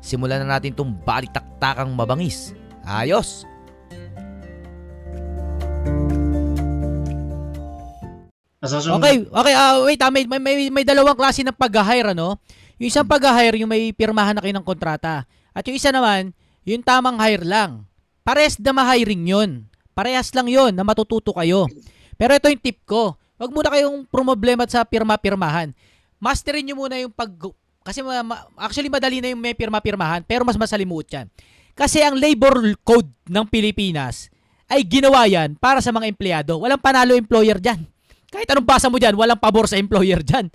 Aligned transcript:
simulan 0.00 0.42
na 0.42 0.56
natin 0.56 0.72
itong 0.74 0.92
balitaktakang 1.04 1.92
mabangis. 1.92 2.56
Ayos! 2.84 3.44
Okay, 9.00 9.24
okay, 9.24 9.54
ah 9.56 9.80
wait, 9.88 10.00
may, 10.12 10.24
may, 10.28 10.40
may, 10.40 10.56
may 10.68 10.84
dalawang 10.84 11.16
klase 11.16 11.40
ng 11.40 11.56
pag-hire, 11.56 12.12
ano? 12.12 12.36
Yung 12.76 12.92
isang 12.92 13.08
pag-hire, 13.08 13.56
yung 13.56 13.72
may 13.72 13.88
pirmahan 13.92 14.36
na 14.36 14.44
kayo 14.44 14.52
ng 14.52 14.64
kontrata. 14.64 15.24
At 15.56 15.64
yung 15.64 15.80
isa 15.80 15.88
naman, 15.88 16.36
yung 16.68 16.84
tamang 16.84 17.16
hire 17.16 17.44
lang. 17.44 17.88
Parehas 18.20 18.60
na 18.60 18.76
ma-hiring 18.76 19.24
yun. 19.24 19.50
Parehas 19.96 20.28
lang 20.36 20.48
yun 20.48 20.76
na 20.76 20.84
matututo 20.84 21.32
kayo. 21.32 21.68
Pero 22.20 22.36
ito 22.36 22.52
yung 22.52 22.60
tip 22.60 22.84
ko. 22.84 23.16
Huwag 23.40 23.52
muna 23.52 23.72
kayong 23.72 24.04
problema 24.04 24.68
sa 24.68 24.84
pirma-pirmahan. 24.84 25.72
Masterin 26.20 26.68
nyo 26.68 26.84
muna 26.84 27.00
yung 27.00 27.12
pag... 27.12 27.32
Kasi 27.80 28.04
ma- 28.04 28.22
ma- 28.22 28.44
actually 28.60 28.92
madali 28.92 29.24
na 29.24 29.32
yung 29.32 29.40
may 29.40 29.56
pirma-pirmahan, 29.56 30.20
pero 30.22 30.44
mas 30.44 30.56
masalimuot 30.56 31.08
yan. 31.08 31.26
Kasi 31.72 32.04
ang 32.04 32.12
labor 32.14 32.60
code 32.84 33.08
ng 33.24 33.46
Pilipinas 33.48 34.28
ay 34.68 34.84
ginawa 34.84 35.24
yan 35.24 35.56
para 35.56 35.80
sa 35.80 35.90
mga 35.90 36.06
empleyado. 36.06 36.60
Walang 36.60 36.78
panalo 36.78 37.16
employer 37.16 37.56
dyan. 37.56 37.80
Kahit 38.30 38.46
anong 38.46 38.68
basa 38.68 38.86
mo 38.86 39.00
dyan, 39.00 39.16
walang 39.16 39.40
pabor 39.40 39.66
sa 39.66 39.80
employer 39.80 40.20
dyan. 40.20 40.52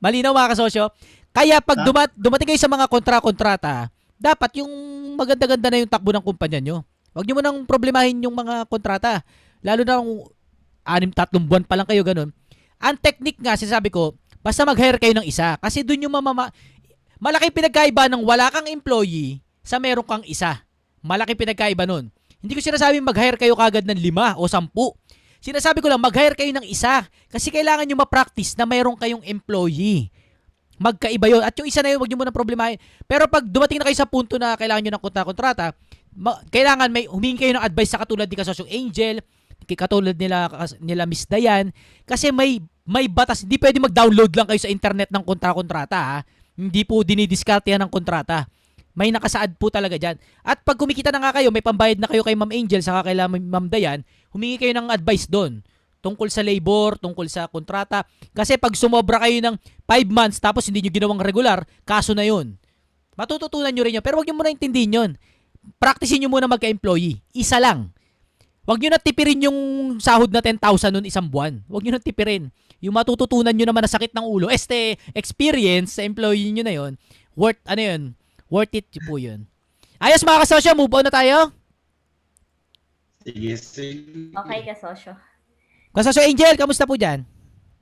Malinaw 0.00 0.32
mga 0.32 0.50
kasosyo? 0.52 0.90
Kaya 1.30 1.62
pag 1.62 1.78
Ah. 1.80 1.86
dumat, 1.86 2.10
dumating 2.12 2.48
kayo 2.50 2.60
sa 2.60 2.68
mga 2.68 2.90
kontra-kontrata, 2.90 3.88
dapat 4.18 4.50
yung 4.60 4.68
maganda-ganda 5.14 5.68
na 5.70 5.80
yung 5.80 5.88
takbo 5.88 6.10
ng 6.10 6.24
kumpanya 6.24 6.58
nyo. 6.58 6.82
Huwag 7.14 7.24
nyo 7.24 7.34
munang 7.38 7.58
problemahin 7.64 8.18
yung 8.20 8.34
mga 8.34 8.66
kontrata. 8.66 9.22
Lalo 9.62 9.80
na 9.86 10.00
kung 10.00 10.12
anim, 10.84 11.10
tatlong 11.12 11.46
buwan 11.46 11.64
pa 11.64 11.78
lang 11.78 11.86
kayo 11.86 12.02
ganun. 12.02 12.34
Ang 12.80 12.96
technique 12.98 13.38
nga, 13.38 13.54
sinasabi 13.54 13.92
ko, 13.92 14.16
basta 14.40 14.64
mag-hire 14.64 14.98
kayo 15.00 15.14
ng 15.16 15.26
isa. 15.26 15.56
Kasi 15.60 15.84
dun 15.84 16.00
yung 16.04 16.12
mamama... 16.12 16.52
Malaki 17.20 17.52
pinagkaiba 17.52 18.08
ng 18.08 18.24
wala 18.24 18.48
kang 18.48 18.64
employee 18.64 19.44
sa 19.60 19.76
meron 19.76 20.08
kang 20.08 20.24
isa. 20.24 20.64
Malaki 21.04 21.36
pinagkaiba 21.36 21.84
nun. 21.84 22.08
Hindi 22.40 22.56
ko 22.56 22.64
sinasabing 22.64 23.04
mag-hire 23.04 23.36
kayo 23.36 23.52
kagad 23.52 23.84
ng 23.84 24.00
lima 24.00 24.32
o 24.40 24.48
sampu. 24.48 24.96
Sinasabi 25.40 25.84
ko 25.84 25.88
lang, 25.92 26.00
mag-hire 26.00 26.32
kayo 26.32 26.48
ng 26.56 26.64
isa. 26.64 27.04
Kasi 27.28 27.52
kailangan 27.52 27.84
nyo 27.84 28.00
ma-practice 28.00 28.56
na 28.56 28.64
mayroon 28.64 28.96
kayong 28.96 29.20
employee. 29.28 30.08
Magkaiba 30.80 31.28
yun. 31.28 31.44
At 31.44 31.52
yung 31.60 31.68
isa 31.68 31.84
na 31.84 31.92
yun, 31.92 32.00
huwag 32.00 32.08
nyo 32.08 32.24
muna 32.24 32.32
problemahin. 32.32 32.80
Pero 33.04 33.28
pag 33.28 33.44
dumating 33.44 33.80
na 33.80 33.84
kayo 33.84 33.96
sa 34.00 34.08
punto 34.08 34.40
na 34.40 34.56
kailangan 34.56 34.80
nyo 34.80 34.92
ng 34.96 35.04
kontra-kontrata, 35.04 35.76
ma- 36.16 36.40
kailangan 36.48 36.88
may 36.88 37.04
humingi 37.04 37.44
kayo 37.44 37.52
ng 37.60 37.64
advice 37.64 37.92
sa 37.92 38.00
katulad 38.00 38.24
ni 38.24 38.36
Kasosyong 38.36 38.72
Angel, 38.72 39.20
katulad 39.64 40.16
nila, 40.16 40.48
nila 40.80 41.04
Miss 41.04 41.24
Dayan, 41.28 41.72
kasi 42.04 42.30
may 42.30 42.60
may 42.90 43.06
batas. 43.06 43.46
Hindi 43.46 43.54
pwede 43.62 43.78
mag-download 43.78 44.34
lang 44.34 44.50
kayo 44.50 44.58
sa 44.58 44.66
internet 44.66 45.14
ng 45.14 45.22
kontra-kontrata. 45.22 45.98
Ha? 45.98 46.18
Hindi 46.58 46.82
po 46.82 47.06
dinidiskarte 47.06 47.70
yan 47.70 47.86
ng 47.86 47.92
kontrata. 47.92 48.50
May 48.98 49.14
nakasaad 49.14 49.54
po 49.54 49.70
talaga 49.70 49.94
dyan. 49.94 50.18
At 50.42 50.66
pag 50.66 50.74
kumikita 50.74 51.14
na 51.14 51.22
nga 51.22 51.38
kayo, 51.38 51.54
may 51.54 51.62
pambayad 51.62 52.02
na 52.02 52.10
kayo 52.10 52.26
kay 52.26 52.34
Ma'am 52.34 52.50
Angel, 52.50 52.82
saka 52.82 53.06
kay 53.06 53.14
Ma'am 53.14 53.70
Dayan, 53.70 54.02
humingi 54.34 54.58
kayo 54.58 54.74
ng 54.74 54.90
advice 54.90 55.30
doon 55.30 55.62
tungkol 56.00 56.32
sa 56.32 56.40
labor, 56.40 56.96
tungkol 56.98 57.28
sa 57.30 57.46
kontrata. 57.46 58.08
Kasi 58.34 58.56
pag 58.56 58.74
sumobra 58.74 59.22
kayo 59.22 59.38
ng 59.38 59.56
5 59.86 60.10
months 60.10 60.40
tapos 60.42 60.66
hindi 60.66 60.82
nyo 60.82 60.90
ginawang 60.90 61.22
regular, 61.22 61.62
kaso 61.86 62.16
na 62.16 62.26
yun. 62.26 62.56
Matututunan 63.14 63.70
nyo 63.70 63.84
rin 63.84 64.00
yun. 64.00 64.04
Pero 64.04 64.18
wag 64.18 64.26
nyo 64.26 64.34
muna 64.34 64.50
intindihin 64.50 64.96
yun. 64.96 65.10
Practicein 65.76 66.24
nyo 66.24 66.32
muna 66.32 66.48
magka-employee. 66.48 67.20
Isa 67.36 67.60
lang. 67.60 67.92
Wag 68.70 68.78
nyo 68.78 68.90
na 68.94 69.02
tipirin 69.02 69.50
yung 69.50 69.58
sahod 69.98 70.30
na 70.30 70.38
10,000 70.38 70.62
nun 70.94 71.02
isang 71.02 71.26
buwan. 71.26 71.58
Wag 71.66 71.82
nyo 71.82 71.98
na 71.98 72.02
tipirin. 72.02 72.54
Yung 72.78 72.94
matututunan 72.94 73.50
nyo 73.50 73.66
naman 73.66 73.82
na 73.82 73.90
sakit 73.90 74.14
ng 74.14 74.22
ulo. 74.22 74.46
Este, 74.46 74.94
experience 75.10 75.98
sa 75.98 76.06
employee 76.06 76.54
nyo 76.54 76.62
na 76.62 76.74
yun. 76.78 76.92
Worth, 77.34 77.58
ano 77.66 77.82
yun? 77.82 78.02
Worth 78.46 78.78
it 78.78 78.86
po 79.10 79.18
yun. 79.18 79.50
Ayos 79.98 80.22
mga 80.22 80.46
kasosyo, 80.46 80.78
move 80.78 80.94
on 80.94 81.02
na 81.02 81.10
tayo. 81.10 81.50
Sige, 83.26 83.58
sige. 83.58 84.30
Okay, 84.38 84.60
kasosyo. 84.62 85.18
Kasosyo 85.90 86.22
Angel, 86.22 86.54
kamusta 86.54 86.86
po 86.86 86.94
dyan? 86.94 87.26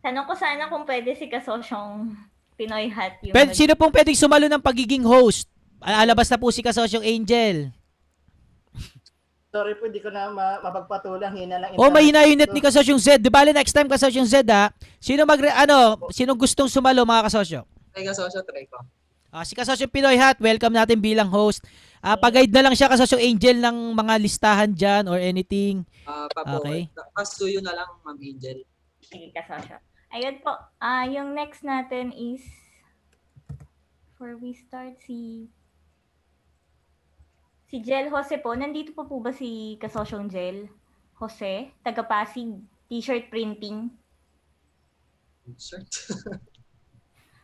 Tanong 0.00 0.24
ko 0.24 0.32
sana 0.40 0.72
kung 0.72 0.88
pwede 0.88 1.12
si 1.12 1.28
kasosyong 1.28 2.16
Pinoy 2.56 2.88
Hat 2.88 3.20
yung... 3.28 3.36
Pwede, 3.36 3.52
mag- 3.52 3.60
sino 3.60 3.76
pong 3.76 3.92
pwedeng 3.92 4.16
sumalo 4.16 4.48
ng 4.48 4.64
pagiging 4.64 5.04
host? 5.04 5.52
Alabas 5.84 6.32
na 6.32 6.40
po 6.40 6.48
si 6.48 6.64
Kasosyong 6.64 7.06
Angel. 7.06 7.76
Sorry 9.48 9.72
po, 9.80 9.88
di 9.88 9.96
ko 10.04 10.12
na 10.12 10.28
ma- 10.28 10.60
mapagpatulang. 10.60 11.32
Hina 11.32 11.56
lang. 11.56 11.72
Oh, 11.80 11.88
mahina 11.88 12.28
yung 12.28 12.36
net 12.36 12.52
ni 12.52 12.60
Kasosyong 12.60 13.00
Z. 13.00 13.16
Di 13.24 13.32
bale 13.32 13.56
next 13.56 13.72
time 13.72 13.88
Kasosyong 13.88 14.28
Z 14.28 14.44
ha. 14.52 14.68
Sino 15.00 15.24
mag 15.24 15.40
ano, 15.40 16.08
sino 16.12 16.36
gustong 16.36 16.68
sumalo 16.68 17.08
mga 17.08 17.32
kasosyo? 17.32 17.64
Ay, 17.96 18.04
kasosyo, 18.04 18.44
try 18.44 18.68
ko. 18.68 18.84
Ah, 19.28 19.44
si 19.44 19.56
Kasosyong 19.56 19.92
Pinoy 19.92 20.16
Hat, 20.20 20.40
welcome 20.40 20.72
natin 20.72 21.00
bilang 21.00 21.28
host. 21.32 21.64
Ah, 22.00 22.16
pag-guide 22.16 22.52
na 22.52 22.68
lang 22.68 22.76
siya 22.76 22.92
Kasosyong 22.92 23.20
Angel 23.24 23.56
ng 23.60 23.76
mga 23.96 24.14
listahan 24.20 24.70
diyan 24.72 25.04
or 25.08 25.16
anything. 25.20 25.84
Ah, 26.04 26.28
papo, 26.32 26.64
Okay. 26.64 26.88
Pasuyo 27.16 27.60
na 27.64 27.72
lang, 27.72 27.88
Ma'am 28.04 28.16
Angel. 28.20 28.64
Sige, 29.00 29.32
kasosyo. 29.32 29.80
Ayun 30.12 30.40
po. 30.40 30.52
Ah, 30.80 31.04
yung 31.08 31.32
next 31.32 31.64
natin 31.64 32.12
is... 32.12 32.44
Before 34.12 34.36
we 34.40 34.52
start, 34.52 34.96
si... 35.04 35.48
Si 37.68 37.84
Jel 37.84 38.08
Jose 38.08 38.40
po. 38.40 38.56
Nandito 38.56 38.96
po 38.96 39.04
po 39.04 39.20
ba 39.20 39.28
si 39.28 39.76
kasosyong 39.76 40.32
Jel 40.32 40.72
Jose? 41.20 41.68
Taga-Pasig. 41.84 42.56
T-shirt 42.88 43.28
printing. 43.28 43.92
Shirt. 45.60 45.92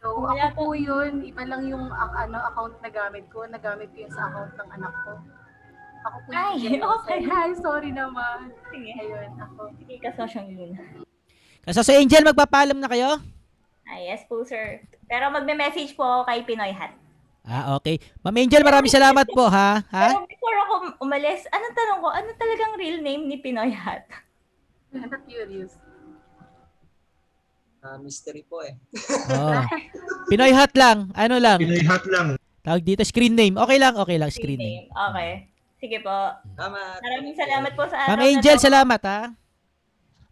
So, 0.01 0.17
Wala 0.25 0.49
ako 0.49 0.57
po 0.57 0.65
yun. 0.73 1.29
Iba 1.29 1.45
lang 1.45 1.69
yung 1.69 1.93
ano, 1.93 2.41
account 2.41 2.81
na 2.81 2.89
gamit 2.89 3.29
ko. 3.29 3.45
Nagamit 3.45 3.93
ko 3.93 4.09
yun 4.09 4.13
sa 4.17 4.33
account 4.33 4.57
ng 4.57 4.71
anak 4.81 4.95
ko. 5.05 5.13
Ako 6.09 6.17
po 6.25 6.29
Ay, 6.33 6.57
Jose. 6.57 6.81
okay. 6.81 7.21
Hi, 7.29 7.51
sorry 7.61 7.93
naman. 7.93 8.49
Sige. 8.73 8.97
Ayun, 8.97 9.29
ako. 9.37 9.61
Sige, 9.77 9.95
kasosyong 10.01 10.49
yun. 10.49 10.73
Kasosyong 11.69 12.01
Angel, 12.01 12.25
magpapaalam 12.25 12.81
na 12.81 12.89
kayo? 12.89 13.21
Ah, 13.85 14.01
yes 14.01 14.25
po, 14.25 14.41
sir. 14.41 14.81
Pero 15.05 15.29
magme-message 15.29 15.93
po 15.93 16.01
ako 16.01 16.33
kay 16.33 16.41
Pinoy 16.49 16.73
Hat. 16.73 17.04
Ah, 17.45 17.77
okay. 17.77 18.01
Ma'am 18.25 18.41
Angel, 18.41 18.65
maraming 18.65 18.89
salamat 18.89 19.29
po 19.29 19.45
ha. 19.53 19.85
Ha? 19.93 20.09
Pero 20.17 20.25
before 20.25 20.57
ako 20.65 20.75
umalis, 21.05 21.45
anong 21.53 21.77
tanong 21.77 21.99
ko? 22.01 22.09
Ano 22.09 22.29
talagang 22.41 22.73
real 22.81 22.99
name 23.05 23.29
ni 23.29 23.37
Pinoy 23.37 23.69
Hat? 23.69 24.09
I'm 24.97 25.13
curious. 25.29 25.77
Ah, 27.85 28.01
mystery 28.01 28.49
po 28.49 28.65
eh. 28.65 28.73
Oh. 29.29 29.61
Pinoy 30.33 30.57
Hat 30.57 30.73
lang. 30.73 31.13
Ano 31.13 31.37
lang? 31.37 31.61
Pinoy 31.61 31.85
hat 31.85 32.01
lang. 32.09 32.41
Tawag 32.65 32.81
dito 32.81 33.05
screen 33.05 33.37
name. 33.37 33.61
Okay 33.61 33.77
lang, 33.77 33.93
okay 34.01 34.17
lang 34.17 34.33
screen 34.33 34.57
name. 34.57 34.89
Okay. 34.89 35.53
Sige 35.77 36.01
po. 36.01 36.17
Tama. 36.57 36.97
Maraming 36.97 37.37
salamat 37.37 37.77
po 37.77 37.85
sa 37.85 38.09
Ma'am 38.09 38.17
araw 38.17 38.25
na 38.25 38.33
Angel, 38.33 38.57
salamat 38.57 39.01
ha. 39.05 39.21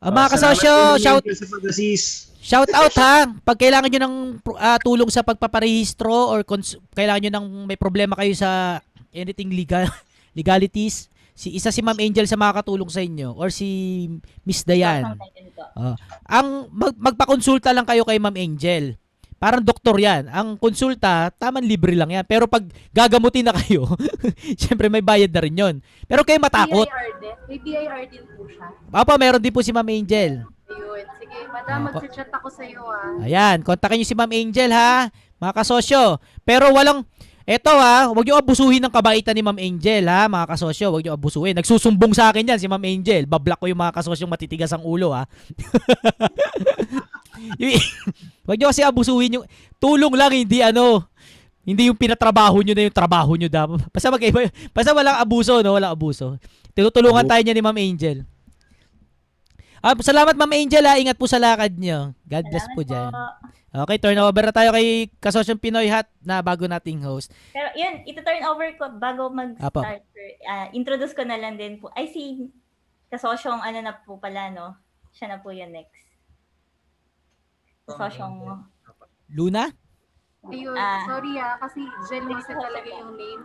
Ah, 0.01 0.09
mga 0.09 0.25
Ah, 0.25 0.33
kasosyo, 0.33 0.75
salamat 0.97 1.05
shout 1.05 1.25
sa 1.29 1.47
pag-assist. 1.53 2.32
Shout 2.43 2.71
out 2.75 2.93
ha. 2.99 3.31
Pag 3.47 3.59
kailangan 3.63 3.89
nyo 3.89 4.01
ng 4.03 4.17
ah, 4.59 4.79
tulong 4.83 5.09
sa 5.09 5.23
pagpaparehistro 5.23 6.35
or 6.35 6.43
cons- 6.43 6.77
kailangan 6.93 7.23
nyo 7.23 7.33
ng 7.39 7.47
may 7.71 7.79
problema 7.79 8.19
kayo 8.19 8.35
sa 8.35 8.83
anything 9.15 9.55
legal 9.55 9.87
legalities, 10.39 11.07
si 11.33 11.55
isa 11.55 11.71
si 11.71 11.81
Ma'am 11.81 11.97
Angel 12.03 12.27
sa 12.27 12.37
makakatulong 12.37 12.91
sa 12.91 13.01
inyo 13.01 13.33
or 13.39 13.49
si 13.55 14.09
Miss 14.43 14.67
Dayan. 14.67 15.15
Oh. 15.79 15.95
Ang 16.27 16.69
mag- 16.75 16.99
magpakonsulta 16.99 17.71
lang 17.71 17.87
kayo 17.87 18.03
kay 18.03 18.19
Ma'am 18.19 18.35
Angel. 18.35 18.99
Parang 19.43 19.59
doktor 19.59 19.99
'yan. 19.99 20.31
Ang 20.31 20.55
konsulta, 20.55 21.27
taman 21.35 21.67
libre 21.67 21.99
lang 21.99 22.15
'yan. 22.15 22.23
Pero 22.23 22.47
pag 22.47 22.63
gagamutin 22.95 23.51
na 23.51 23.55
kayo, 23.59 23.91
syempre 24.63 24.87
may 24.87 25.03
bayad 25.03 25.35
na 25.35 25.43
rin 25.43 25.59
'yon. 25.59 25.75
Pero 26.07 26.23
kayo 26.23 26.39
matakot. 26.39 26.87
BIR 26.87 27.11
din. 27.19 27.35
May 27.51 27.59
BIR 27.59 28.03
din 28.07 28.23
po 28.39 28.47
siya. 28.47 28.71
Papa, 28.87 29.19
meron 29.19 29.43
din 29.43 29.51
po 29.51 29.59
si 29.59 29.75
Ma'am 29.75 29.91
Angel. 29.91 30.47
Ayun. 30.47 31.07
Sige, 31.33 31.49
madam, 31.49 31.89
Ah, 31.89 31.97
mag-chat 31.97 32.29
ako 32.29 32.49
sa 32.53 32.63
iyo 32.69 32.85
ah. 32.85 33.25
Ayan, 33.25 33.65
kontakin 33.65 33.97
niyo 33.97 34.09
si 34.13 34.13
Ma'am 34.13 34.29
Angel 34.29 34.69
ha, 34.69 35.09
mga 35.41 35.53
kasosyo. 35.57 36.21
Pero 36.45 36.69
walang 36.77 37.09
Eto 37.43 37.75
ha, 37.75 38.07
huwag 38.07 38.23
niyo 38.23 38.39
abusuhin 38.39 38.79
ng 38.85 38.93
kabaitan 38.93 39.35
ni 39.35 39.43
Ma'am 39.43 39.59
Angel 39.59 40.05
ha, 40.07 40.29
mga 40.29 40.47
kasosyo, 40.55 40.93
huwag 40.93 41.03
niyo 41.03 41.17
abusuhin. 41.17 41.57
Nagsusumbong 41.57 42.13
sa 42.13 42.29
akin 42.29 42.53
'yan 42.53 42.61
si 42.61 42.69
Ma'am 42.69 42.85
Angel. 42.85 43.25
Bablock 43.25 43.65
ko 43.65 43.67
yung 43.67 43.81
mga 43.81 43.97
kasosyong 43.97 44.31
matitigas 44.31 44.71
ang 44.71 44.85
ulo 44.85 45.11
ha. 45.17 45.25
Huwag 48.47 48.57
niyo 48.59 48.69
kasi 48.71 48.83
abusuhin 48.85 49.41
yung 49.41 49.47
tulong 49.83 50.15
lang 50.15 50.31
hindi 50.31 50.63
ano. 50.63 51.09
Hindi 51.63 51.87
yung 51.87 51.99
pinatrabaho 51.99 52.59
nyo 52.59 52.75
na 52.75 52.91
yung 52.91 52.95
trabaho 52.95 53.39
nyo 53.39 53.47
dapat. 53.47 53.87
Basta 53.95 54.11
yun. 54.11 54.51
Basta 54.75 54.91
walang 54.91 55.19
abuso, 55.23 55.63
no? 55.63 55.79
Walang 55.79 55.95
abuso. 55.95 56.35
Tinutulungan 56.75 57.23
tayo 57.23 57.39
niya 57.39 57.55
ni 57.55 57.63
Ma'am 57.63 57.79
Angel. 57.79 58.27
Ah, 59.83 59.99
salamat 59.99 60.39
Ma'am 60.39 60.55
Angel 60.55 60.87
ha. 60.87 60.95
Ingat 60.95 61.19
po 61.19 61.27
sa 61.27 61.43
lakad 61.43 61.75
nyo. 61.75 62.15
God 62.23 62.45
bless 62.47 62.63
Salamat 62.65 62.79
po 62.79 62.83
dyan. 62.87 63.11
po. 63.11 63.27
Okay, 63.73 63.97
turn 63.99 64.21
over 64.21 64.45
na 64.45 64.55
tayo 64.55 64.71
kay 64.71 65.09
Kasosyong 65.17 65.59
Pinoy 65.59 65.89
Hat 65.89 66.07
na 66.21 66.39
bago 66.39 66.69
nating 66.69 67.03
host. 67.03 67.33
Pero 67.51 67.73
yun, 67.73 68.05
ito-turn 68.05 68.45
over 68.45 68.69
ko 68.77 68.85
bago 68.95 69.27
mag-start. 69.27 70.05
ah, 70.45 70.69
introduce 70.71 71.17
ko 71.17 71.25
na 71.25 71.35
lang 71.35 71.57
din 71.57 71.81
po. 71.81 71.89
Ay, 71.97 72.07
si 72.07 72.53
kasosyong 73.09 73.59
ano 73.59 73.79
na 73.81 73.97
po 73.97 74.21
pala, 74.21 74.53
no? 74.53 74.77
Siya 75.11 75.35
na 75.35 75.41
po 75.41 75.51
yung 75.51 75.73
next. 75.73 75.99
Kasosyong... 77.89 78.39
Luna? 79.33 79.73
Ayun, 80.43 80.75
Ah. 80.75 81.07
sorry 81.07 81.39
ah, 81.39 81.55
kasi 81.57 81.81
Jen 82.11 82.27
Jose 82.27 82.51
talaga 82.51 82.87
yung 82.87 83.15
name. 83.15 83.43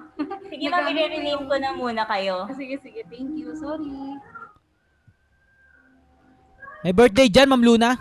Sige 0.49 0.65
Nagamit 0.67 1.13
ko 1.45 1.55
na 1.55 1.71
muna 1.71 2.03
kayo. 2.03 2.49
Sige, 2.51 2.75
sige, 2.81 3.05
thank 3.07 3.37
you. 3.37 3.53
Sorry. 3.53 4.17
May 6.85 6.93
birthday 6.93 7.25
dyan, 7.25 7.49
Ma'am 7.49 7.63
Luna? 7.65 7.97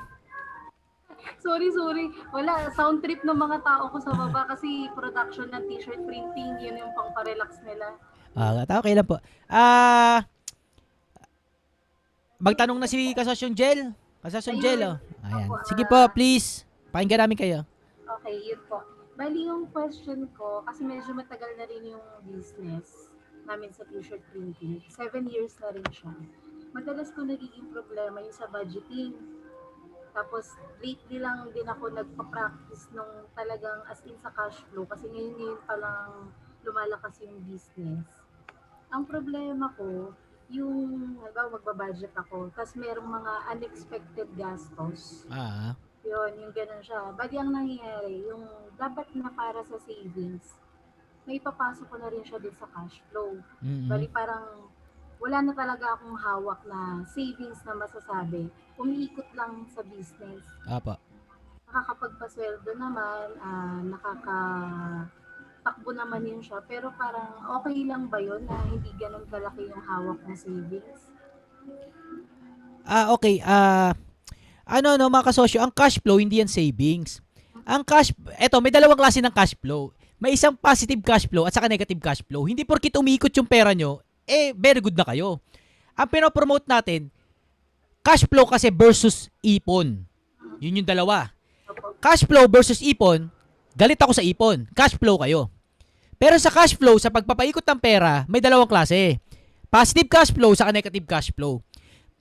Sorry, 1.40 1.70
sorry. 1.70 2.10
Wala, 2.34 2.68
sound 2.74 3.00
trip 3.06 3.22
ng 3.22 3.38
mga 3.38 3.62
tao 3.62 3.88
ko 3.88 4.02
sa 4.02 4.12
baba 4.12 4.50
kasi 4.50 4.90
production 4.92 5.46
ng 5.48 5.62
t-shirt 5.70 6.02
printing, 6.02 6.58
yun 6.58 6.74
yung 6.82 6.92
pang 6.92 7.14
relax 7.22 7.62
nila. 7.62 7.94
Ah, 8.36 8.66
okay 8.66 8.92
lang 8.92 9.06
po. 9.06 9.16
Ah, 9.48 10.26
magtanong 12.42 12.76
na 12.76 12.90
si 12.90 13.14
Kasosyong 13.16 13.56
Jel. 13.56 13.94
Kasosyong 14.20 14.60
Jel, 14.60 14.80
oh. 14.84 14.96
Ayan. 15.24 15.48
Sige 15.64 15.88
po, 15.88 15.96
please. 16.12 16.66
Pakinggan 16.90 17.24
namin 17.24 17.38
kayo. 17.38 17.58
Okay, 18.20 18.36
yun 18.42 18.60
po. 18.68 18.82
Bali 19.16 19.48
yung 19.48 19.70
question 19.72 20.28
ko, 20.36 20.60
kasi 20.68 20.84
medyo 20.84 21.16
matagal 21.16 21.56
na 21.56 21.64
rin 21.64 21.96
yung 21.96 22.04
business 22.28 23.08
namin 23.48 23.72
sa 23.72 23.86
t-shirt 23.88 24.20
printing. 24.34 24.82
Seven 24.92 25.30
years 25.32 25.56
na 25.62 25.72
rin 25.72 25.86
siya. 25.88 26.12
Madalas 26.76 27.08
ko 27.16 27.24
nagiging 27.24 27.72
problema 27.72 28.20
yung 28.20 28.36
sa 28.36 28.44
budgeting. 28.52 29.16
Tapos, 30.12 30.52
lately 30.84 31.16
lang 31.16 31.48
din 31.56 31.64
ako 31.64 31.88
nagpa-practice 31.88 32.92
nung 32.92 33.24
talagang 33.32 33.80
as 33.88 34.04
in 34.04 34.16
sa 34.20 34.28
cash 34.28 34.60
flow 34.68 34.84
kasi 34.84 35.08
ngayon 35.08 35.40
ngayon 35.40 35.60
pa 35.64 35.72
lang 35.80 36.28
lumalakas 36.60 37.16
yung 37.24 37.40
business. 37.48 38.04
Ang 38.92 39.08
problema 39.08 39.72
ko, 39.72 40.12
yung, 40.52 41.16
halimbawa 41.24 41.56
magbabudget 41.56 42.12
ako, 42.12 42.52
tapos 42.52 42.76
merong 42.76 43.08
mga 43.08 43.32
unexpected 43.56 44.28
gastos. 44.36 45.24
Ah, 45.32 45.72
Yun, 46.04 46.44
yung 46.44 46.52
ganun 46.52 46.84
siya. 46.84 47.10
Bali 47.16 47.34
ang 47.40 47.50
nangyayari, 47.56 48.20
yung 48.28 48.44
dapat 48.76 49.10
na 49.16 49.32
para 49.32 49.64
sa 49.64 49.80
savings, 49.80 50.60
may 51.26 51.40
papasok 51.42 51.88
ko 51.88 51.96
na 51.98 52.12
rin 52.12 52.22
siya 52.22 52.38
din 52.38 52.54
sa 52.54 52.68
cash 52.70 53.00
flow. 53.10 53.40
mm 53.64 53.88
Bali 53.90 54.06
parang 54.12 54.65
wala 55.16 55.40
na 55.42 55.52
talaga 55.56 55.96
akong 55.96 56.16
hawak 56.16 56.60
na 56.68 57.04
savings 57.08 57.60
na 57.64 57.74
masasabi. 57.74 58.48
Umiikot 58.76 59.26
lang 59.32 59.64
sa 59.72 59.82
business. 59.82 60.44
Apa. 60.68 61.00
Nakakapagpasweldo 61.66 62.70
naman, 62.76 63.26
ah, 63.40 63.80
nakakatakbo 63.82 65.90
naman 65.96 66.22
yun 66.24 66.42
siya. 66.44 66.60
Pero 66.68 66.92
parang 66.94 67.32
okay 67.60 67.84
lang 67.88 68.08
ba 68.12 68.20
yun 68.20 68.44
na 68.44 68.60
hindi 68.68 68.92
ganun 69.00 69.26
kalaki 69.26 69.66
yung 69.66 69.82
hawak 69.82 70.20
ng 70.28 70.36
savings? 70.36 71.00
Ah, 72.86 73.10
okay. 73.10 73.42
Ah, 73.42 73.96
ano 74.66 74.94
no 74.94 75.10
mga 75.10 75.32
kasosyo, 75.32 75.58
ang 75.58 75.74
cash 75.74 75.98
flow 75.98 76.22
hindi 76.22 76.38
yan 76.38 76.50
savings. 76.50 77.18
Ang 77.66 77.82
cash, 77.82 78.14
eto, 78.38 78.62
may 78.62 78.70
dalawang 78.70 78.98
klase 78.98 79.18
ng 79.18 79.34
cash 79.34 79.58
flow. 79.58 79.90
May 80.22 80.38
isang 80.38 80.54
positive 80.54 81.02
cash 81.02 81.26
flow 81.26 81.50
at 81.50 81.52
saka 81.52 81.66
negative 81.66 81.98
cash 81.98 82.22
flow. 82.22 82.46
Hindi 82.46 82.62
porkit 82.62 82.94
umiikot 82.94 83.34
yung 83.34 83.50
pera 83.50 83.74
nyo, 83.74 84.05
eh, 84.26 84.52
very 84.52 84.82
good 84.82 84.98
na 84.98 85.06
kayo. 85.06 85.40
Ang 85.96 86.08
pinopromote 86.10 86.66
natin, 86.68 87.08
cash 88.04 88.28
flow 88.28 88.44
kasi 88.44 88.68
versus 88.68 89.32
ipon. 89.40 90.04
Yun 90.60 90.82
yung 90.82 90.88
dalawa. 90.88 91.32
Cash 92.02 92.28
flow 92.28 92.44
versus 92.50 92.84
ipon, 92.84 93.32
galit 93.72 93.96
ako 93.96 94.12
sa 94.12 94.26
ipon. 94.26 94.68
Cash 94.76 94.98
flow 95.00 95.16
kayo. 95.22 95.48
Pero 96.16 96.36
sa 96.40 96.52
cash 96.52 96.76
flow, 96.76 96.96
sa 96.96 97.12
pagpapaikot 97.12 97.64
ng 97.64 97.80
pera, 97.80 98.24
may 98.28 98.40
dalawang 98.40 98.68
klase. 98.68 99.20
Positive 99.68 100.08
cash 100.08 100.32
flow 100.32 100.52
sa 100.56 100.72
negative 100.72 101.04
cash 101.04 101.28
flow. 101.32 101.60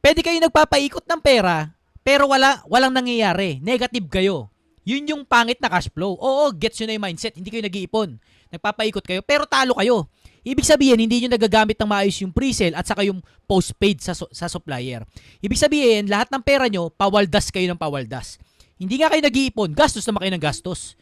Pwede 0.03 0.19
kayo 0.19 0.37
nagpapaikot 0.37 1.07
ng 1.07 1.21
pera, 1.23 1.71
pero 2.03 2.27
wala, 2.29 2.61
walang 2.67 2.91
nangyayari. 2.91 3.63
Negative 3.63 4.05
kayo. 4.11 4.53
Yun 4.85 5.09
yung 5.09 5.23
pangit 5.25 5.57
na 5.57 5.71
cash 5.71 5.89
flow. 5.89 6.13
Oo, 6.13 6.53
gets 6.53 6.77
yun 6.77 6.91
na 6.91 6.95
yung 6.99 7.05
mindset. 7.09 7.33
Hindi 7.33 7.49
kayo 7.49 7.65
nag-iipon. 7.65 8.21
Nagpapaikot 8.53 9.01
kayo, 9.01 9.25
pero 9.25 9.49
talo 9.49 9.73
kayo. 9.73 10.05
Ibig 10.45 10.61
sabihin, 10.61 11.01
hindi 11.01 11.25
nyo 11.25 11.33
nagagamit 11.33 11.73
ng 11.73 11.89
maayos 11.89 12.21
yung 12.21 12.29
pre-sale 12.29 12.77
at 12.77 12.85
saka 12.85 13.01
yung 13.01 13.17
postpaid 13.49 13.97
sa, 13.97 14.13
sa 14.13 14.45
supplier. 14.45 15.01
Ibig 15.41 15.57
sabihin, 15.57 16.05
lahat 16.05 16.29
ng 16.29 16.45
pera 16.45 16.69
nyo, 16.69 16.93
pawaldas 16.93 17.49
kayo 17.49 17.65
ng 17.73 17.81
pawaldas. 17.81 18.37
Hindi 18.77 19.01
nga 19.01 19.09
kayo 19.09 19.25
nag-iipon, 19.25 19.73
gastos 19.73 20.05
naman 20.05 20.21
kayo 20.21 20.33
ng 20.37 20.45
gastos. 20.45 20.93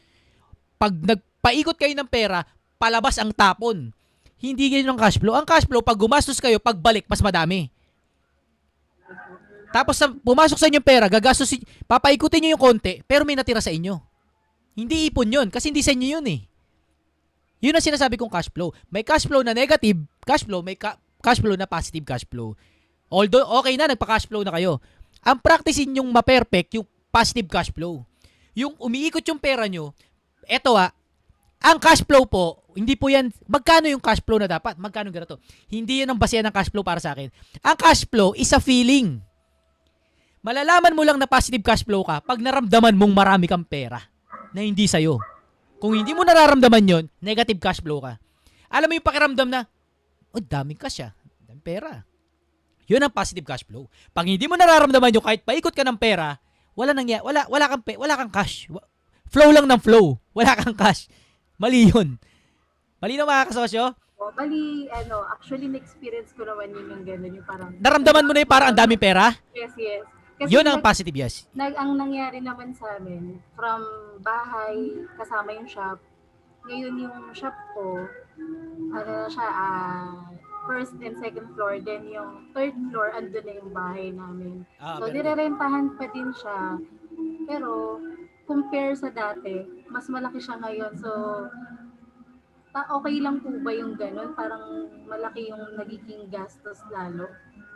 Pag 0.80 0.96
nagpaikot 0.96 1.76
kayo 1.76 1.92
ng 1.92 2.08
pera, 2.08 2.48
palabas 2.80 3.20
ang 3.20 3.36
tapon. 3.36 3.92
Hindi 4.40 4.72
ganyan 4.72 4.96
ang 4.96 5.00
cash 5.04 5.20
flow. 5.20 5.36
Ang 5.36 5.44
cash 5.44 5.68
flow, 5.68 5.84
pag 5.84 6.00
gumastos 6.00 6.40
kayo, 6.40 6.56
pagbalik, 6.64 7.04
mas 7.12 7.20
madami. 7.20 7.68
Tapos 9.76 10.00
sa, 10.00 10.08
pumasok 10.08 10.56
sa 10.56 10.72
inyong 10.72 10.86
pera, 10.86 11.12
gagastos, 11.12 11.52
papaikutin 11.84 12.48
nyo 12.48 12.50
yung 12.56 12.64
konti, 12.64 13.04
pero 13.04 13.28
may 13.28 13.36
natira 13.36 13.60
sa 13.60 13.76
inyo. 13.76 14.00
Hindi 14.78 15.12
ipon 15.12 15.28
yun, 15.28 15.48
kasi 15.52 15.68
hindi 15.68 15.84
sa 15.84 15.92
inyo 15.92 16.08
yun 16.20 16.26
eh. 16.32 16.40
Yun 17.64 17.80
ang 17.80 17.84
sinasabi 17.84 18.20
kong 18.20 18.28
cash 18.28 18.52
flow. 18.52 18.76
May 18.92 19.08
cash 19.08 19.24
flow 19.24 19.40
na 19.40 19.56
negative 19.56 20.04
cash 20.28 20.44
flow, 20.44 20.60
may 20.60 20.76
ka- 20.76 21.00
cash 21.24 21.40
flow 21.40 21.56
na 21.56 21.64
positive 21.64 22.04
cash 22.04 22.28
flow. 22.28 22.60
Although, 23.08 23.48
okay 23.64 23.80
na, 23.80 23.88
nagpa-cash 23.88 24.28
flow 24.28 24.44
na 24.44 24.52
kayo. 24.52 24.84
Ang 25.24 25.40
practicein 25.40 25.96
yung 25.96 26.12
ma-perfect, 26.12 26.76
yung 26.76 26.84
positive 27.08 27.48
cash 27.48 27.72
flow. 27.72 28.04
Yung 28.52 28.76
umiikot 28.76 29.24
yung 29.24 29.40
pera 29.40 29.64
nyo, 29.72 29.96
eto 30.44 30.76
ah, 30.76 30.92
ang 31.64 31.80
cash 31.80 32.04
flow 32.04 32.28
po, 32.28 32.68
hindi 32.76 33.00
po 33.00 33.08
yan, 33.08 33.32
magkano 33.48 33.88
yung 33.88 34.04
cash 34.04 34.20
flow 34.20 34.42
na 34.42 34.52
dapat? 34.52 34.76
Magkano 34.76 35.14
ganito? 35.14 35.40
Hindi 35.72 36.04
yan 36.04 36.12
ang 36.12 36.20
basehan 36.20 36.44
ng 36.44 36.52
cash 36.52 36.68
flow 36.68 36.84
para 36.84 37.00
sa 37.00 37.16
akin. 37.16 37.32
Ang 37.64 37.78
cash 37.80 38.04
flow 38.04 38.36
is 38.36 38.52
a 38.52 38.60
feeling. 38.60 39.24
Malalaman 40.44 40.92
mo 40.92 41.08
lang 41.08 41.16
na 41.16 41.30
positive 41.30 41.64
cash 41.64 41.88
flow 41.88 42.04
ka 42.04 42.20
pag 42.20 42.44
naramdaman 42.44 42.92
mong 43.00 43.14
marami 43.16 43.48
kang 43.48 43.64
pera 43.64 44.04
na 44.52 44.60
hindi 44.60 44.92
sa'yo. 44.92 45.33
Kung 45.84 46.00
hindi 46.00 46.16
mo 46.16 46.24
nararamdaman 46.24 46.88
yon, 46.88 47.06
negative 47.20 47.60
cash 47.60 47.84
flow 47.84 48.00
ka. 48.00 48.16
Alam 48.72 48.88
mo 48.88 48.94
yung 48.96 49.04
pakiramdam 49.04 49.52
na, 49.52 49.68
oh, 50.32 50.40
daming 50.40 50.80
cash 50.80 51.04
ah, 51.04 51.12
daming 51.44 51.60
pera. 51.60 52.08
Yun 52.88 53.04
ang 53.04 53.12
positive 53.12 53.44
cash 53.44 53.68
flow. 53.68 53.92
Pag 54.16 54.32
hindi 54.32 54.48
mo 54.48 54.56
nararamdaman 54.56 55.12
yun, 55.12 55.20
kahit 55.20 55.44
paikot 55.44 55.76
ka 55.76 55.84
ng 55.84 56.00
pera, 56.00 56.40
wala 56.72 56.96
nang 56.96 57.04
wala 57.28 57.44
wala 57.52 57.66
kang 57.68 57.84
pe, 57.84 58.00
wala 58.00 58.16
kang 58.16 58.32
cash. 58.32 58.72
Flow 59.28 59.52
lang 59.52 59.68
ng 59.68 59.82
flow. 59.84 60.24
Wala 60.38 60.54
kang 60.54 60.78
cash. 60.78 61.10
Mali 61.58 61.90
yun. 61.90 62.22
Mali 63.02 63.18
na 63.18 63.26
mga 63.26 63.50
kasosyo. 63.50 63.98
O, 64.22 64.30
bali, 64.30 64.86
ano, 64.94 65.26
actually, 65.26 65.66
na-experience 65.66 66.38
ko 66.38 66.46
naman 66.46 66.70
yun 66.70 66.86
yung 66.86 67.04
gano'n, 67.04 67.34
yung 67.42 67.48
parang... 67.50 67.70
Naramdaman 67.82 68.30
mo 68.30 68.32
na 68.32 68.46
yung 68.46 68.54
parang 68.54 68.70
ang 68.72 68.78
daming 68.78 69.02
pera. 69.02 69.34
Yes, 69.58 69.74
yes. 69.76 70.06
Kasi 70.44 70.60
Yun 70.60 70.68
ang 70.68 70.80
nag- 70.80 70.86
positive 70.86 71.16
yes. 71.16 71.48
nag, 71.56 71.72
ang 71.80 71.96
nangyari 71.96 72.44
naman 72.44 72.76
sa 72.76 73.00
amin, 73.00 73.40
from 73.56 73.80
bahay, 74.20 74.92
kasama 75.16 75.56
yung 75.56 75.70
shop, 75.72 76.04
ngayon 76.68 76.96
yung 77.00 77.18
shop 77.32 77.56
ko, 77.72 78.04
ano 78.92 79.10
na 79.24 79.30
siya, 79.32 79.48
ah, 79.48 80.12
first 80.68 80.96
and 81.00 81.16
second 81.20 81.48
floor, 81.56 81.80
then 81.80 82.08
yung 82.12 82.52
third 82.52 82.76
floor, 82.92 83.12
andun 83.16 83.44
na 83.44 83.54
yung 83.56 83.72
bahay 83.72 84.12
namin. 84.12 84.68
Ah, 84.80 85.00
so, 85.00 85.08
nirerentahan 85.08 85.96
pa 85.96 86.08
din 86.12 86.32
siya. 86.36 86.80
Pero, 87.48 88.00
compare 88.44 88.96
sa 88.96 89.12
dati, 89.12 89.64
mas 89.88 90.08
malaki 90.08 90.40
siya 90.40 90.60
ngayon. 90.60 90.94
So, 91.00 91.12
ta- 92.72 92.92
okay 92.96 93.20
lang 93.20 93.44
po 93.44 93.52
ba 93.60 93.72
yung 93.72 93.96
ganun? 93.96 94.36
Parang 94.36 94.88
malaki 95.08 95.52
yung 95.52 95.76
nagiging 95.76 96.32
gastos 96.32 96.80
lalo. 96.92 97.28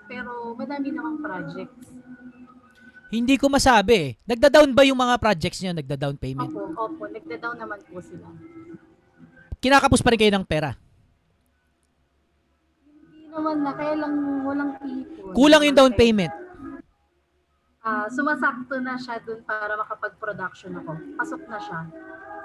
Pero, 0.07 0.55
madami 0.55 0.91
namang 0.91 1.19
projects. 1.19 1.91
Hindi 3.07 3.39
ko 3.39 3.47
masabi 3.47 3.93
eh. 3.95 4.09
Nagda-down 4.27 4.75
ba 4.75 4.83
yung 4.83 4.99
mga 4.99 5.15
projects 5.15 5.63
niyo? 5.63 5.71
Nagda-down 5.71 6.19
payment? 6.19 6.51
Opo, 6.51 6.75
opo. 6.75 7.03
Nagda-down 7.07 7.55
naman 7.55 7.79
po 7.87 8.03
sila. 8.03 8.27
Kinakapos 9.63 10.03
pa 10.03 10.11
rin 10.11 10.19
kayo 10.19 10.33
ng 10.35 10.43
pera. 10.43 10.75
Hindi 13.07 13.31
naman 13.31 13.63
na, 13.63 13.71
kaya 13.71 13.95
lang 13.95 14.13
walang 14.43 14.71
ipon. 14.83 15.31
Kulang 15.31 15.63
yung 15.63 15.77
down 15.77 15.93
payment. 15.95 16.33
Ah, 17.87 18.11
sumasakto 18.11 18.83
na 18.83 18.99
siya 18.99 19.23
dun 19.23 19.39
para 19.47 19.79
makapag-production 19.79 20.75
ako. 20.83 20.91
Pasok 21.15 21.41
na 21.47 21.59
siya. 21.63 21.79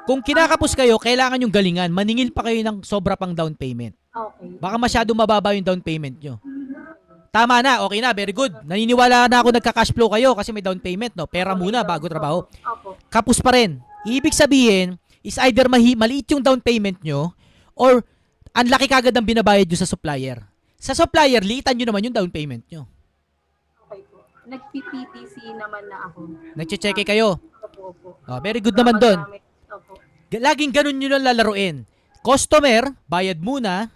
Kung 0.06 0.22
kinakapos 0.22 0.78
kayo, 0.78 0.94
kailangan 1.02 1.42
yung 1.42 1.50
galingan. 1.50 1.90
Maningil 1.90 2.30
pa 2.30 2.46
kayo 2.46 2.62
ng 2.62 2.86
sobra 2.86 3.18
pang 3.18 3.34
down 3.34 3.58
payment. 3.58 3.98
Okay. 4.14 4.58
Baka 4.62 4.76
masyado 4.78 5.10
mababa 5.10 5.54
yung 5.58 5.66
down 5.66 5.82
payment 5.82 6.22
nyo. 6.22 6.38
Tama 7.32 7.64
na, 7.64 7.80
okay 7.80 8.04
na, 8.04 8.12
very 8.12 8.36
good. 8.36 8.52
Naniniwala 8.60 9.24
na 9.24 9.40
ako 9.40 9.56
nagka-cash 9.56 9.96
flow 9.96 10.12
kayo 10.12 10.36
kasi 10.36 10.52
may 10.52 10.60
down 10.60 10.76
payment, 10.76 11.16
no? 11.16 11.24
Pera 11.24 11.56
muna 11.56 11.80
bago 11.80 12.04
trabaho. 12.04 12.44
Opo. 12.44 13.00
Kapos 13.08 13.40
pa 13.40 13.56
rin. 13.56 13.80
Ibig 14.04 14.36
sabihin, 14.36 15.00
is 15.24 15.40
either 15.40 15.64
mahi, 15.64 15.96
maliit 15.96 16.28
yung 16.28 16.44
down 16.44 16.60
payment 16.60 17.00
nyo 17.00 17.32
or 17.72 18.04
ang 18.52 18.68
laki 18.68 18.84
kagad 18.84 19.16
ang 19.16 19.24
binabayad 19.24 19.64
nyo 19.64 19.78
sa 19.80 19.88
supplier. 19.88 20.44
Sa 20.76 20.92
supplier, 20.92 21.40
liitan 21.40 21.72
nyo 21.72 21.88
naman 21.88 22.04
yung 22.04 22.12
down 22.12 22.28
payment 22.28 22.68
nyo. 22.68 22.84
Okay 23.88 24.04
po. 24.12 24.28
Nag-PPTC 24.44 25.56
naman 25.56 25.88
na 25.88 26.12
ako. 26.12 26.18
Nagche-check 26.52 27.00
kayo. 27.00 27.40
Opo, 27.64 27.96
opo. 27.96 28.08
Oh, 28.28 28.40
very 28.44 28.60
good 28.60 28.76
naman 28.76 29.00
doon. 29.00 29.40
Opo. 29.72 29.96
Laging 30.36 30.68
ganun 30.68 31.00
nyo 31.00 31.08
lang 31.16 31.24
lalaruin. 31.32 31.88
Customer, 32.20 32.92
bayad 33.08 33.40
muna, 33.40 33.88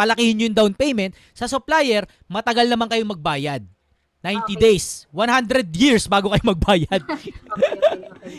palakihin 0.00 0.32
nyo 0.40 0.44
yung 0.48 0.56
down 0.56 0.72
payment. 0.72 1.12
Sa 1.36 1.44
supplier, 1.44 2.08
matagal 2.24 2.64
naman 2.64 2.88
kayong 2.88 3.12
magbayad. 3.12 3.60
90 4.24 4.48
Okay. 4.48 4.56
days, 4.56 5.04
100 5.12 5.68
years 5.76 6.08
bago 6.08 6.32
kayo 6.32 6.44
magbayad. 6.46 7.00
Okay, 7.04 7.32
okay, 7.32 7.72
okay. 8.08 8.36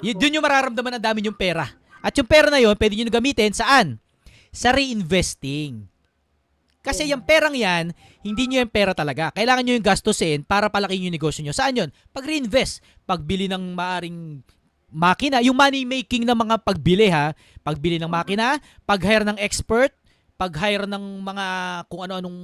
Y- 0.00 0.16
Doon 0.16 0.40
yung 0.40 0.44
mararamdaman 0.44 0.96
ang 0.96 1.04
dami 1.04 1.20
yung 1.24 1.36
pera. 1.36 1.68
At 2.00 2.16
yung 2.16 2.26
pera 2.26 2.48
na 2.48 2.58
yon 2.58 2.74
pwede 2.76 2.96
nyo 2.96 3.12
gamitin 3.12 3.52
saan? 3.52 4.00
Sa 4.48 4.72
reinvesting. 4.72 5.84
Kasi 6.82 7.06
yung 7.06 7.22
perang 7.22 7.54
yan, 7.54 7.94
hindi 8.26 8.50
nyo 8.50 8.66
yung 8.66 8.72
pera 8.72 8.90
talaga. 8.90 9.30
Kailangan 9.30 9.62
nyo 9.62 9.74
yung 9.78 9.86
gastusin 9.86 10.42
para 10.42 10.66
palakihin 10.66 11.06
yung 11.08 11.14
negosyo 11.14 11.46
nyo. 11.46 11.54
Saan 11.54 11.78
yun? 11.78 11.88
Pag 12.10 12.26
reinvest. 12.26 12.82
Pagbili 13.06 13.46
ng 13.46 13.72
maaring 13.78 14.42
makina, 14.92 15.40
yung 15.40 15.56
money 15.56 15.88
making 15.88 16.26
ng 16.26 16.36
mga 16.36 16.60
pagbili 16.60 17.08
ha, 17.08 17.32
pagbili 17.64 17.96
ng 17.96 18.10
makina, 18.12 18.60
pag-hire 18.84 19.24
ng 19.24 19.40
expert, 19.40 19.94
pag-hire 20.42 20.90
ng 20.90 21.22
mga 21.22 21.46
kung 21.86 22.02
ano-anong 22.02 22.38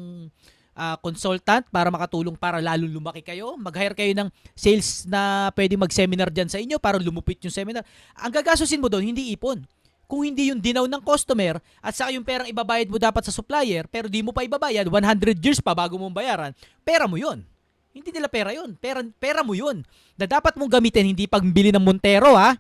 ah, 0.79 0.95
consultant 1.03 1.67
para 1.67 1.91
makatulong 1.91 2.39
para 2.39 2.63
lalo 2.63 2.87
lumaki 2.87 3.27
kayo. 3.27 3.59
Mag-hire 3.59 3.99
kayo 3.99 4.15
ng 4.15 4.29
sales 4.55 5.03
na 5.11 5.51
pwede 5.59 5.75
mag-seminar 5.75 6.31
dyan 6.31 6.47
sa 6.47 6.63
inyo 6.63 6.79
para 6.79 7.03
lumupit 7.03 7.43
yung 7.43 7.51
seminar. 7.51 7.83
Ang 8.15 8.31
gagastusin 8.31 8.79
mo 8.79 8.87
doon, 8.87 9.11
hindi 9.11 9.35
ipon. 9.35 9.67
Kung 10.09 10.25
hindi 10.25 10.49
yung 10.49 10.63
dinaw 10.63 10.89
ng 10.89 11.03
customer 11.05 11.61
at 11.85 11.93
saka 11.93 12.17
yung 12.17 12.25
perang 12.25 12.49
ibabayad 12.49 12.89
mo 12.89 12.97
dapat 12.97 13.29
sa 13.29 13.35
supplier 13.35 13.85
pero 13.91 14.09
di 14.09 14.25
mo 14.25 14.33
pa 14.33 14.41
ibabayad, 14.41 14.89
100 14.89 15.37
years 15.37 15.61
pa 15.61 15.77
bago 15.77 16.01
mo 16.01 16.09
bayaran, 16.09 16.55
pera 16.87 17.05
mo 17.05 17.21
yun. 17.21 17.45
Hindi 17.93 18.15
nila 18.15 18.31
pera 18.31 18.55
yun. 18.55 18.79
Pera, 18.79 19.03
pera 19.19 19.43
mo 19.43 19.53
yun. 19.59 19.83
Na 20.15 20.25
dapat 20.25 20.55
mong 20.55 20.71
gamitin 20.71 21.13
hindi 21.13 21.27
pambili 21.27 21.75
ng 21.75 21.83
Montero 21.83 22.39
ha. 22.39 22.55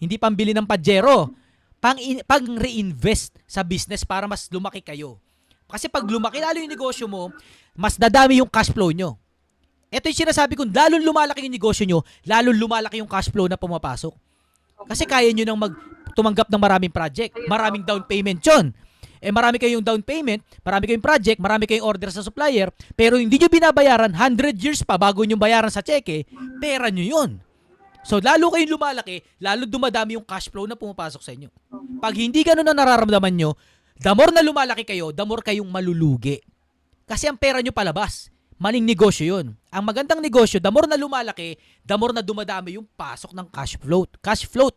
Hindi 0.00 0.16
pambili 0.16 0.50
ng 0.56 0.64
Pajero. 0.64 1.37
Pang, 1.78 1.98
pang 2.26 2.46
reinvest 2.58 3.38
sa 3.46 3.62
business 3.62 4.02
para 4.02 4.26
mas 4.26 4.50
lumaki 4.50 4.82
kayo. 4.82 5.22
Kasi 5.68 5.86
pag 5.86 6.02
lumaki 6.08 6.42
lalo 6.42 6.58
yung 6.58 6.72
negosyo 6.72 7.06
mo, 7.06 7.30
mas 7.76 7.94
dadami 7.94 8.40
yung 8.42 8.50
cash 8.50 8.72
flow 8.74 8.90
nyo. 8.90 9.14
Ito 9.88 10.10
yung 10.10 10.20
sinasabi 10.26 10.58
ko, 10.58 10.66
lalong 10.68 11.00
lumalaki 11.00 11.46
yung 11.48 11.54
negosyo 11.54 11.84
nyo, 11.88 12.02
lalong 12.26 12.56
lumalaki 12.56 13.00
yung 13.00 13.08
cash 13.08 13.30
flow 13.32 13.46
na 13.46 13.56
pumapasok. 13.56 14.12
Kasi 14.88 15.04
kaya 15.08 15.30
nyo 15.32 15.44
nang 15.44 15.60
mag, 15.60 15.72
tumanggap 16.18 16.50
ng 16.50 16.60
maraming 16.60 16.92
project. 16.92 17.36
Maraming 17.46 17.86
down 17.86 18.02
payment 18.04 18.42
yun. 18.42 18.74
Eh 19.18 19.34
marami 19.34 19.58
kayong 19.58 19.82
down 19.82 20.02
payment, 20.02 20.42
marami 20.62 20.86
kayong 20.86 21.02
project, 21.02 21.38
marami 21.42 21.66
kayong 21.66 21.86
order 21.86 22.10
sa 22.14 22.22
supplier, 22.22 22.70
pero 22.94 23.18
hindi 23.18 23.34
nyo 23.34 23.50
binabayaran 23.50 24.14
100 24.14 24.54
years 24.54 24.86
pa 24.86 24.94
bago 24.94 25.26
nyo 25.26 25.34
bayaran 25.34 25.74
sa 25.74 25.82
cheque, 25.82 26.22
pera 26.62 26.86
nyo 26.86 27.02
yun. 27.02 27.30
So 28.06 28.22
lalo 28.22 28.54
kayong 28.54 28.72
lumalaki, 28.72 29.22
lalo 29.42 29.66
dumadami 29.66 30.16
yung 30.16 30.26
cash 30.26 30.48
flow 30.48 30.66
na 30.66 30.78
pumapasok 30.78 31.22
sa 31.22 31.34
inyo. 31.34 31.50
Pag 31.98 32.14
hindi 32.14 32.46
ganun 32.46 32.66
ang 32.66 32.78
nararamdaman 32.78 33.34
nyo, 33.34 33.50
the 33.98 34.12
more 34.14 34.30
na 34.30 34.42
lumalaki 34.44 34.86
kayo, 34.86 35.10
the 35.10 35.24
more 35.26 35.42
kayong 35.42 35.66
malulugi. 35.66 36.38
Kasi 37.08 37.26
ang 37.26 37.40
pera 37.40 37.58
nyo 37.58 37.72
palabas. 37.74 38.28
Maling 38.58 38.82
negosyo 38.82 39.38
yun. 39.38 39.54
Ang 39.70 39.84
magandang 39.86 40.18
negosyo, 40.18 40.58
the 40.58 40.70
more 40.70 40.90
na 40.90 40.98
lumalaki, 40.98 41.54
the 41.86 41.94
more 41.94 42.10
na 42.10 42.26
dumadami 42.26 42.74
yung 42.74 42.86
pasok 42.98 43.30
ng 43.30 43.46
cash 43.54 43.78
float. 43.78 44.18
Cash 44.18 44.50
float. 44.50 44.74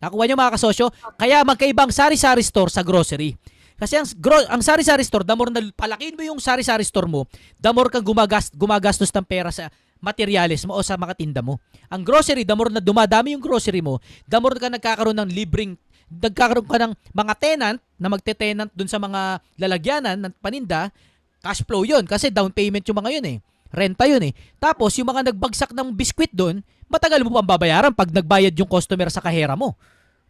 Nakuha 0.00 0.24
nyo 0.28 0.36
mga 0.36 0.56
kasosyo? 0.56 0.88
Kaya 1.16 1.44
magkaibang 1.44 1.92
sari-sari 1.92 2.40
store 2.40 2.72
sa 2.72 2.80
grocery. 2.80 3.36
Kasi 3.76 4.00
ang, 4.00 4.08
gro- 4.16 4.48
ang 4.48 4.64
sari-sari 4.64 5.04
store, 5.04 5.28
the 5.28 5.36
more 5.36 5.52
na 5.52 5.60
palakihin 5.76 6.16
mo 6.16 6.24
yung 6.24 6.40
sari-sari 6.40 6.84
store 6.84 7.04
mo, 7.04 7.28
the 7.60 7.68
more 7.68 7.92
kang 7.92 8.04
gumagast, 8.04 8.56
gumagastos 8.56 9.12
ng 9.12 9.24
pera 9.28 9.52
sa 9.52 9.68
materyales 10.00 10.62
mo 10.68 10.76
o 10.76 10.80
sa 10.84 10.94
mga 10.98 11.14
tinda 11.16 11.40
mo. 11.40 11.60
Ang 11.88 12.02
grocery, 12.04 12.44
the 12.44 12.54
more 12.56 12.72
na 12.72 12.82
dumadami 12.82 13.32
yung 13.36 13.42
grocery 13.42 13.80
mo, 13.80 14.00
the 14.28 14.38
more 14.38 14.56
ka 14.56 14.68
nagkakaroon 14.68 15.16
ng 15.16 15.30
libreng 15.32 15.74
nagkakaroon 16.06 16.68
ka 16.70 16.78
ng 16.78 16.92
mga 17.10 17.34
tenant 17.34 17.78
na 17.98 18.06
magte-tenant 18.06 18.70
dun 18.70 18.86
sa 18.86 19.02
mga 19.02 19.42
lalagyanan 19.58 20.16
ng 20.22 20.32
paninda, 20.38 20.94
cash 21.42 21.66
flow 21.66 21.82
yun 21.82 22.06
kasi 22.06 22.30
down 22.30 22.54
payment 22.54 22.86
yung 22.86 22.98
mga 23.02 23.10
yun 23.18 23.26
eh. 23.26 23.38
Renta 23.74 24.06
yun 24.06 24.22
eh. 24.22 24.32
Tapos 24.62 24.94
yung 24.96 25.10
mga 25.10 25.34
nagbagsak 25.34 25.74
ng 25.74 25.90
biskwit 25.92 26.30
doon, 26.30 26.62
matagal 26.86 27.26
mo 27.26 27.34
pang 27.42 27.58
babayaran 27.58 27.90
pag 27.90 28.14
nagbayad 28.14 28.54
yung 28.54 28.70
customer 28.70 29.10
sa 29.10 29.18
kahera 29.18 29.58
mo. 29.58 29.74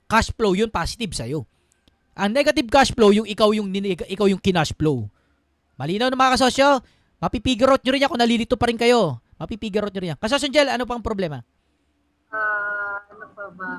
Cash 0.08 0.32
flow 0.32 0.56
yun 0.56 0.72
positive 0.72 1.12
sa'yo. 1.12 1.44
Ang 2.16 2.32
negative 2.32 2.72
cash 2.72 2.96
flow 2.96 3.12
yung 3.12 3.28
ikaw 3.28 3.52
yung 3.52 3.68
ikaw 4.08 4.24
yung 4.24 4.40
kinash 4.40 4.72
flow. 4.72 5.04
Malinaw 5.76 6.08
na 6.08 6.16
mga 6.16 6.40
kasosyo, 6.40 6.80
mapipigure 7.20 7.76
out 7.76 7.84
nyo 7.84 7.92
rin 7.92 8.08
kung 8.08 8.16
nalilito 8.16 8.56
pa 8.56 8.72
rin 8.72 8.80
kayo. 8.80 9.20
Mapipigure 9.36 9.84
out 9.84 9.92
nyo 9.92 10.00
rin 10.00 10.12
yan. 10.16 10.20
Kasosyo 10.20 10.48
Jel, 10.48 10.68
ano 10.72 10.88
pang 10.88 11.04
problema? 11.04 11.44
Ah, 12.32 13.04
ano 13.12 13.24
pa 13.36 13.46
ba? 13.52 13.70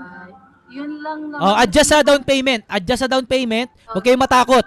Yun 0.70 1.00
lang 1.02 1.20
naman. 1.32 1.42
Oh, 1.42 1.56
adjust 1.58 1.90
sa 1.90 2.04
down 2.04 2.22
payment. 2.22 2.62
Adjust 2.68 3.08
sa 3.08 3.10
down 3.10 3.26
payment. 3.26 3.72
Huwag 3.90 4.04
kayong 4.04 4.22
matakot. 4.22 4.66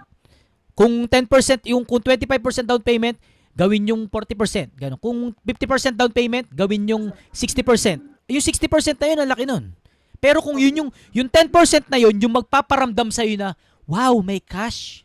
Kung 0.75 1.05
10%, 1.07 1.69
yung 1.69 1.85
kung 1.85 2.01
25% 2.01 2.65
down 2.65 2.81
payment, 2.81 3.21
gawin 3.53 3.85
yung 3.85 4.09
40%. 4.09 4.73
Ganun. 4.75 4.99
Kung 4.99 5.19
50% 5.45 5.93
down 5.95 6.11
payment, 6.11 6.49
gawin 6.51 6.89
yung 6.89 7.05
60%. 7.37 8.01
Eh, 8.27 8.39
Yung 8.39 8.45
60% 8.45 8.97
na 8.97 9.07
yun, 9.13 9.19
ang 9.21 9.31
laki 9.31 9.45
nun. 9.45 9.75
Pero 10.23 10.41
kung 10.41 10.57
yun 10.57 10.73
yung, 10.85 10.91
yung 11.13 11.29
10% 11.29 11.89
na 11.89 11.99
yun, 12.01 12.15
yung 12.17 12.33
magpaparamdam 12.33 13.13
sa'yo 13.13 13.37
na, 13.37 13.53
wow, 13.85 14.17
may 14.25 14.41
cash. 14.41 15.05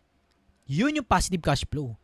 Yun 0.64 1.02
yung 1.02 1.08
positive 1.08 1.44
cash 1.44 1.68
flow. 1.68 1.96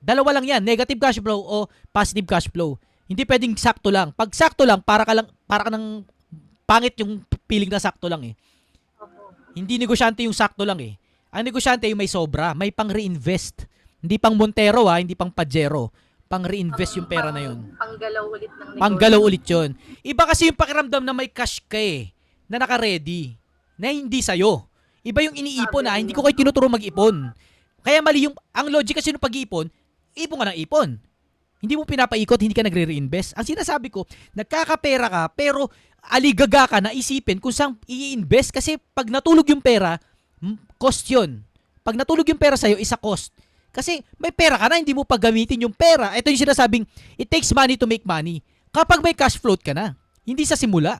Dalawa 0.00 0.40
lang 0.40 0.48
yan, 0.48 0.62
negative 0.64 0.96
cash 0.96 1.20
flow 1.20 1.40
o 1.44 1.68
positive 1.92 2.24
cash 2.24 2.48
flow. 2.48 2.80
Hindi 3.04 3.28
pwedeng 3.28 3.52
sakto 3.54 3.92
lang. 3.92 4.16
Pag 4.16 4.32
sakto 4.32 4.64
lang, 4.64 4.80
para 4.80 5.04
ka 5.04 5.12
lang, 5.12 5.28
para 5.44 5.68
ka 5.68 5.70
ng 5.76 6.02
pangit 6.64 6.96
yung 7.04 7.20
piling 7.44 7.68
na 7.68 7.82
sakto 7.82 8.08
lang 8.08 8.32
eh. 8.32 8.34
Hindi 9.52 9.76
negosyante 9.76 10.24
yung 10.24 10.32
sakto 10.32 10.64
lang 10.64 10.80
eh. 10.80 10.96
Ang 11.30 11.46
negosyante 11.46 11.86
yung 11.90 12.00
may 12.00 12.08
sobra, 12.08 12.56
may 12.56 12.72
pang 12.72 12.88
reinvest. 12.88 13.66
Hindi 14.00 14.16
pang 14.16 14.34
Montero 14.34 14.88
ha, 14.88 15.02
hindi 15.02 15.12
pang 15.12 15.30
Pajero. 15.30 15.92
Pang 16.30 16.46
reinvest 16.46 16.96
yung 16.96 17.10
pera 17.10 17.34
na 17.34 17.42
yun. 17.42 17.74
Panggalaw 17.74 18.24
ulit 18.30 18.50
ng 18.54 18.58
negosyo. 18.62 18.80
Panggalaw 18.80 19.20
ulit 19.20 19.44
yun. 19.50 19.68
Iba 20.06 20.22
kasi 20.30 20.48
yung 20.48 20.58
pakiramdam 20.58 21.02
na 21.02 21.10
may 21.10 21.26
cash 21.26 21.58
ka 21.66 21.74
eh, 21.74 22.14
na 22.46 22.62
naka-ready, 22.62 23.34
na 23.74 23.90
hindi 23.90 24.22
sa'yo. 24.22 24.70
Iba 25.02 25.26
yung 25.26 25.34
iniipon 25.34 25.90
ah, 25.90 25.98
hindi 25.98 26.14
ko 26.14 26.22
kayo 26.22 26.38
tinuturo 26.38 26.70
mag-ipon. 26.70 27.34
Kaya 27.82 27.98
mali 27.98 28.30
yung, 28.30 28.36
ang 28.54 28.70
logic 28.70 29.02
kasi 29.02 29.10
ng 29.10 29.18
pag-iipon, 29.18 29.66
ipon 30.16 30.38
ka 30.40 30.46
ng 30.50 30.58
ipon. 30.64 30.88
Hindi 31.60 31.74
mo 31.76 31.84
pinapaikot, 31.84 32.40
hindi 32.40 32.56
ka 32.56 32.64
nagre-reinvest. 32.64 33.36
Ang 33.36 33.44
sinasabi 33.44 33.92
ko, 33.92 34.08
nagkakapera 34.32 35.06
ka, 35.12 35.22
pero 35.36 35.68
aligaga 36.08 36.64
ka 36.64 36.78
na 36.80 36.96
isipin 36.96 37.36
kung 37.36 37.52
saan 37.52 37.76
i-invest 37.84 38.56
kasi 38.56 38.80
pag 38.96 39.12
natulog 39.12 39.44
yung 39.52 39.60
pera, 39.60 40.00
mm, 40.40 40.80
cost 40.80 41.04
yun. 41.12 41.44
Pag 41.84 42.00
natulog 42.00 42.24
yung 42.24 42.40
pera 42.40 42.56
sa'yo, 42.56 42.80
isa 42.80 42.96
cost. 42.96 43.36
Kasi 43.70 44.00
may 44.16 44.32
pera 44.32 44.56
ka 44.56 44.72
na, 44.72 44.80
hindi 44.80 44.96
mo 44.96 45.04
paggamitin 45.04 45.62
yung 45.68 45.76
pera. 45.76 46.16
Ito 46.16 46.32
yung 46.32 46.42
sinasabing, 46.48 46.84
it 47.20 47.28
takes 47.28 47.52
money 47.52 47.76
to 47.76 47.84
make 47.84 48.08
money. 48.08 48.40
Kapag 48.72 49.04
may 49.04 49.12
cash 49.12 49.36
float 49.36 49.60
ka 49.60 49.76
na, 49.76 49.94
hindi 50.24 50.48
sa 50.48 50.56
simula. 50.56 50.96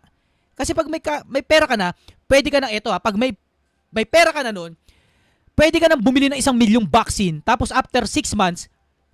Kasi 0.55 0.77
pag 0.77 0.87
may, 0.93 1.01
ka, 1.01 1.25
may 1.25 1.41
pera 1.41 1.65
ka 1.65 1.75
na, 1.75 1.97
pwede 2.29 2.53
ka 2.53 2.61
na, 2.61 2.69
ito 2.69 2.93
ha, 2.93 3.01
pag 3.01 3.17
may, 3.17 3.33
may 3.89 4.05
pera 4.05 4.29
ka 4.31 4.45
na 4.45 4.53
nun, 4.53 4.77
pwede 5.57 5.81
ka 5.81 5.89
nang 5.89 6.05
bumili 6.05 6.29
ng 6.29 6.39
isang 6.39 6.55
milyong 6.55 6.85
vaccine, 6.85 7.41
tapos 7.41 7.73
after 7.73 8.05
6 8.05 8.37
months, 8.37 8.69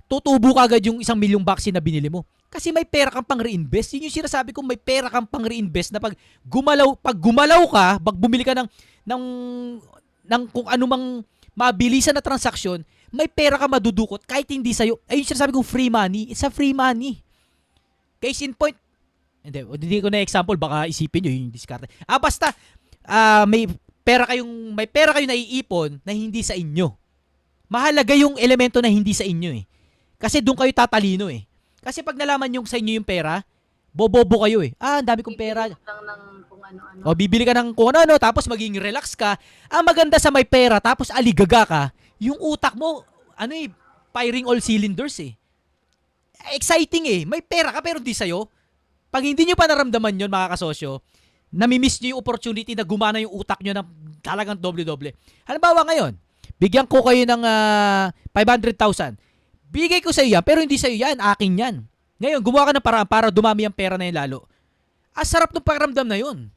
tutubo 0.07 0.55
ka 0.55 0.71
agad 0.71 0.83
yung 0.87 1.03
isang 1.03 1.19
milyong 1.19 1.43
vaccine 1.43 1.75
na 1.75 1.83
binili 1.83 2.07
mo. 2.07 2.23
Kasi 2.47 2.71
may 2.71 2.87
pera 2.87 3.11
kang 3.11 3.27
pang 3.27 3.43
reinvest. 3.43 3.99
Yun 3.99 4.07
yung 4.07 4.17
sinasabi 4.23 4.55
ko, 4.55 4.63
may 4.63 4.79
pera 4.79 5.11
kang 5.11 5.27
pang 5.27 5.43
reinvest 5.43 5.91
na 5.91 5.99
pag 5.99 6.15
gumalaw, 6.47 6.95
pag 6.95 7.19
gumalaw 7.19 7.63
ka, 7.69 7.87
pag 7.99 8.17
bumili 8.17 8.47
ka 8.47 8.55
ng, 8.55 8.69
ng, 9.03 9.23
ng 10.31 10.43
kung 10.55 10.67
anumang 10.71 11.27
mabilisan 11.59 12.15
na 12.15 12.23
transaksyon, 12.23 12.87
may 13.11 13.27
pera 13.27 13.59
ka 13.59 13.67
madudukot 13.67 14.23
kahit 14.23 14.47
hindi 14.51 14.71
sa'yo. 14.71 15.03
Ayun 15.11 15.27
yung 15.27 15.31
sinasabi 15.35 15.51
kong 15.55 15.67
free 15.67 15.91
money. 15.91 16.31
It's 16.31 16.47
a 16.47 16.51
free 16.51 16.77
money. 16.77 17.19
Case 18.23 18.47
in 18.47 18.55
point, 18.55 18.79
hindi, 19.43 19.63
hindi 19.63 19.99
ko 20.03 20.09
na 20.11 20.23
example, 20.23 20.59
baka 20.59 20.91
isipin 20.91 21.27
nyo 21.27 21.33
yung 21.33 21.51
diskarte. 21.51 21.91
Ah, 22.07 22.19
basta, 22.19 22.55
ah, 23.07 23.47
may 23.47 23.67
pera 24.07 24.27
kayong, 24.27 24.75
may 24.75 24.87
pera 24.87 25.11
kayo 25.15 25.27
naiipon 25.27 25.99
na 26.07 26.15
hindi 26.15 26.47
sa 26.47 26.55
inyo. 26.55 26.95
Mahalaga 27.67 28.15
yung 28.15 28.39
elemento 28.39 28.79
na 28.79 28.87
hindi 28.87 29.11
sa 29.11 29.27
inyo 29.27 29.51
eh. 29.51 29.67
Kasi 30.17 30.41
doon 30.41 30.57
kayo 30.57 30.73
tatalino 30.73 31.29
eh. 31.29 31.45
Kasi 31.85 32.03
pag 32.03 32.19
nalaman 32.19 32.51
yung 32.51 32.67
sa 32.67 32.81
inyo 32.81 32.99
yung 32.99 33.07
pera, 33.07 33.45
bobobo 33.95 34.45
kayo 34.45 34.61
eh. 34.61 34.75
Ah, 34.77 35.01
ang 35.01 35.07
dami 35.07 35.23
kong 35.23 35.39
pera. 35.39 35.71
Bibili 35.71 35.87
lang 35.87 36.03
ng 36.05 36.23
kung 36.51 36.63
ano-ano. 36.65 37.01
O 37.05 37.15
bibili 37.17 37.45
ka 37.49 37.55
ng 37.57 37.71
kung 37.73 37.95
ano, 37.95 38.15
tapos 38.21 38.45
maging 38.51 38.77
relax 38.77 39.17
ka. 39.17 39.41
Ang 39.73 39.85
maganda 39.89 40.21
sa 40.21 40.29
may 40.29 40.45
pera, 40.45 40.83
tapos 40.83 41.09
aligaga 41.09 41.63
ka, 41.65 41.83
yung 42.21 42.37
utak 42.41 42.75
mo, 42.75 43.05
ano 43.37 43.53
eh, 43.57 43.69
firing 44.13 44.49
all 44.49 44.61
cylinders 44.61 45.17
eh. 45.21 45.33
Exciting 46.53 47.05
eh. 47.09 47.21
May 47.25 47.41
pera 47.41 47.73
ka 47.73 47.81
pero 47.81 48.01
di 48.01 48.13
sa'yo. 48.13 48.49
Pag 49.09 49.25
hindi 49.25 49.49
nyo 49.49 49.57
pa 49.57 49.65
naramdaman 49.65 50.21
yun, 50.21 50.29
mga 50.29 50.57
kasosyo, 50.57 51.01
namimiss 51.55 52.01
nyo 52.03 52.17
yung 52.17 52.21
opportunity 52.21 52.77
na 52.77 52.85
gumana 52.85 53.23
yung 53.23 53.33
utak 53.33 53.61
nyo 53.65 53.73
ng 53.73 53.87
talagang 54.21 54.59
doble-doble. 54.59 55.15
Halimbawa 55.49 55.87
ngayon, 55.89 56.13
bigyan 56.61 56.85
ko 56.85 57.01
kayo 57.01 57.23
ng 57.25 57.43
ah, 57.47 58.13
500,000. 58.35 59.26
Bigay 59.77 60.01
ko 60.01 60.09
sa 60.09 60.25
iyo 60.25 60.41
yan, 60.41 60.45
pero 60.49 60.65
hindi 60.65 60.81
sa 60.81 60.89
iyo 60.89 61.05
yan, 61.05 61.21
akin 61.21 61.53
yan. 61.53 61.77
Ngayon, 62.17 62.41
gumawa 62.41 62.73
ka 62.73 62.81
ng 62.81 62.87
paraan 62.89 63.05
para 63.05 63.29
dumami 63.29 63.69
ang 63.69 63.77
pera 63.77 64.01
na 64.01 64.09
yun 64.09 64.17
lalo. 64.17 64.39
Ang 65.13 65.29
sarap 65.29 65.53
ng 65.53 65.61
pakiramdam 65.61 66.09
na 66.09 66.17
yun. 66.17 66.49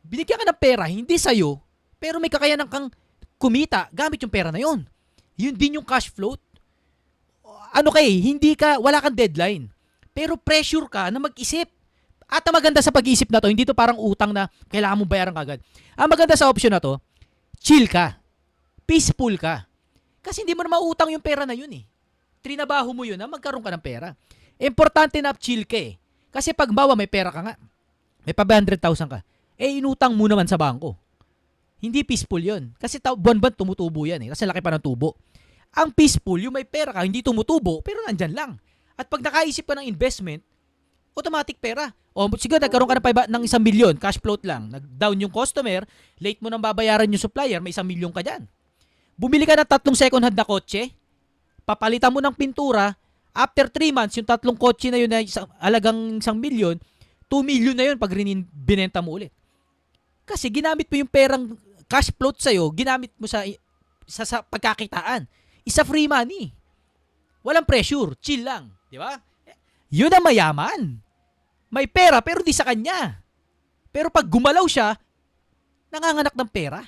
Binigyan 0.00 0.40
ka 0.40 0.48
ng 0.48 0.56
pera, 0.56 0.88
hindi 0.88 1.20
sa 1.20 1.36
iyo, 1.36 1.60
pero 2.00 2.16
may 2.16 2.32
kakayanan 2.32 2.64
kang 2.64 2.88
kumita 3.36 3.92
gamit 3.92 4.24
yung 4.24 4.32
pera 4.32 4.48
na 4.48 4.56
yun. 4.56 4.88
Yun 5.36 5.52
din 5.52 5.76
yung 5.76 5.84
cash 5.84 6.08
flow. 6.08 6.40
Ano 7.76 7.92
kay, 7.92 8.08
hindi 8.24 8.56
ka, 8.56 8.80
wala 8.80 9.04
kang 9.04 9.12
deadline. 9.12 9.68
Pero 10.16 10.40
pressure 10.40 10.88
ka 10.88 11.12
na 11.12 11.20
mag-isip. 11.20 11.68
At 12.24 12.40
ang 12.48 12.56
maganda 12.56 12.80
sa 12.80 12.88
pag-iisip 12.88 13.28
na 13.28 13.36
to, 13.36 13.52
hindi 13.52 13.68
to 13.68 13.76
parang 13.76 14.00
utang 14.00 14.32
na 14.32 14.48
kailangan 14.72 14.96
mong 14.96 15.12
bayaran 15.12 15.36
kagad. 15.36 15.60
Ang 15.92 16.08
maganda 16.08 16.40
sa 16.40 16.48
option 16.48 16.72
na 16.72 16.80
to, 16.80 16.96
chill 17.60 17.84
ka. 17.84 18.16
Peaceful 18.88 19.36
ka. 19.36 19.68
Kasi 20.24 20.40
hindi 20.40 20.56
mo 20.56 20.64
na 20.64 20.72
mautang 20.72 21.12
yung 21.12 21.20
pera 21.20 21.44
na 21.44 21.52
yun 21.52 21.68
eh. 21.68 21.84
Trinabaho 22.44 22.92
mo 22.92 23.08
yun 23.08 23.16
na 23.16 23.24
magkaroon 23.24 23.64
ka 23.64 23.72
ng 23.72 23.80
pera. 23.80 24.12
Importante 24.60 25.16
na 25.24 25.32
chill 25.32 25.64
ka 25.64 25.80
eh. 25.80 25.96
Kasi 26.28 26.52
pag 26.52 26.68
bawa 26.68 26.92
may 26.92 27.08
pera 27.08 27.32
ka 27.32 27.40
nga, 27.40 27.56
may 28.28 28.36
pa 28.36 28.44
100,000 28.44 28.76
ka, 29.08 29.24
eh 29.56 29.80
inutang 29.80 30.12
mo 30.12 30.28
naman 30.28 30.44
sa 30.44 30.60
bangko. 30.60 30.92
Hindi 31.80 32.04
peaceful 32.04 32.44
yun. 32.44 32.76
Kasi 32.76 33.00
ta- 33.00 33.16
buwan-buwan 33.16 33.56
tumutubo 33.56 34.04
yan 34.04 34.20
eh. 34.24 34.28
Kasi 34.32 34.44
laki 34.44 34.60
pa 34.60 34.76
ng 34.76 34.84
tubo. 34.84 35.16
Ang 35.74 35.96
peaceful, 35.96 36.36
yung 36.36 36.52
may 36.52 36.68
pera 36.68 36.92
ka, 36.92 37.00
hindi 37.00 37.24
tumutubo, 37.24 37.80
pero 37.80 38.04
nandyan 38.04 38.32
lang. 38.36 38.50
At 38.94 39.08
pag 39.08 39.24
nakaisip 39.24 39.64
ka 39.64 39.74
ng 39.80 39.88
investment, 39.88 40.44
automatic 41.16 41.58
pera. 41.58 41.90
O 42.14 42.30
siguro 42.38 42.62
nagkaroon 42.62 42.88
ka 42.88 42.96
ng, 43.00 43.04
paiba- 43.04 43.30
ng 43.30 43.42
isang 43.42 43.62
milyon, 43.62 43.98
cash 43.98 44.22
float 44.22 44.46
lang. 44.46 44.70
Nag-down 44.70 45.18
yung 45.18 45.32
customer, 45.34 45.82
late 46.22 46.38
mo 46.38 46.46
nang 46.46 46.62
babayaran 46.62 47.10
yung 47.10 47.20
supplier, 47.20 47.58
may 47.58 47.74
isang 47.74 47.86
milyon 47.86 48.14
ka 48.14 48.22
dyan. 48.22 48.46
Bumili 49.18 49.46
ka 49.46 49.58
ng 49.58 49.66
tatlong 49.66 49.98
second 49.98 50.22
hand 50.22 50.38
na 50.38 50.46
kotse, 50.46 50.94
papalitan 51.64 52.12
mo 52.12 52.20
ng 52.20 52.32
pintura, 52.36 52.92
after 53.34 53.66
3 53.66 53.90
months, 53.90 54.14
yung 54.20 54.28
tatlong 54.28 54.54
kotse 54.54 54.88
na 54.88 55.00
yun 55.00 55.10
na 55.10 55.24
isang, 55.24 55.50
alagang 55.58 56.22
isang 56.22 56.38
milyon, 56.38 56.78
2 57.26 57.42
million 57.42 57.74
na 57.74 57.84
yun 57.90 57.96
pag 57.98 58.12
rinin, 58.14 58.46
binenta 58.52 59.02
mo 59.02 59.18
ulit. 59.18 59.34
Kasi 60.24 60.48
ginamit 60.48 60.86
mo 60.88 60.96
yung 61.02 61.10
perang 61.10 61.58
cash 61.90 62.14
float 62.14 62.40
sa'yo, 62.40 62.70
ginamit 62.72 63.12
mo 63.18 63.26
sa, 63.26 63.42
sa, 64.06 64.22
sa 64.24 64.40
pagkakitaan. 64.40 65.26
Isa 65.66 65.82
free 65.82 66.08
money. 66.08 66.52
Walang 67.44 67.68
pressure, 67.68 68.16
chill 68.20 68.44
lang. 68.44 68.72
Di 68.88 68.96
ba? 68.96 69.16
Yun 69.92 70.12
ang 70.14 70.24
mayaman. 70.24 70.80
May 71.68 71.90
pera 71.90 72.22
pero 72.24 72.40
di 72.40 72.54
sa 72.54 72.64
kanya. 72.64 73.20
Pero 73.92 74.08
pag 74.08 74.26
gumalaw 74.26 74.64
siya, 74.64 74.96
nanganganak 75.92 76.34
ng 76.34 76.50
pera. 76.50 76.80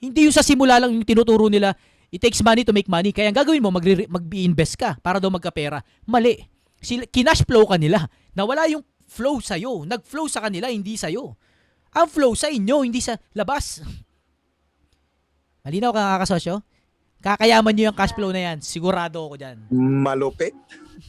Hindi 0.00 0.28
yung 0.28 0.34
sa 0.34 0.44
simula 0.44 0.78
lang 0.80 0.94
yung 0.94 1.06
tinuturo 1.06 1.50
nila, 1.50 1.74
it 2.10 2.20
takes 2.20 2.42
money 2.42 2.66
to 2.66 2.74
make 2.74 2.90
money. 2.90 3.14
Kaya 3.14 3.30
ang 3.30 3.38
gagawin 3.38 3.62
mo, 3.62 3.70
mag-invest 3.70 4.74
ka 4.76 4.98
para 4.98 5.22
daw 5.22 5.30
magkapera. 5.30 5.80
Mali. 6.04 6.42
Sila, 6.80 7.06
kinash 7.06 7.46
flow 7.46 7.64
ka 7.70 7.76
nila. 7.78 8.08
Nawala 8.34 8.66
yung 8.66 8.82
flow 9.06 9.38
sa'yo. 9.38 9.86
Nag-flow 9.86 10.26
sa 10.26 10.42
kanila, 10.42 10.70
hindi 10.72 10.98
sa'yo. 10.98 11.34
Ang 11.90 12.06
flow 12.06 12.32
sa 12.38 12.50
inyo, 12.50 12.86
hindi 12.86 13.02
sa 13.02 13.18
labas. 13.34 13.82
Malinaw 15.66 15.90
ka 15.92 16.02
kakasosyo? 16.18 16.62
Kakayaman 17.20 17.76
nyo 17.76 17.84
yung 17.92 17.98
cash 17.98 18.16
flow 18.16 18.32
na 18.32 18.40
yan. 18.52 18.58
Sigurado 18.64 19.28
ako 19.28 19.36
dyan. 19.36 19.56
Malupit, 19.74 20.56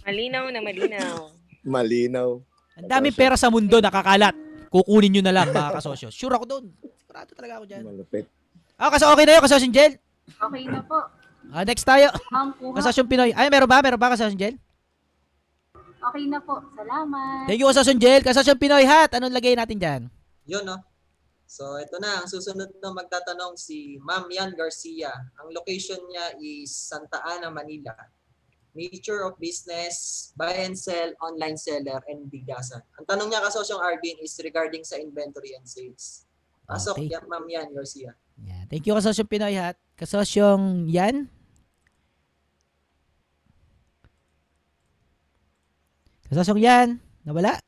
Malinaw 0.03 0.49
na 0.51 0.59
malinaw. 0.59 1.17
malinaw. 1.75 2.29
Ang 2.75 2.87
daming 2.89 3.15
pera 3.15 3.39
sa 3.39 3.47
mundo 3.47 3.79
nakakalat. 3.79 4.35
Kukunin 4.71 5.19
nyo 5.19 5.23
na 5.23 5.35
lang 5.35 5.51
mga 5.51 5.79
kasosyo. 5.79 6.11
Sure 6.11 6.35
ako 6.35 6.45
doon. 6.47 6.63
Sigurado 6.99 7.31
talaga 7.35 7.53
ako 7.61 7.65
dyan. 7.67 7.83
Malupit. 7.87 8.25
Ah, 8.75 8.89
kasi 8.91 9.05
okay 9.07 9.23
na 9.23 9.37
yun, 9.37 9.43
kasosyo 9.43 9.69
Jel. 9.71 9.93
Okay 10.37 10.63
na 10.67 10.79
po. 10.85 10.99
Ah, 11.49 11.65
next 11.65 11.83
tayo. 11.83 12.13
Ma'am, 12.29 12.53
kuha. 12.53 12.77
Kasosyo 12.77 13.03
Pinoy. 13.03 13.33
Ay, 13.33 13.49
meron 13.49 13.65
ba? 13.67 13.81
Meron 13.81 13.97
ba 13.97 14.13
kasosyo 14.13 14.37
Jel? 14.37 14.55
Okay 16.01 16.25
na 16.25 16.39
po. 16.41 16.61
Salamat. 16.73 17.45
Thank 17.49 17.59
you, 17.61 17.67
kasosyo 17.69 17.95
Jel. 17.97 18.21
Kasosyo 18.21 18.53
Pinoy 18.55 18.85
hat. 18.85 19.17
Anong 19.17 19.33
lagay 19.33 19.57
natin 19.57 19.77
dyan? 19.81 20.01
Yun, 20.45 20.65
no? 20.65 20.77
So, 21.45 21.75
ito 21.77 21.99
na. 21.99 22.23
Ang 22.23 22.29
susunod 22.31 22.71
na 22.79 22.95
magtatanong 22.95 23.59
si 23.59 23.99
Ma'am 23.99 24.29
Yan 24.31 24.55
Garcia. 24.55 25.11
Ang 25.41 25.51
location 25.51 25.99
niya 26.07 26.37
is 26.39 26.71
Santa 26.71 27.19
Ana, 27.27 27.51
Manila. 27.51 27.91
Nature 28.71 29.27
of 29.27 29.35
business, 29.35 30.31
buy 30.39 30.63
and 30.63 30.79
sell, 30.79 31.11
online 31.19 31.59
seller, 31.59 31.99
and 32.07 32.31
bigasan. 32.31 32.79
Ang 32.95 33.03
tanong 33.03 33.27
niya 33.27 33.43
kasosyong 33.43 33.83
Arvin 33.83 34.15
is 34.23 34.31
regarding 34.39 34.87
sa 34.87 34.95
inventory 34.95 35.51
and 35.59 35.67
sales. 35.67 36.23
Pasok, 36.63 37.03
Okay. 37.03 37.19
Ma'am 37.27 37.43
Yan 37.51 37.67
Garcia. 37.75 38.15
Yeah. 38.45 38.63
Thank 38.69 38.87
you, 38.89 38.93
kasosyo 38.97 39.25
Pinoy 39.29 39.57
hat. 39.57 39.77
Kasosyong 39.97 40.89
yan. 40.89 41.29
Kasosyong 46.31 46.61
yan. 46.61 46.87
Nawala. 47.21 47.61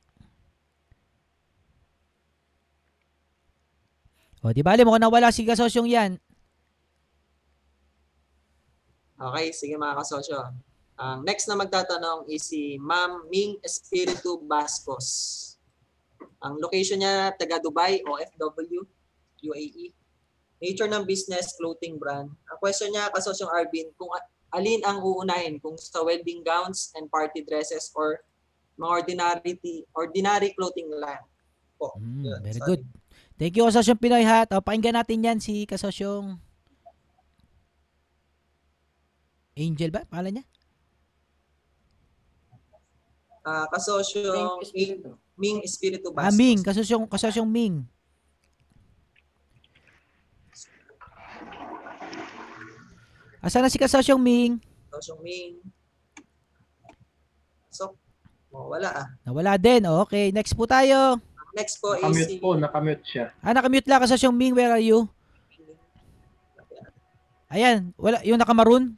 O, 4.44 4.52
di 4.52 4.60
bali 4.60 4.84
mo 4.84 4.92
kung 4.92 5.04
nawala 5.04 5.32
si 5.32 5.48
kasosyong 5.48 5.88
yan. 5.88 6.12
Okay, 9.16 9.56
sige 9.56 9.80
mga 9.80 9.96
kasosyo. 10.04 10.52
Ang 11.00 11.24
next 11.24 11.48
na 11.48 11.56
magtatanong 11.56 12.28
is 12.28 12.44
si 12.44 12.76
Ma'am 12.76 13.24
Ming 13.32 13.56
Espiritu 13.64 14.44
Bascos. 14.44 15.40
Ang 16.44 16.60
location 16.60 17.00
niya, 17.00 17.32
taga 17.40 17.56
Dubai, 17.64 18.04
OFW, 18.04 18.84
UAE. 19.48 19.96
Nature 20.63 20.88
ng 20.88 21.04
business, 21.04 21.60
clothing 21.60 21.99
brand. 21.99 22.32
Ang 22.32 22.58
question 22.63 22.88
niya, 22.88 23.12
kasosyong 23.12 23.52
Arvin, 23.52 23.91
kung 23.99 24.08
a- 24.15 24.32
alin 24.56 24.80
ang 24.88 25.04
uunahin, 25.04 25.60
kung 25.60 25.76
sa 25.76 25.99
wedding 26.08 26.39
gowns 26.39 26.95
and 26.95 27.12
party 27.12 27.43
dresses 27.43 27.91
or 27.91 28.23
mga 28.80 29.04
ordinary, 29.04 29.52
ordinary 29.91 30.56
clothing 30.56 30.88
lang 30.95 31.19
po. 31.76 31.91
Mm, 31.99 32.23
Yun, 32.23 32.39
very 32.39 32.62
sorry. 32.63 32.69
good. 32.71 32.82
Thank 33.36 33.60
you, 33.60 33.67
kasosyong 33.67 33.99
Pinoy 33.99 34.23
hat. 34.23 34.56
O, 34.56 34.63
pakinggan 34.63 34.95
natin 34.95 35.19
yan 35.19 35.39
si 35.43 35.67
kasosyong 35.67 36.39
Angel 39.54 39.93
ba? 39.93 40.02
Pangalan 40.08 40.41
niya? 40.41 40.45
Ah, 43.43 43.67
kasosyong 43.69 44.63
Ming, 44.71 45.04
Ming 45.36 45.60
Espiritu 45.62 46.10
Bascos. 46.10 46.32
Ah, 46.32 46.34
Ming. 46.34 46.60
Kasosyong, 46.63 47.06
kasosyong 47.06 47.49
Ming. 47.52 47.86
Asa 53.44 53.60
na 53.60 53.68
si 53.68 53.76
kasosyong 53.76 54.24
Ming? 54.24 54.56
Kasosyong 54.88 55.20
Ming. 55.20 55.60
So, 57.68 58.00
oh, 58.56 58.72
wala 58.72 59.04
ah. 59.04 59.08
Nawala 59.28 59.60
din. 59.60 59.84
Okay, 60.08 60.32
next 60.32 60.56
po 60.56 60.64
tayo. 60.64 61.20
Next 61.52 61.84
po 61.84 61.92
is 61.92 62.08
Nakamute 62.08 62.32
si... 62.32 62.40
po, 62.40 62.56
nakamute 62.56 63.04
siya. 63.04 63.36
Ah, 63.44 63.52
nakamute 63.52 63.84
lang 63.84 64.00
kasosyong 64.00 64.32
Ming. 64.32 64.56
Where 64.56 64.72
are 64.72 64.80
you? 64.80 65.12
Ayan, 67.52 67.92
wala 68.00 68.24
yung 68.24 68.40
nakamaroon. 68.40 68.96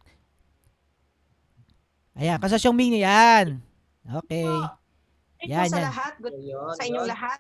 Ayan, 2.14 2.38
kasosyong 2.38 2.78
Ming 2.78 3.02
yan. 3.02 3.60
Okay. 4.06 4.46
Thank 5.42 5.52
Yan, 5.52 5.68
po 5.68 5.74
sa 5.74 5.82
yan. 5.82 5.88
lahat. 5.90 6.14
Good 6.22 6.36
Ayun, 6.38 6.74
sa 6.78 6.84
inyong 6.86 7.04
yun. 7.04 7.12
lahat. 7.12 7.40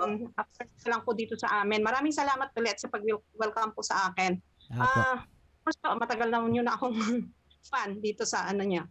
Um, 0.00 0.12
after 0.38 0.88
lang 0.88 1.02
po 1.02 1.10
dito 1.12 1.34
sa 1.36 1.60
amin. 1.60 1.84
Maraming 1.84 2.14
salamat 2.14 2.48
ulit 2.56 2.78
sa 2.80 2.88
pag-welcome 2.88 3.74
po 3.74 3.84
sa 3.84 4.08
akin. 4.08 4.38
Ah, 4.72 5.20
first 5.20 5.33
po, 5.64 5.96
matagal 5.96 6.28
na 6.28 6.44
nyo 6.44 6.62
na 6.62 6.76
akong 6.76 6.96
fan 7.70 7.96
dito 8.04 8.28
sa 8.28 8.44
ano 8.44 8.62
niya. 8.62 8.84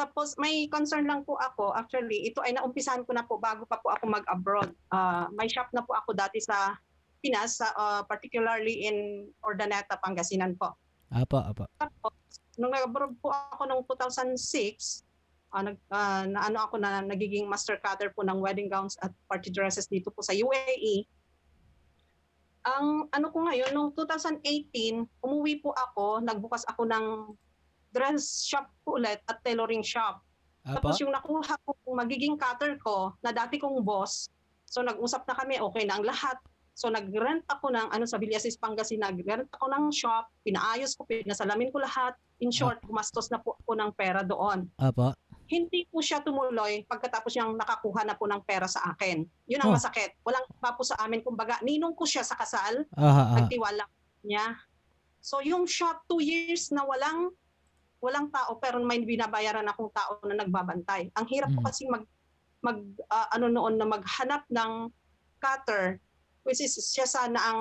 Tapos 0.00 0.32
may 0.40 0.64
concern 0.72 1.04
lang 1.04 1.28
po 1.28 1.36
ako. 1.36 1.76
Actually, 1.76 2.24
ito 2.24 2.40
ay 2.40 2.56
naumpisahan 2.56 3.04
ko 3.04 3.12
na 3.12 3.28
po 3.28 3.36
bago 3.36 3.68
pa 3.68 3.76
po 3.76 3.92
ako 3.92 4.08
mag-abroad. 4.08 4.72
Ah, 4.88 5.28
may 5.36 5.44
shop 5.44 5.68
na 5.76 5.84
po 5.84 5.92
ako 5.92 6.16
dati 6.16 6.40
sa 6.40 6.72
Pinas, 7.20 7.60
sa, 7.60 7.68
ah, 7.76 8.02
particularly 8.08 8.88
in 8.88 9.28
Ordaneta, 9.44 10.00
Pangasinan 10.00 10.56
po. 10.56 10.72
Apo, 11.12 11.36
apo. 11.36 11.68
Tapos, 11.76 12.16
nung 12.56 12.72
nag-abroad 12.72 13.12
po 13.20 13.28
ako 13.28 13.68
noong 13.68 13.84
2006, 13.84 15.04
ah, 15.52 15.68
nag, 15.68 15.76
ah, 15.92 16.24
na 16.24 16.48
ano 16.48 16.64
ako 16.64 16.80
na 16.80 17.04
nagiging 17.04 17.44
master 17.44 17.76
cutter 17.76 18.08
po 18.16 18.24
ng 18.24 18.40
wedding 18.40 18.72
gowns 18.72 18.96
at 19.04 19.12
party 19.28 19.52
dresses 19.52 19.84
dito 19.84 20.08
po 20.08 20.24
sa 20.24 20.32
UAE. 20.32 21.04
Ang 22.78 23.10
ano 23.10 23.26
ko 23.34 23.38
ngayon, 23.50 23.74
noong 23.74 23.90
2018, 23.98 25.02
umuwi 25.26 25.58
po 25.58 25.74
ako, 25.74 26.22
nagbukas 26.22 26.62
ako 26.70 26.86
ng 26.86 27.34
dress 27.90 28.46
shop 28.46 28.70
po 28.86 28.94
ulit 28.94 29.18
at 29.26 29.42
tailoring 29.42 29.82
shop. 29.82 30.22
Apo. 30.62 30.78
Tapos 30.78 31.02
yung 31.02 31.10
nakuha 31.10 31.56
ko 31.66 31.74
magiging 31.96 32.38
cutter 32.38 32.78
ko 32.78 33.16
na 33.24 33.34
dati 33.34 33.58
kong 33.58 33.82
boss, 33.82 34.30
so 34.68 34.84
nag-usap 34.84 35.26
na 35.26 35.34
kami, 35.34 35.58
okay 35.58 35.82
na 35.88 35.98
ang 35.98 36.06
lahat. 36.06 36.38
So 36.78 36.86
nag-rent 36.88 37.42
ako 37.50 37.74
ng 37.74 37.90
ano 37.90 38.04
sa 38.06 38.20
Villasis 38.22 38.54
Pangasinan, 38.54 39.18
nag-rent 39.18 39.50
ako 39.50 39.66
ng 39.66 39.84
shop, 39.90 40.30
pinaayos 40.46 40.94
ko, 40.94 41.02
pinasalamin 41.08 41.74
ko 41.74 41.82
lahat. 41.82 42.14
In 42.40 42.54
short, 42.54 42.80
gumastos 42.86 43.28
na 43.28 43.42
po 43.42 43.58
ako 43.66 43.76
ng 43.76 43.90
pera 43.98 44.22
doon. 44.22 44.70
Apo. 44.78 45.12
Hindi 45.50 45.82
po 45.90 45.98
siya 45.98 46.22
tumuloy 46.22 46.86
pagkatapos 46.86 47.34
niyang 47.34 47.58
nakakuha 47.58 48.06
na 48.06 48.14
po 48.14 48.30
ng 48.30 48.38
pera 48.46 48.70
sa 48.70 48.94
akin. 48.94 49.26
Yun 49.50 49.58
ang 49.58 49.74
Oh. 49.74 49.76
masakit. 49.76 50.14
Walang 50.22 50.46
pa 50.62 50.78
po 50.78 50.86
sa 50.86 50.94
amin. 51.02 51.26
Kumbaga, 51.26 51.58
ninong 51.60 51.98
ko 51.98 52.06
siya 52.06 52.22
sa 52.22 52.38
kasal, 52.38 52.86
aha. 52.94 53.34
nagtiwala 53.42 53.82
niya. 54.22 54.54
So 55.18 55.42
yung 55.42 55.66
shot 55.66 56.06
two 56.06 56.22
years 56.22 56.70
na 56.70 56.86
walang 56.86 57.34
walang 58.00 58.32
tao 58.32 58.56
pero 58.56 58.80
may 58.80 59.02
binabayaran 59.04 59.66
akong 59.66 59.90
tao 59.92 60.22
na 60.24 60.38
nagbabantay. 60.38 61.10
Ang 61.12 61.26
hirap 61.28 61.50
po 61.52 61.60
Mm. 61.60 61.66
kasi 61.66 61.82
mag 61.90 62.04
mag 62.62 62.78
ah, 63.10 63.28
ano 63.34 63.50
noon 63.50 63.74
na 63.76 63.84
maghanap 63.84 64.46
ng 64.48 64.88
cutter 65.36 65.98
which 66.46 66.62
is 66.62 66.72
siya 66.78 67.04
sana 67.04 67.36
ang 67.42 67.60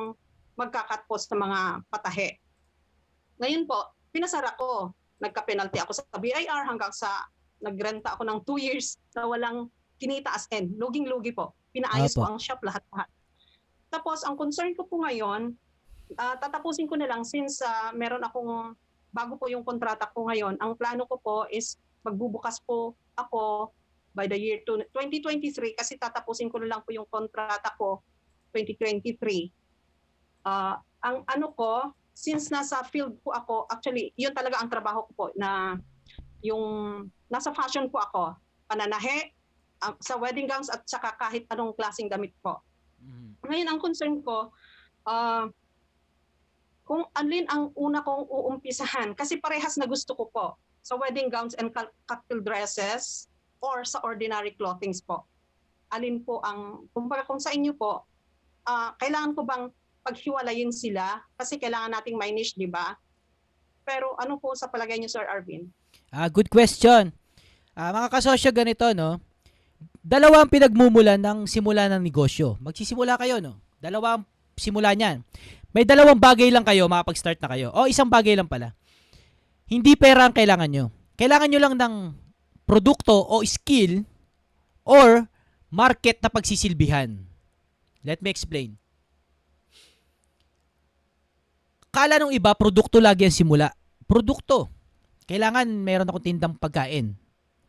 magkakat 0.56 1.04
po 1.10 1.18
sa 1.18 1.34
mga 1.34 1.60
patahe. 1.90 2.40
Ngayon 3.40 3.64
po, 3.66 3.82
pinasara 4.12 4.56
ko. 4.56 4.92
Nagka-penalty 5.20 5.80
ako 5.80 5.92
sa 5.92 6.04
BIR 6.16 6.64
hanggang 6.64 6.92
sa 6.92 7.28
nagrenta 7.60 8.16
ako 8.16 8.24
ng 8.26 8.40
two 8.48 8.60
years 8.60 9.00
na 9.16 9.28
walang 9.28 9.68
kinita 10.00 10.32
as 10.32 10.48
in. 10.56 10.72
Luging-lugi 10.80 11.36
po. 11.36 11.54
Pinaayos 11.76 12.16
Apo. 12.16 12.24
ko 12.24 12.26
ang 12.34 12.40
shop 12.40 12.64
lahat-lahat. 12.64 13.10
Tapos, 13.92 14.24
ang 14.24 14.40
concern 14.40 14.72
ko 14.74 14.88
po 14.88 15.04
ngayon, 15.04 15.54
ah, 16.18 16.36
tatapusin 16.40 16.88
ko 16.88 16.96
na 16.96 17.06
lang 17.06 17.28
since 17.28 17.60
ah, 17.62 17.92
meron 17.92 18.24
akong, 18.24 18.74
bago 19.12 19.36
po 19.36 19.52
yung 19.52 19.66
kontrata 19.66 20.08
ko 20.10 20.30
ngayon, 20.30 20.58
ang 20.62 20.74
plano 20.78 21.06
ko 21.06 21.20
po 21.20 21.38
is 21.50 21.78
magbubukas 22.06 22.64
po 22.64 22.96
ako 23.20 23.74
by 24.16 24.26
the 24.26 24.38
year 24.38 24.64
to- 24.64 24.88
2023 24.96 25.76
kasi 25.76 26.00
tatapusin 26.00 26.48
ko 26.50 26.58
na 26.64 26.78
lang 26.78 26.82
po 26.82 26.96
yung 26.96 27.06
kontrata 27.12 27.76
ko 27.76 28.02
2023. 28.56 29.52
Ah, 30.48 30.80
ang 31.04 31.28
ano 31.28 31.52
ko, 31.54 31.92
since 32.16 32.52
nasa 32.52 32.84
field 32.88 33.16
po 33.24 33.32
ako, 33.32 33.68
actually, 33.72 34.12
yun 34.20 34.36
talaga 34.36 34.60
ang 34.60 34.68
trabaho 34.72 35.08
ko 35.08 35.12
po 35.16 35.26
na 35.40 35.80
yung 36.44 37.08
nasa 37.28 37.52
fashion 37.52 37.88
po 37.92 38.00
ako, 38.00 38.36
pananahe, 38.70 39.32
ah, 39.84 39.96
sa 40.00 40.16
wedding 40.20 40.48
gowns 40.48 40.72
at 40.72 40.84
saka 40.88 41.16
kahit 41.20 41.46
anong 41.52 41.76
klaseng 41.76 42.08
damit 42.12 42.36
po. 42.44 42.60
Mhm. 43.00 43.40
Ngayon, 43.44 43.68
ang 43.70 43.80
concern 43.80 44.16
ko, 44.24 44.52
ah, 45.08 45.48
kung 46.90 47.06
alin 47.14 47.46
ang 47.54 47.70
una 47.78 48.02
kong 48.02 48.26
uumpisahan, 48.26 49.14
kasi 49.14 49.38
parehas 49.38 49.78
na 49.78 49.86
gusto 49.86 50.18
ko 50.18 50.26
po, 50.34 50.58
sa 50.82 50.98
wedding 50.98 51.30
gowns 51.30 51.54
and 51.60 51.70
cocktail 52.08 52.42
dresses 52.42 53.30
or 53.62 53.84
sa 53.86 54.00
ordinary 54.02 54.56
clothings 54.56 55.04
po. 55.04 55.28
Alin 55.94 56.24
po 56.24 56.42
ang, 56.42 56.90
kumbaga 56.96 57.28
kung 57.28 57.38
sa 57.38 57.54
inyo 57.54 57.76
po, 57.78 58.08
ah, 58.66 58.96
kailangan 58.98 59.36
ko 59.38 59.42
bang 59.46 59.66
paghiwalayin 60.02 60.74
sila? 60.74 61.22
Kasi 61.36 61.60
kailangan 61.62 61.94
nating 61.94 62.18
may 62.18 62.32
niche, 62.34 62.58
di 62.58 62.66
ba? 62.66 62.96
Pero 63.84 64.16
ano 64.18 64.42
po 64.42 64.56
sa 64.58 64.70
palagay 64.72 64.98
niyo, 64.98 65.12
Sir 65.12 65.28
Arvin? 65.28 65.70
Ah, 66.10 66.30
good 66.30 66.50
question. 66.50 67.14
Ah, 67.78 67.94
mga 67.94 68.10
kasosyo, 68.10 68.50
ganito, 68.50 68.86
no? 68.98 69.22
Dalawa 70.02 70.44
ang 70.44 70.50
pinagmumulan 70.50 71.22
ng 71.22 71.46
simula 71.46 71.86
ng 71.88 72.02
negosyo. 72.02 72.58
Magsisimula 72.60 73.16
kayo, 73.22 73.38
no? 73.40 73.62
Dalawa 73.78 74.18
ang 74.20 74.24
simula 74.58 74.92
niyan. 74.98 75.22
May 75.70 75.86
dalawang 75.86 76.18
bagay 76.18 76.50
lang 76.50 76.66
kayo, 76.66 76.90
makapag-start 76.90 77.38
na 77.40 77.50
kayo. 77.54 77.68
O, 77.78 77.86
isang 77.86 78.10
bagay 78.10 78.34
lang 78.34 78.50
pala. 78.50 78.74
Hindi 79.70 79.94
pera 79.94 80.26
ang 80.26 80.34
kailangan 80.34 80.70
nyo. 80.70 80.86
Kailangan 81.14 81.48
nyo 81.54 81.60
lang 81.62 81.76
ng 81.78 81.94
produkto 82.66 83.14
o 83.14 83.46
skill 83.46 84.02
or 84.82 85.30
market 85.70 86.18
na 86.26 86.34
pagsisilbihan. 86.34 87.14
Let 88.02 88.26
me 88.26 88.34
explain. 88.34 88.82
Kala 91.94 92.18
nung 92.18 92.34
iba, 92.34 92.54
produkto 92.58 92.98
lagi 92.98 93.30
ang 93.30 93.34
simula. 93.34 93.70
Produkto. 94.10 94.79
Kailangan 95.30 95.70
meron 95.70 96.10
akong 96.10 96.26
tindang 96.26 96.58
pagkain 96.58 97.14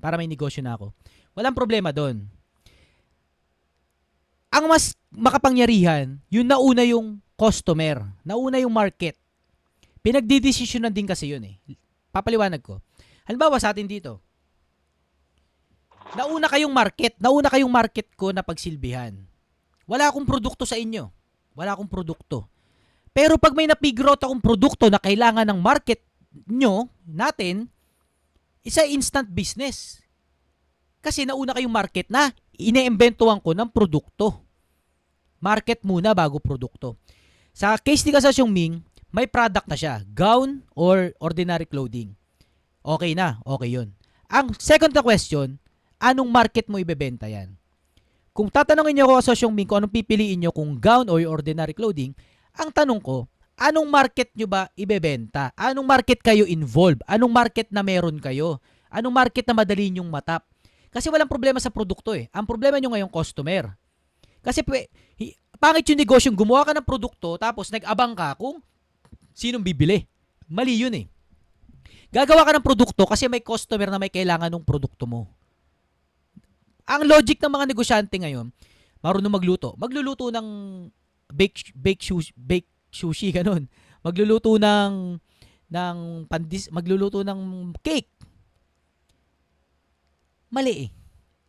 para 0.01 0.17
may 0.17 0.25
negosyo 0.25 0.65
na 0.65 0.81
ako. 0.81 0.97
Walang 1.37 1.53
problema 1.53 1.93
doon. 1.93 2.25
Ang 4.49 4.65
mas 4.65 4.97
makapangyarihan, 5.13 6.17
yun 6.33 6.49
nauna 6.49 6.89
yung 6.89 7.21
customer. 7.37 8.01
Nauna 8.25 8.59
yung 8.65 8.73
market. 8.73 9.21
Pinagdidesisyonan 10.01 10.91
din 10.91 11.05
kasi 11.05 11.29
yun 11.29 11.45
eh. 11.45 11.61
Papaliwanag 12.09 12.65
ko. 12.65 12.81
Halimbawa 13.29 13.61
sa 13.61 13.77
atin 13.77 13.85
dito. 13.85 14.25
Nauna 16.17 16.51
kayong 16.51 16.73
market. 16.73 17.15
Nauna 17.21 17.53
kayong 17.53 17.71
market 17.71 18.09
ko 18.17 18.33
na 18.33 18.41
pagsilbihan. 18.41 19.15
Wala 19.85 20.09
akong 20.11 20.25
produkto 20.27 20.65
sa 20.65 20.81
inyo. 20.81 21.13
Wala 21.55 21.77
akong 21.77 21.93
produkto. 21.93 22.49
Pero 23.13 23.37
pag 23.37 23.55
may 23.55 23.69
napigro 23.69 24.17
out 24.17 24.23
akong 24.25 24.43
produkto 24.43 24.89
na 24.89 24.99
kailangan 24.99 25.45
ng 25.45 25.61
market 25.61 26.10
nyo, 26.47 26.89
natin, 27.07 27.67
isa 28.63 28.87
instant 28.87 29.27
business. 29.31 30.01
Kasi 31.01 31.25
nauna 31.25 31.57
kayong 31.57 31.73
market 31.73 32.07
na 32.13 32.31
ine-imbentuhan 32.61 33.41
ko 33.41 33.57
ng 33.57 33.69
produkto. 33.73 34.45
Market 35.41 35.81
muna 35.81 36.13
bago 36.13 36.37
produkto. 36.37 37.01
Sa 37.57 37.73
case 37.81 38.05
ni 38.05 38.13
Kasasyong 38.13 38.53
Ming, 38.53 38.85
may 39.11 39.25
product 39.27 39.67
na 39.67 39.75
siya. 39.75 40.05
Gown 40.13 40.63
or 40.77 41.17
ordinary 41.19 41.65
clothing. 41.65 42.15
Okay 42.85 43.17
na. 43.17 43.41
Okay 43.43 43.73
yun. 43.73 43.89
Ang 44.31 44.55
second 44.61 44.93
na 44.93 45.03
question, 45.03 45.57
anong 45.99 46.31
market 46.31 46.69
mo 46.69 46.79
ibebenta 46.79 47.27
yan? 47.27 47.57
Kung 48.31 48.53
tatanungin 48.53 49.01
niyo 49.01 49.11
ako 49.11 49.25
Kasasyong 49.25 49.55
Ming 49.57 49.67
kung 49.67 49.83
anong 49.83 49.97
pipiliin 49.97 50.39
niyo 50.39 50.53
kung 50.55 50.77
gown 50.79 51.09
or 51.09 51.19
ordinary 51.25 51.73
clothing, 51.75 52.15
ang 52.55 52.71
tanong 52.71 53.01
ko, 53.01 53.27
anong 53.61 53.89
market 53.93 54.33
nyo 54.33 54.49
ba 54.49 54.73
ibebenta? 54.73 55.53
Anong 55.53 55.85
market 55.85 56.25
kayo 56.25 56.49
involved? 56.49 57.05
Anong 57.05 57.29
market 57.29 57.69
na 57.69 57.85
meron 57.85 58.17
kayo? 58.17 58.59
Anong 58.89 59.13
market 59.13 59.45
na 59.45 59.55
madali 59.55 59.93
nyong 59.93 60.09
matap? 60.09 60.49
Kasi 60.91 61.13
walang 61.13 61.31
problema 61.31 61.61
sa 61.63 61.71
produkto 61.71 62.17
eh. 62.17 62.27
Ang 62.33 62.49
problema 62.49 62.81
nyo 62.81 62.91
ngayong 62.91 63.13
customer. 63.13 63.77
Kasi 64.41 64.65
pangit 65.61 65.87
yung 65.93 66.01
negosyong 66.01 66.35
gumawa 66.35 66.65
ka 66.65 66.73
ng 66.73 66.89
produkto 66.89 67.37
tapos 67.37 67.69
nag-abang 67.69 68.17
ka 68.17 68.33
kung 68.41 68.59
sinong 69.37 69.63
bibili. 69.63 70.09
Mali 70.51 70.81
yun 70.81 70.97
eh. 70.97 71.07
Gagawa 72.11 72.43
ka 72.43 72.59
ng 72.59 72.65
produkto 72.65 73.07
kasi 73.07 73.31
may 73.31 73.45
customer 73.45 73.87
na 73.87 74.01
may 74.03 74.11
kailangan 74.11 74.51
ng 74.51 74.67
produkto 74.67 75.07
mo. 75.07 75.31
Ang 76.91 77.07
logic 77.07 77.39
ng 77.39 77.55
mga 77.55 77.71
negosyante 77.71 78.19
ngayon, 78.19 78.51
marunong 78.99 79.31
magluto. 79.31 79.79
Magluluto 79.79 80.35
ng 80.35 80.49
bake 81.31 81.71
bake 81.79 82.03
sushi, 82.03 82.35
bake 82.35 82.67
sushi 82.91 83.33
ganun. 83.39 83.67
Magluluto 84.03 84.59
ng 84.59 85.17
ng 85.71 85.99
pandis, 86.27 86.67
magluluto 86.75 87.23
ng 87.23 87.73
cake. 87.79 88.11
Mali 90.51 90.87
eh. 90.87 90.89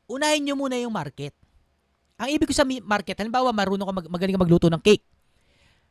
Unahin 0.06 0.45
nyo 0.45 0.54
muna 0.54 0.77
yung 0.77 0.93
market. 0.93 1.34
Ang 2.21 2.38
ibig 2.38 2.45
ko 2.45 2.54
sa 2.54 2.67
market, 2.67 3.17
halimbawa 3.17 3.49
marunong 3.49 3.88
ka 3.89 3.95
mag, 3.97 4.08
magaling 4.13 4.36
ka 4.38 4.43
magluto 4.45 4.67
ng 4.69 4.77
cake. 4.77 5.01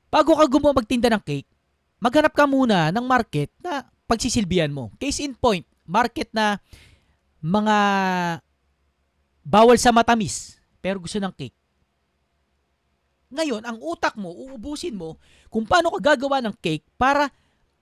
Bago 0.07 0.39
ka 0.39 0.47
gumawa 0.47 0.79
magtinda 0.79 1.11
ng 1.11 1.23
cake, 1.27 1.51
maghanap 1.99 2.31
ka 2.31 2.47
muna 2.47 2.95
ng 2.95 3.03
market 3.03 3.51
na 3.59 3.83
pagsisilbihan 4.07 4.71
mo. 4.71 4.95
Case 5.03 5.27
in 5.27 5.35
point, 5.35 5.67
market 5.83 6.31
na 6.31 6.63
mga 7.43 7.77
bawal 9.43 9.75
sa 9.75 9.91
matamis 9.91 10.61
pero 10.81 10.97
gusto 11.01 11.21
ng 11.21 11.33
cake. 11.37 11.57
Ngayon, 13.31 13.63
ang 13.63 13.79
utak 13.79 14.19
mo, 14.19 14.35
uubusin 14.35 14.99
mo 14.99 15.15
kung 15.47 15.63
paano 15.63 15.95
ka 15.95 16.15
gagawa 16.15 16.43
ng 16.43 16.55
cake 16.59 16.83
para 16.99 17.31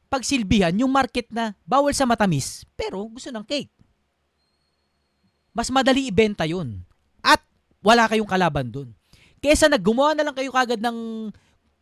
pagsilbihan 0.08 0.76
yung 0.76 0.92
market 0.92 1.28
na 1.32 1.56
bawal 1.64 1.92
sa 1.92 2.08
matamis 2.08 2.64
pero 2.76 3.00
gusto 3.08 3.32
ng 3.32 3.44
cake. 3.44 3.72
Mas 5.56 5.72
madali 5.72 6.06
ibenta 6.06 6.44
yun. 6.44 6.84
At 7.24 7.42
wala 7.82 8.06
kayong 8.06 8.28
kalaban 8.28 8.68
dun. 8.70 8.88
Kesa 9.42 9.66
naggumawa 9.66 10.14
na 10.14 10.28
lang 10.28 10.36
kayo 10.36 10.54
kagad 10.54 10.78
ng 10.78 11.30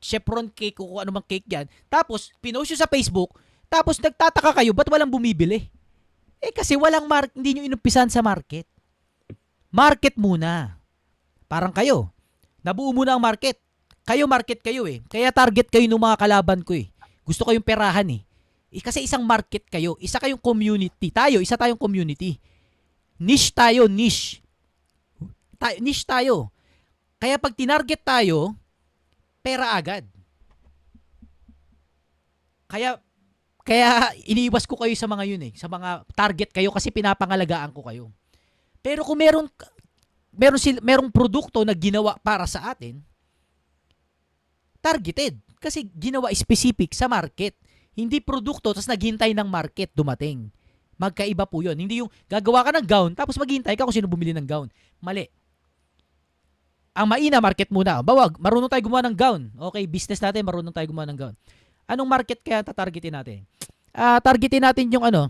chevron 0.00 0.48
cake 0.48 0.80
o 0.80 0.96
kung 0.96 1.00
ano 1.04 1.10
mang 1.20 1.26
cake 1.26 1.44
yan. 1.44 1.66
Tapos, 1.92 2.32
pinost 2.40 2.72
sa 2.72 2.88
Facebook. 2.88 3.36
Tapos, 3.68 4.00
nagtataka 4.00 4.62
kayo, 4.62 4.72
ba't 4.72 4.88
walang 4.88 5.10
bumibili? 5.12 5.68
Eh, 6.40 6.52
kasi 6.52 6.76
walang 6.76 7.04
mark, 7.04 7.32
hindi 7.34 7.56
nyo 7.56 7.62
inumpisan 7.68 8.08
sa 8.08 8.22
market. 8.22 8.68
Market 9.72 10.14
muna. 10.16 10.78
Parang 11.48 11.74
kayo. 11.74 12.15
Nabuo 12.66 12.90
muna 12.90 13.14
ang 13.14 13.22
market. 13.22 13.62
Kayo 14.02 14.26
market 14.26 14.58
kayo 14.58 14.90
eh. 14.90 14.98
Kaya 15.06 15.30
target 15.30 15.70
kayo 15.70 15.86
ng 15.86 16.02
mga 16.02 16.18
kalaban 16.18 16.66
ko 16.66 16.74
eh. 16.74 16.90
Gusto 17.22 17.46
kayong 17.46 17.62
perahan 17.62 18.10
eh. 18.10 18.26
Eh, 18.74 18.82
Kasi 18.82 19.06
isang 19.06 19.22
market 19.22 19.62
kayo. 19.70 19.94
Isa 20.02 20.18
kayong 20.18 20.42
community. 20.42 21.14
Tayo, 21.14 21.38
isa 21.38 21.54
tayong 21.54 21.78
community. 21.78 22.42
Niche 23.22 23.54
tayo, 23.54 23.86
niche. 23.86 24.42
Ta- 25.62 25.78
niche 25.78 26.02
tayo. 26.02 26.50
Kaya 27.22 27.38
pag 27.38 27.54
tinarget 27.54 28.02
tayo, 28.02 28.58
pera 29.46 29.78
agad. 29.78 30.02
Kaya 32.66 32.98
kaya 33.66 34.14
iniiwas 34.26 34.66
ko 34.66 34.78
kayo 34.78 34.94
sa 34.94 35.10
mga 35.10 35.26
yun 35.26 35.42
eh, 35.42 35.52
sa 35.58 35.66
mga 35.66 36.06
target 36.14 36.50
kayo 36.54 36.70
kasi 36.70 36.90
pinapangalagaan 36.90 37.74
ko 37.74 37.82
kayo. 37.86 38.10
Pero 38.82 39.02
kung 39.02 39.18
meron 39.18 39.50
meron 40.36 40.60
sil 40.60 40.78
merong 40.84 41.10
produkto 41.10 41.64
na 41.64 41.72
ginawa 41.72 42.14
para 42.20 42.44
sa 42.44 42.70
atin, 42.70 43.00
targeted 44.84 45.40
kasi 45.58 45.88
ginawa 45.96 46.30
specific 46.30 46.94
sa 46.94 47.10
market. 47.10 47.56
Hindi 47.96 48.20
produkto 48.20 48.76
tapos 48.76 48.86
naghintay 48.86 49.32
ng 49.32 49.48
market 49.48 49.88
dumating. 49.96 50.52
Magkaiba 51.00 51.48
po 51.48 51.64
yun. 51.64 51.76
Hindi 51.76 52.04
yung 52.04 52.12
gagawa 52.28 52.64
ka 52.64 52.70
ng 52.76 52.86
gown, 52.86 53.10
tapos 53.16 53.40
maghihintay 53.40 53.72
ka 53.76 53.88
kung 53.88 53.96
sino 53.96 54.08
bumili 54.08 54.36
ng 54.36 54.44
gown. 54.44 54.68
Mali. 55.00 55.28
Ang 56.96 57.08
maina, 57.08 57.40
market 57.40 57.68
muna. 57.68 58.00
Bawag, 58.00 58.40
marunong 58.40 58.72
tayo 58.72 58.80
gumawa 58.84 59.04
ng 59.08 59.16
gown. 59.16 59.52
Okay, 59.72 59.84
business 59.84 60.20
natin, 60.20 60.44
marunong 60.44 60.72
tayo 60.72 60.88
gumawa 60.88 61.08
ng 61.08 61.18
gown. 61.20 61.34
Anong 61.84 62.08
market 62.08 62.40
kaya 62.40 62.64
tatargetin 62.64 63.12
natin? 63.12 63.44
Ah, 63.92 64.20
targetin 64.20 64.64
natin 64.64 64.88
yung 64.92 65.04
ano, 65.04 65.28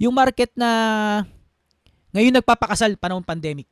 yung 0.00 0.12
market 0.12 0.52
na 0.56 0.68
ngayon 2.12 2.34
nagpapakasal 2.36 2.96
panahon 3.00 3.24
pandemic. 3.24 3.71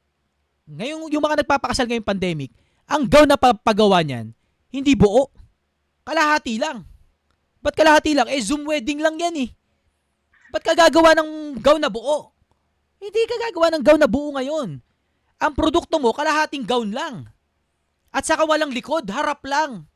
Ngayon, 0.71 1.11
yung 1.11 1.25
mga 1.25 1.43
nagpapakasal 1.43 1.91
ngayong 1.91 2.07
pandemic, 2.07 2.55
ang 2.87 3.03
gown 3.07 3.27
na 3.27 3.35
papagawa 3.35 4.07
niyan, 4.07 4.31
hindi 4.71 4.95
buo. 4.95 5.35
Kalahati 6.07 6.63
lang. 6.63 6.87
Ba't 7.59 7.75
kalahati 7.75 8.15
lang? 8.15 8.31
Eh, 8.31 8.39
Zoom 8.39 8.65
wedding 8.71 9.03
lang 9.03 9.19
yan 9.19 9.47
eh. 9.47 9.51
Ba't 10.55 10.63
ka 10.63 10.75
gagawa 10.79 11.15
ng 11.19 11.59
gown 11.59 11.83
na 11.83 11.91
buo? 11.91 12.35
Hindi 13.03 13.23
ka 13.27 13.37
gagawa 13.51 13.75
ng 13.75 13.83
gown 13.83 14.01
na 14.01 14.11
buo 14.11 14.31
ngayon. 14.35 14.79
Ang 15.41 15.53
produkto 15.57 15.99
mo, 15.99 16.15
kalahating 16.15 16.63
gown 16.63 16.95
lang. 16.95 17.27
At 18.11 18.27
saka 18.27 18.47
walang 18.47 18.71
likod, 18.71 19.07
harap 19.11 19.43
lang. 19.47 19.87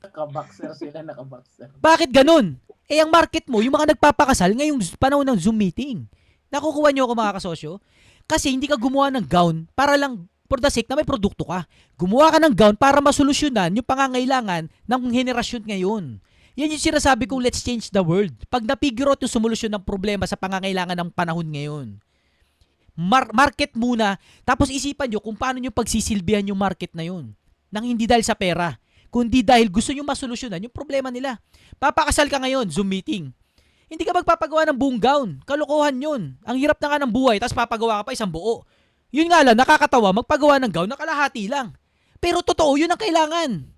Naka-boxer 0.00 0.72
sila, 0.76 1.00
naka-boxer. 1.04 1.72
Bakit 1.78 2.10
ganun? 2.12 2.56
Eh, 2.88 3.00
ang 3.00 3.08
market 3.08 3.48
mo, 3.48 3.64
yung 3.64 3.72
mga 3.72 3.96
nagpapakasal, 3.96 4.52
ngayong 4.52 4.80
panahon 4.96 5.24
ng 5.24 5.38
Zoom 5.38 5.56
meeting. 5.56 6.04
Nakukuha 6.52 6.92
niyo 6.92 7.08
ako 7.08 7.14
mga 7.16 7.36
kasosyo? 7.40 7.80
Kasi 8.32 8.48
hindi 8.48 8.64
ka 8.64 8.80
gumawa 8.80 9.12
ng 9.12 9.28
gown 9.28 9.68
para 9.76 9.92
lang 10.00 10.24
for 10.48 10.56
the 10.56 10.72
sake 10.72 10.88
na 10.88 10.96
may 10.96 11.04
produkto 11.04 11.44
ka. 11.44 11.68
Gumawa 12.00 12.32
ka 12.32 12.40
ng 12.40 12.56
gown 12.56 12.76
para 12.80 13.04
masolusyonan 13.04 13.76
yung 13.76 13.84
pangangailangan 13.84 14.72
ng 14.72 15.00
henerasyon 15.12 15.68
ngayon. 15.68 16.16
Yan 16.56 16.72
yung 16.72 16.80
sinasabi 16.80 17.28
kong 17.28 17.44
let's 17.44 17.60
change 17.60 17.92
the 17.92 18.00
world. 18.00 18.32
Pag 18.48 18.64
na-figure 18.64 19.12
out 19.12 19.20
yung 19.20 19.28
solusyon 19.28 19.76
ng 19.76 19.84
problema 19.84 20.24
sa 20.24 20.40
pangangailangan 20.40 20.96
ng 20.96 21.10
panahon 21.12 21.44
ngayon. 21.44 22.00
Mar- 22.96 23.32
market 23.36 23.76
muna, 23.76 24.16
tapos 24.48 24.72
isipan 24.72 25.12
nyo 25.12 25.20
kung 25.20 25.36
paano 25.36 25.60
nyo 25.60 25.68
pagsisilbihan 25.68 26.48
yung 26.48 26.60
market 26.60 26.92
na 26.96 27.04
yun. 27.04 27.36
Nang 27.68 27.84
hindi 27.84 28.08
dahil 28.08 28.24
sa 28.24 28.32
pera, 28.36 28.80
kundi 29.12 29.44
dahil 29.44 29.68
gusto 29.68 29.92
nyo 29.92 30.08
masolusyonan 30.08 30.64
yung 30.64 30.72
problema 30.72 31.12
nila. 31.12 31.36
Papakasal 31.76 32.32
ka 32.32 32.40
ngayon, 32.40 32.68
Zoom 32.72 32.96
meeting. 32.96 33.32
Hindi 33.92 34.08
ka 34.08 34.16
magpapagawa 34.16 34.64
ng 34.72 34.78
buong 34.80 34.96
gown. 34.96 35.28
Kalokohan 35.44 36.00
yun. 36.00 36.40
Ang 36.48 36.56
hirap 36.56 36.80
na 36.80 36.88
nga 36.88 36.98
ng 37.04 37.12
buhay, 37.12 37.36
tapos 37.36 37.52
papagawa 37.52 38.00
ka 38.00 38.08
pa 38.08 38.16
isang 38.16 38.32
buo. 38.32 38.64
Yun 39.12 39.28
nga 39.28 39.44
lang, 39.44 39.52
nakakatawa, 39.52 40.16
magpagawa 40.16 40.56
ng 40.64 40.72
gown 40.72 40.88
na 40.88 40.96
kalahati 40.96 41.44
lang. 41.44 41.76
Pero 42.16 42.40
totoo, 42.40 42.80
yun 42.80 42.88
ang 42.88 42.96
kailangan. 42.96 43.68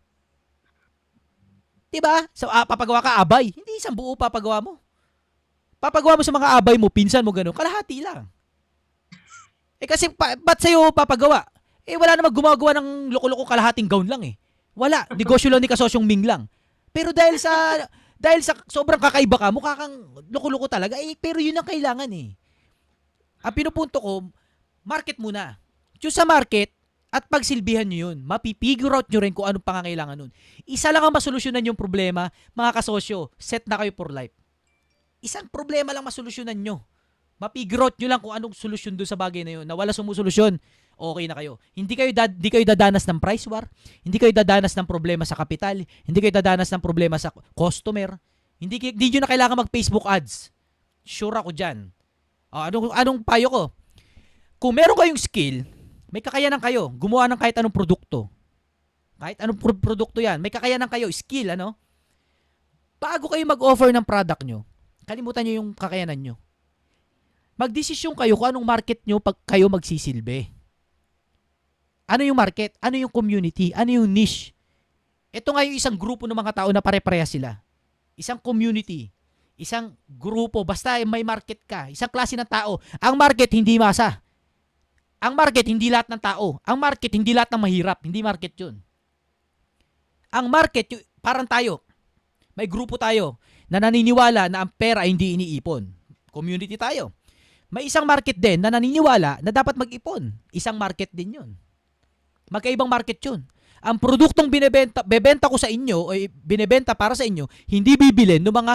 Diba? 1.91 2.31
So, 2.31 2.47
ah, 2.47 2.63
papagawa 2.63 3.03
ka 3.03 3.19
abay. 3.19 3.51
Hindi 3.51 3.75
isang 3.75 3.99
buo 3.99 4.15
papagawa 4.15 4.63
mo. 4.63 4.79
Papagawa 5.83 6.15
mo 6.15 6.23
sa 6.23 6.31
mga 6.31 6.63
abay 6.63 6.79
mo, 6.79 6.87
pinsan 6.87 7.27
mo 7.27 7.35
gano'n, 7.35 7.51
kalahati 7.51 7.99
lang. 7.99 8.31
Eh 9.83 9.91
kasi, 9.91 10.15
pa, 10.15 10.39
ba't 10.39 10.63
sa'yo 10.63 10.95
papagawa? 10.95 11.43
Eh 11.83 11.99
wala 11.99 12.15
namang 12.15 12.39
gumagawa 12.39 12.71
ng 12.79 13.11
loko-loko 13.11 13.51
kalahating 13.51 13.91
gown 13.91 14.07
lang 14.07 14.23
eh. 14.23 14.39
Wala. 14.79 15.11
Negosyo 15.11 15.51
lang 15.51 15.59
ni 15.59 15.67
Kasosyong 15.67 16.07
Ming 16.07 16.23
lang. 16.23 16.47
Pero 16.95 17.11
dahil 17.11 17.35
sa 17.37 17.83
dahil 18.25 18.41
sa 18.41 18.57
sobrang 18.65 18.97
kakaiba 18.97 19.37
ka, 19.37 19.53
mukha 19.53 19.77
kang 19.77 19.93
loko-loko 20.33 20.65
talaga. 20.65 20.97
Eh, 20.97 21.13
pero 21.13 21.37
yun 21.45 21.61
ang 21.61 21.69
kailangan 21.69 22.09
eh. 22.09 22.33
Ang 23.45 23.53
pinupunto 23.53 24.01
ko, 24.01 24.33
market 24.81 25.21
muna. 25.21 25.61
Choose 26.01 26.17
sa 26.17 26.25
market 26.25 26.73
at 27.13 27.29
pagsilbihan 27.29 27.85
nyo 27.85 28.09
yun. 28.09 28.25
Mapipigure 28.25 28.97
out 28.97 29.13
nyo 29.13 29.21
rin 29.21 29.37
kung 29.37 29.45
anong 29.45 29.61
pangangailangan 29.61 30.17
nun. 30.17 30.33
Isa 30.65 30.89
lang 30.89 31.05
ang 31.05 31.13
masolusyonan 31.13 31.69
yung 31.69 31.77
problema, 31.77 32.33
mga 32.57 32.81
kasosyo, 32.81 33.29
set 33.37 33.69
na 33.69 33.77
kayo 33.77 33.93
for 33.93 34.09
life. 34.09 34.33
Isang 35.21 35.53
problema 35.53 35.93
lang 35.93 36.09
masolusyonan 36.09 36.57
nyo. 36.57 36.81
Mapigure 37.45 37.85
out 37.85 37.95
nyo 38.01 38.09
lang 38.09 38.21
kung 38.25 38.33
anong 38.33 38.57
solusyon 38.57 38.97
doon 38.97 39.05
sa 39.05 39.21
bagay 39.21 39.45
na 39.45 39.61
yun. 39.61 39.69
Na 39.69 39.77
wala 39.77 39.93
sumusolusyon, 39.93 40.57
okay 40.97 41.25
na 41.29 41.37
kayo. 41.37 41.61
Hindi 41.77 41.93
kayo, 41.93 42.09
dad, 42.17 42.33
hindi 42.33 42.49
kayo 42.49 42.65
dadanas 42.65 43.05
ng 43.05 43.21
price 43.21 43.45
war. 43.53 43.69
Hindi 44.01 44.17
kayo 44.17 44.33
dadanas 44.33 44.73
ng 44.73 44.89
problema 44.89 45.29
sa 45.29 45.37
kapital. 45.37 45.85
Hindi 46.09 46.19
kayo 46.25 46.33
dadanas 46.33 46.73
ng 46.73 46.81
problema 46.81 47.21
sa 47.21 47.29
customer. 47.53 48.17
Hindi, 48.57 48.81
hindi 48.81 49.07
nyo 49.13 49.21
na 49.21 49.29
kailangan 49.29 49.61
mag-Facebook 49.61 50.09
ads. 50.09 50.49
Sure 51.05 51.37
ako 51.37 51.53
dyan. 51.53 51.93
Ah, 52.49 52.73
anong, 52.73 52.89
anong 52.97 53.21
payo 53.21 53.53
ko? 53.53 53.63
Kung 54.57 54.73
meron 54.73 54.97
kayong 54.97 55.21
skill, 55.21 55.69
may 56.09 56.25
kakayanan 56.25 56.65
kayo. 56.65 56.89
Gumawa 56.97 57.29
ng 57.29 57.37
kahit 57.37 57.61
anong 57.61 57.77
produkto. 57.77 58.33
Kahit 59.21 59.37
anong 59.37 59.61
pro- 59.61 59.77
produkto 59.77 60.25
yan. 60.25 60.41
May 60.41 60.49
kakayanan 60.49 60.89
kayo. 60.89 61.13
Skill, 61.13 61.53
ano? 61.53 61.77
Bago 62.97 63.29
kayo 63.29 63.45
mag-offer 63.45 63.93
ng 63.93 64.07
product 64.07 64.49
nyo, 64.49 64.65
kalimutan 65.05 65.45
nyo 65.45 65.61
yung 65.61 65.69
kakayanan 65.77 66.17
nyo. 66.17 66.35
Magdesisyon 67.55 68.19
kayo 68.19 68.35
kung 68.35 68.51
anong 68.51 68.67
market 68.67 68.99
nyo 69.07 69.23
pag 69.23 69.39
kayo 69.47 69.71
magsisilbi. 69.71 70.51
Ano 72.05 72.23
yung 72.27 72.37
market? 72.37 72.75
Ano 72.83 72.99
yung 72.99 73.13
community? 73.13 73.71
Ano 73.73 73.95
yung 73.95 74.11
niche? 74.11 74.53
Ito 75.35 75.55
nga 75.55 75.63
yung 75.67 75.79
isang 75.79 75.97
grupo 75.97 76.27
ng 76.29 76.37
mga 76.37 76.63
tao 76.63 76.71
na 76.75 76.83
pare-pareha 76.85 77.25
sila. 77.25 77.59
Isang 78.15 78.39
community. 78.39 79.11
Isang 79.55 79.95
grupo. 80.07 80.63
Basta 80.67 80.99
may 81.07 81.23
market 81.23 81.63
ka. 81.65 81.89
Isang 81.91 82.11
klase 82.11 82.35
ng 82.35 82.47
tao. 82.47 82.83
Ang 82.99 83.15
market 83.15 83.51
hindi 83.55 83.79
masa. 83.79 84.23
Ang 85.23 85.39
market 85.39 85.65
hindi 85.65 85.89
lahat 85.89 86.13
ng 86.13 86.21
tao. 86.21 86.61
Ang 86.67 86.77
market 86.77 87.11
hindi 87.15 87.33
lahat 87.33 87.55
ng 87.55 87.63
mahirap. 87.63 87.99
Hindi 88.05 88.21
market 88.21 88.53
yun. 88.61 88.77
Ang 90.35 90.51
market, 90.51 90.91
yung- 90.91 91.07
parang 91.23 91.47
tayo. 91.47 91.87
May 92.59 92.67
grupo 92.67 92.99
tayo 92.99 93.39
na 93.71 93.79
naniniwala 93.79 94.51
na 94.51 94.67
ang 94.67 94.71
pera 94.75 95.07
hindi 95.07 95.39
iniipon. 95.39 95.87
Community 96.35 96.75
tayo. 96.75 97.15
May 97.73 97.89
isang 97.89 98.07
market 98.07 98.37
din 98.37 98.61
na 98.61 98.71
naniniwala 98.71 99.41
na 99.45 99.51
dapat 99.51 99.75
mag-ipon. 99.77 100.33
Isang 100.55 100.77
market 100.79 101.11
din 101.13 101.41
yun. 101.41 101.51
Magkaibang 102.53 102.89
market 102.89 103.19
yun. 103.25 103.45
Ang 103.85 104.01
produktong 104.01 104.49
binebenta, 104.49 105.05
bebenta 105.05 105.51
ko 105.51 105.61
sa 105.61 105.69
inyo 105.69 105.99
o 106.09 106.13
binebenta 106.41 106.97
para 106.97 107.13
sa 107.13 107.29
inyo, 107.29 107.45
hindi 107.69 108.01
bibilin 108.01 108.41
ng 108.41 108.55
mga 108.55 108.75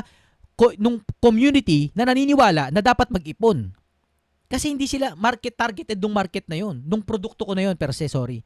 nung 0.78 1.00
community 1.24 1.90
na 1.96 2.06
naniniwala 2.06 2.70
na 2.70 2.82
dapat 2.84 3.10
mag-ipon. 3.10 3.72
Kasi 4.50 4.74
hindi 4.74 4.90
sila 4.90 5.14
market 5.14 5.54
targeted 5.54 5.98
nung 6.02 6.14
market 6.14 6.46
na 6.50 6.58
yun. 6.58 6.82
Nung 6.84 7.06
produkto 7.06 7.46
ko 7.46 7.54
na 7.54 7.70
yun, 7.70 7.78
per 7.78 7.94
se, 7.94 8.10
sorry. 8.10 8.42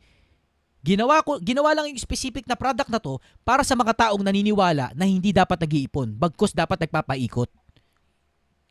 Ginawa 0.84 1.24
ko 1.24 1.40
ginawa 1.40 1.72
lang 1.72 1.88
yung 1.88 1.96
specific 1.96 2.44
na 2.44 2.60
product 2.60 2.92
na 2.92 3.00
to 3.00 3.16
para 3.48 3.64
sa 3.64 3.72
mga 3.72 3.96
taong 3.96 4.20
naniniwala 4.20 4.92
na 4.92 5.08
hindi 5.08 5.32
dapat 5.32 5.64
nag-iipon, 5.64 6.20
bagkus 6.20 6.52
dapat 6.52 6.84
nagpapaikot. 6.84 7.48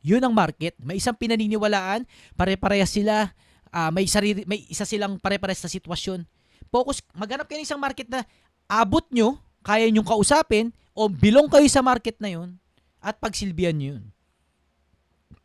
Yun 0.02 0.22
ang 0.22 0.34
market. 0.34 0.74
May 0.82 0.98
isang 0.98 1.14
pinaniniwalaan, 1.14 2.04
pare-parehas 2.34 2.90
sila, 2.90 3.30
ah, 3.70 3.90
may 3.94 4.04
sarili, 4.10 4.42
may 4.44 4.66
isa 4.66 4.82
silang 4.82 5.16
pare-parehas 5.22 5.62
na 5.62 5.70
sitwasyon. 5.70 6.26
Focus, 6.68 7.00
maghanap 7.14 7.46
kayo 7.46 7.62
ng 7.62 7.66
isang 7.66 7.80
market 7.80 8.10
na 8.10 8.26
abot 8.66 9.06
nyo, 9.14 9.38
kaya 9.62 9.86
nyong 9.88 10.06
kausapin, 10.06 10.74
o 10.92 11.06
bilong 11.06 11.46
kayo 11.46 11.64
sa 11.70 11.80
market 11.80 12.18
na 12.18 12.34
yun, 12.34 12.58
at 12.98 13.16
pagsilbihan 13.22 13.74
nyo 13.78 13.88
yun. 13.98 14.04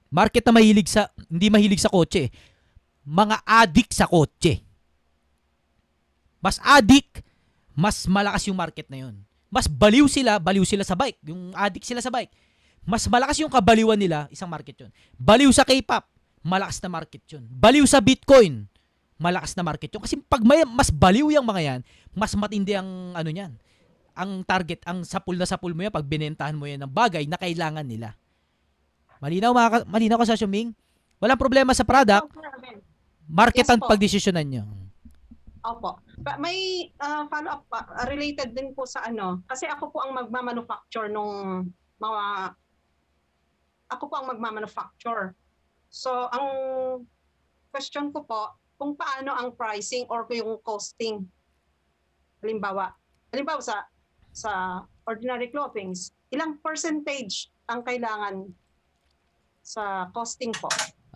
Market 0.07 0.43
na 0.47 0.55
mahilig 0.55 0.87
sa, 0.87 1.11
hindi 1.27 1.51
mahilig 1.51 1.83
sa 1.83 1.91
kotse. 1.91 2.31
Mga 3.03 3.43
addict 3.43 3.91
sa 3.91 4.07
kotse. 4.07 4.63
Mas 6.39 6.63
addict, 6.63 7.21
mas 7.75 8.07
malakas 8.07 8.47
yung 8.47 8.55
market 8.55 8.87
na 8.87 9.07
yun. 9.07 9.15
Mas 9.51 9.67
baliw 9.67 10.07
sila, 10.07 10.39
baliw 10.39 10.63
sila 10.63 10.83
sa 10.87 10.95
bike. 10.95 11.19
Yung 11.27 11.51
addict 11.55 11.87
sila 11.87 11.99
sa 11.99 12.11
bike. 12.11 12.31
Mas 12.87 13.03
malakas 13.11 13.35
yung 13.43 13.51
kabaliwan 13.51 13.99
nila, 13.99 14.31
isang 14.31 14.47
market 14.47 14.79
yun. 14.79 14.91
Baliw 15.19 15.51
sa 15.51 15.67
K-pop, 15.67 16.07
malakas 16.39 16.79
na 16.79 16.87
market 16.87 17.19
yun. 17.27 17.43
Baliw 17.43 17.83
sa 17.83 17.99
Bitcoin, 17.99 18.63
malakas 19.19 19.51
na 19.59 19.67
market 19.67 19.91
yun. 19.91 19.99
Kasi 19.99 20.15
pag 20.23 20.39
may, 20.39 20.63
mas 20.63 20.87
baliw 20.87 21.27
yung 21.35 21.43
mga 21.43 21.61
yan, 21.67 21.79
mas 22.15 22.31
matindi 22.39 22.79
ang 22.79 23.11
ano 23.11 23.27
niyan. 23.27 23.51
Ang 24.15 24.41
target, 24.47 24.87
ang 24.87 25.03
sapul 25.03 25.35
na 25.35 25.43
sapul 25.43 25.75
mo 25.75 25.83
yan, 25.83 25.91
pag 25.91 26.07
binentahan 26.07 26.55
mo 26.55 26.63
yan 26.63 26.87
ng 26.87 26.93
bagay 26.95 27.27
na 27.27 27.35
kailangan 27.35 27.83
nila. 27.83 28.15
Malinaw, 29.19 29.51
mga, 29.51 29.69
ka- 29.69 29.87
malinaw 29.91 30.17
ka 30.23 30.31
sa 30.31 30.39
Shuming? 30.39 30.71
Walang 31.19 31.41
problema 31.41 31.75
sa 31.75 31.83
product, 31.83 32.31
market 33.27 33.67
Yes 33.67 33.73
ang 33.73 33.83
pagdesisyonan 33.83 34.47
nyo. 34.47 34.63
Opo. 35.67 35.99
May 36.39 36.87
ah, 37.03 37.27
follow-up 37.27 37.67
pa, 37.67 37.83
ah, 37.83 38.07
related 38.07 38.55
din 38.55 38.71
po 38.71 38.87
sa 38.87 39.03
ano. 39.03 39.43
Kasi 39.43 39.67
ako 39.67 39.91
po 39.91 40.07
ang 40.07 40.15
magmamanufacture 40.15 41.11
nung 41.11 41.67
mga... 41.99 42.23
Ako 43.87 44.11
po 44.11 44.19
ang 44.19 44.27
magmamanufacture. 44.31 45.35
So, 45.87 46.27
ang 46.31 46.47
question 47.71 48.11
ko 48.11 48.27
po, 48.27 48.51
kung 48.77 48.93
paano 48.93 49.33
ang 49.33 49.57
pricing 49.57 50.05
or 50.07 50.29
yung 50.29 50.61
costing. 50.61 51.25
Halimbawa, 52.39 52.93
halimbawa 53.33 53.57
sa 53.59 53.89
sa 54.29 54.85
ordinary 55.09 55.49
clothings, 55.49 56.13
ilang 56.29 56.61
percentage 56.61 57.49
ang 57.65 57.81
kailangan 57.81 58.45
sa 59.65 60.07
costing 60.13 60.53
po? 60.53 60.69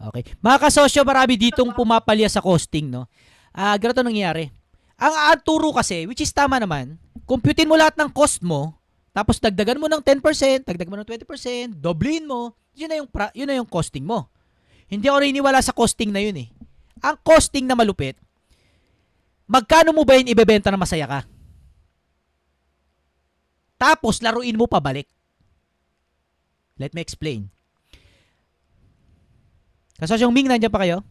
Okay. 0.10 0.26
Mga 0.42 0.58
kasosyo, 0.58 1.06
marami 1.06 1.38
ditong 1.38 1.70
pumapalya 1.78 2.26
sa 2.26 2.42
costing, 2.42 2.90
no? 2.90 3.06
Ah, 3.54 3.78
ganito 3.78 4.02
nangyayari. 4.02 4.50
Ang 4.98 5.14
ang 5.14 5.42
turo 5.46 5.70
kasi, 5.70 6.10
which 6.10 6.26
is 6.26 6.34
tama 6.34 6.58
naman, 6.58 6.98
computein 7.30 7.70
mo 7.70 7.78
lahat 7.78 7.94
ng 8.02 8.10
cost 8.10 8.42
mo, 8.42 8.74
tapos 9.14 9.38
dagdagan 9.38 9.78
mo 9.78 9.86
ng 9.86 10.02
10%, 10.02 10.66
dagdagan 10.66 10.94
mo 10.94 10.98
ng 10.98 11.10
20%, 11.10 11.78
doblein 11.78 12.26
mo, 12.26 12.58
Yun 12.76 12.90
na 12.90 12.98
yung 13.00 13.10
pra- 13.10 13.34
yun 13.36 13.48
na 13.48 13.58
yung 13.58 13.68
costing 13.68 14.04
mo. 14.04 14.32
Hindi 14.88 15.08
ako 15.08 15.24
naniniwala 15.24 15.60
sa 15.64 15.76
costing 15.76 16.12
na 16.12 16.20
yun 16.20 16.36
eh. 16.36 16.48
Ang 17.02 17.18
costing 17.24 17.66
na 17.66 17.74
malupit, 17.74 18.20
magkano 19.48 19.92
mo 19.92 20.04
ba 20.04 20.20
yun 20.20 20.30
ibebenta 20.30 20.70
na 20.70 20.80
masaya 20.80 21.08
ka? 21.08 21.20
Tapos 23.80 24.22
laruin 24.22 24.54
mo 24.54 24.70
pabalik. 24.70 25.10
Let 26.78 26.94
me 26.94 27.02
explain. 27.02 27.50
Kasosyong 29.98 30.34
Ming, 30.34 30.50
nandiyan 30.50 30.74
pa 30.74 30.82
kayo? 30.82 31.06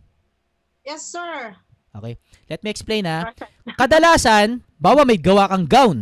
Yes, 0.82 1.06
sir. 1.06 1.54
Okay. 1.90 2.14
Let 2.46 2.62
me 2.62 2.70
explain 2.70 3.06
ha. 3.06 3.34
Kadalasan, 3.74 4.62
bawa 4.78 5.02
may 5.02 5.18
gawa 5.18 5.50
kang 5.50 5.66
gown. 5.66 5.98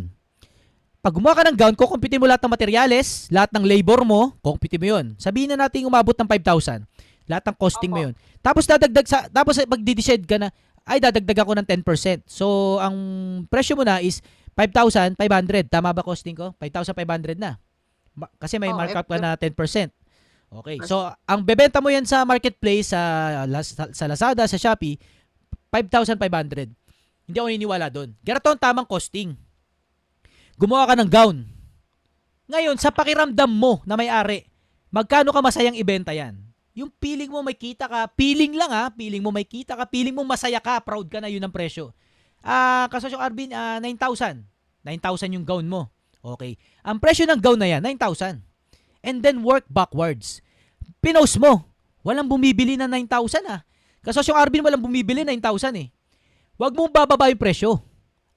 Pag 1.09 1.16
gumawa 1.16 1.40
ka 1.40 1.49
ng 1.49 1.57
gown, 1.57 1.73
kukumpitin 1.73 2.21
mo 2.21 2.29
lahat 2.29 2.44
ng 2.44 2.53
materyales, 2.53 3.33
lahat 3.33 3.49
ng 3.57 3.64
labor 3.64 4.05
mo, 4.05 4.37
kukumpitin 4.44 4.77
mo 4.77 4.87
yun. 4.92 5.05
Sabihin 5.16 5.49
na 5.49 5.57
natin 5.57 5.88
umabot 5.88 6.12
ng 6.12 6.29
5,000. 6.29 6.85
Lahat 7.25 7.49
ng 7.49 7.57
costing 7.57 7.88
mo 7.88 7.97
Opo. 7.97 8.05
yun. 8.05 8.14
Tapos 8.44 8.68
dadagdag 8.68 9.09
sa, 9.09 9.25
tapos 9.33 9.57
magdi-decide 9.57 10.21
ka 10.29 10.37
na, 10.37 10.53
ay 10.85 11.01
dadagdag 11.01 11.40
ako 11.40 11.57
ng 11.57 11.64
10%. 11.64 12.29
So, 12.29 12.77
ang 12.77 12.92
presyo 13.49 13.81
mo 13.81 13.88
na 13.88 14.05
is 14.05 14.21
5,500. 14.53 15.16
Tama 15.73 15.97
ba 15.97 16.05
costing 16.05 16.37
ko? 16.37 16.53
5,500 16.61 17.40
na. 17.40 17.57
Kasi 18.37 18.61
may 18.61 18.68
Oh, 18.68 18.77
markup 18.77 19.09
if- 19.09 19.12
ka 19.12 19.16
na 19.16 19.33
10%. 19.33 19.88
Okay. 20.61 20.77
So, 20.85 21.09
ang 21.25 21.40
bebenta 21.40 21.81
mo 21.81 21.88
yan 21.88 22.05
sa 22.05 22.29
marketplace, 22.29 22.92
sa, 22.92 23.01
Las- 23.49 23.73
sa 23.73 24.05
Lazada, 24.05 24.44
sa 24.44 24.61
Shopee, 24.61 25.01
5,500. 25.73 26.68
Hindi 27.25 27.37
ako 27.40 27.49
niniwala 27.49 27.88
doon. 27.88 28.12
Ganito 28.21 28.53
ang 28.53 28.61
tamang 28.61 28.85
costing. 28.85 29.47
Gumawa 30.59 30.90
ka 30.90 30.99
ng 30.99 31.07
gown. 31.07 31.47
Ngayon, 32.51 32.75
sa 32.83 32.90
pakiramdam 32.90 33.47
mo 33.47 33.79
na 33.87 33.94
may-ari, 33.94 34.51
magkano 34.90 35.31
ka 35.31 35.38
masayang 35.38 35.79
ibenta 35.79 36.11
yan? 36.11 36.35
Yung 36.75 36.90
feeling 36.99 37.31
mo 37.31 37.47
may 37.47 37.55
kita 37.55 37.87
ka, 37.87 38.11
feeling 38.18 38.59
lang 38.59 38.71
ha, 38.75 38.90
feeling 38.90 39.23
mo 39.23 39.31
may 39.31 39.47
kita 39.47 39.79
ka, 39.79 39.87
feeling 39.87 40.14
mo 40.14 40.27
masaya 40.27 40.59
ka, 40.59 40.83
proud 40.83 41.07
ka 41.07 41.23
na 41.23 41.31
yun 41.31 41.42
ang 41.42 41.55
presyo. 41.55 41.94
Ah, 42.42 42.90
kasosyong 42.90 43.23
Arvin, 43.23 43.55
ah, 43.55 43.79
9,000. 43.83 44.42
9,000 44.83 45.35
yung 45.38 45.47
gown 45.47 45.66
mo. 45.66 45.90
Okay. 46.18 46.59
Ang 46.83 46.99
presyo 46.99 47.27
ng 47.27 47.38
gown 47.38 47.59
na 47.59 47.71
yan, 47.71 47.83
9,000. 47.83 48.42
And 49.03 49.16
then 49.23 49.42
work 49.47 49.66
backwards. 49.71 50.42
Pinost 50.99 51.38
mo. 51.38 51.71
Walang 52.03 52.27
bumibili 52.27 52.75
ng 52.75 52.90
9,000 52.90 53.47
ah. 53.47 53.62
Kasosyong 54.03 54.38
Arvin, 54.38 54.62
walang 54.62 54.83
bumibili 54.83 55.23
9,000 55.23 55.75
eh. 55.79 55.90
Huwag 56.59 56.75
mong 56.75 56.90
bababa 56.90 57.31
yung 57.31 57.38
presyo. 57.38 57.83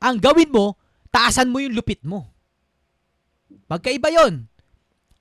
Ang 0.02 0.18
gawin 0.18 0.50
mo, 0.50 0.78
taasan 1.12 1.52
mo 1.52 1.60
yung 1.60 1.76
lupit 1.76 2.02
mo. 2.02 2.32
Magkaiba 3.68 4.10
yon. 4.10 4.48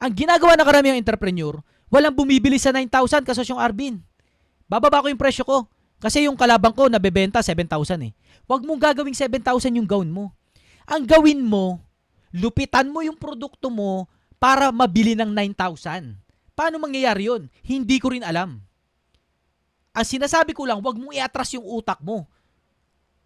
Ang 0.00 0.12
ginagawa 0.16 0.57
ng 0.57 0.66
karamihang 0.66 1.00
entrepreneur, 1.03 1.61
walang 1.92 2.16
bumibili 2.16 2.57
sa 2.57 2.72
9,000 2.72 3.26
kasosyong 3.26 3.61
Arvin. 3.61 4.00
Bababa 4.70 5.05
ko 5.05 5.11
yung 5.11 5.20
presyo 5.20 5.44
ko. 5.44 5.66
Kasi 6.00 6.24
yung 6.24 6.38
kalabang 6.38 6.72
ko 6.72 6.88
nabebenta 6.88 7.44
7,000 7.44 8.09
eh. 8.09 8.12
Huwag 8.48 8.64
mong 8.64 8.81
gagawing 8.81 9.12
7,000 9.12 9.76
yung 9.76 9.85
gown 9.85 10.09
mo. 10.09 10.33
Ang 10.88 11.05
gawin 11.05 11.44
mo, 11.44 11.85
lupitan 12.33 12.88
mo 12.88 13.05
yung 13.05 13.20
produkto 13.20 13.68
mo 13.68 14.09
para 14.40 14.72
mabili 14.72 15.12
ng 15.12 15.29
9,000. 15.29 16.16
Paano 16.57 16.81
mangyayari 16.81 17.29
yun? 17.29 17.53
Hindi 17.61 18.00
ko 18.00 18.16
rin 18.16 18.24
alam. 18.24 18.64
Ang 19.92 20.07
sinasabi 20.07 20.57
ko 20.57 20.64
lang, 20.64 20.81
huwag 20.81 20.96
mong 20.96 21.12
iatras 21.12 21.53
yung 21.53 21.66
utak 21.66 22.00
mo. 22.00 22.24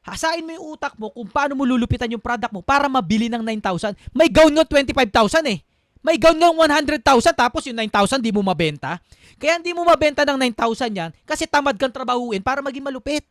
Hasain 0.04 0.44
mo 0.44 0.52
yung 0.52 0.66
utak 0.76 0.94
mo 1.00 1.08
kung 1.08 1.24
paano 1.32 1.56
mo 1.56 1.64
lulupitan 1.64 2.12
yung 2.12 2.20
product 2.20 2.52
mo 2.52 2.60
para 2.60 2.84
mabili 2.92 3.32
ng 3.32 3.40
9,000. 3.40 3.96
May 4.12 4.28
gown 4.28 4.52
nga 4.52 4.68
25,000 4.68 5.48
eh. 5.48 5.64
May 6.04 6.20
gown 6.20 6.36
nga 6.36 6.52
100,000 6.52 7.00
tapos 7.32 7.64
yung 7.64 7.80
9,000 7.80 8.20
di 8.20 8.28
mo 8.28 8.44
mabenta. 8.44 9.00
Kaya 9.40 9.56
hindi 9.56 9.72
mo 9.72 9.80
mabenta 9.88 10.28
ng 10.28 10.36
9,000 10.52 10.92
yan 10.92 11.10
kasi 11.24 11.48
tamad 11.48 11.80
kang 11.80 11.88
trabahuin 11.88 12.44
para 12.44 12.60
maging 12.60 12.84
malupit. 12.84 13.24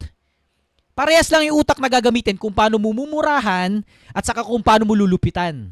Parehas 0.98 1.30
lang 1.30 1.46
yung 1.46 1.62
utak 1.62 1.78
na 1.78 1.90
gagamitin 1.90 2.38
kung 2.38 2.54
paano 2.54 2.82
mo 2.82 2.90
mumurahan 2.90 3.86
at 4.10 4.26
saka 4.26 4.42
kung 4.42 4.66
paano 4.66 4.90
mo 4.90 4.98
lulupitan. 4.98 5.70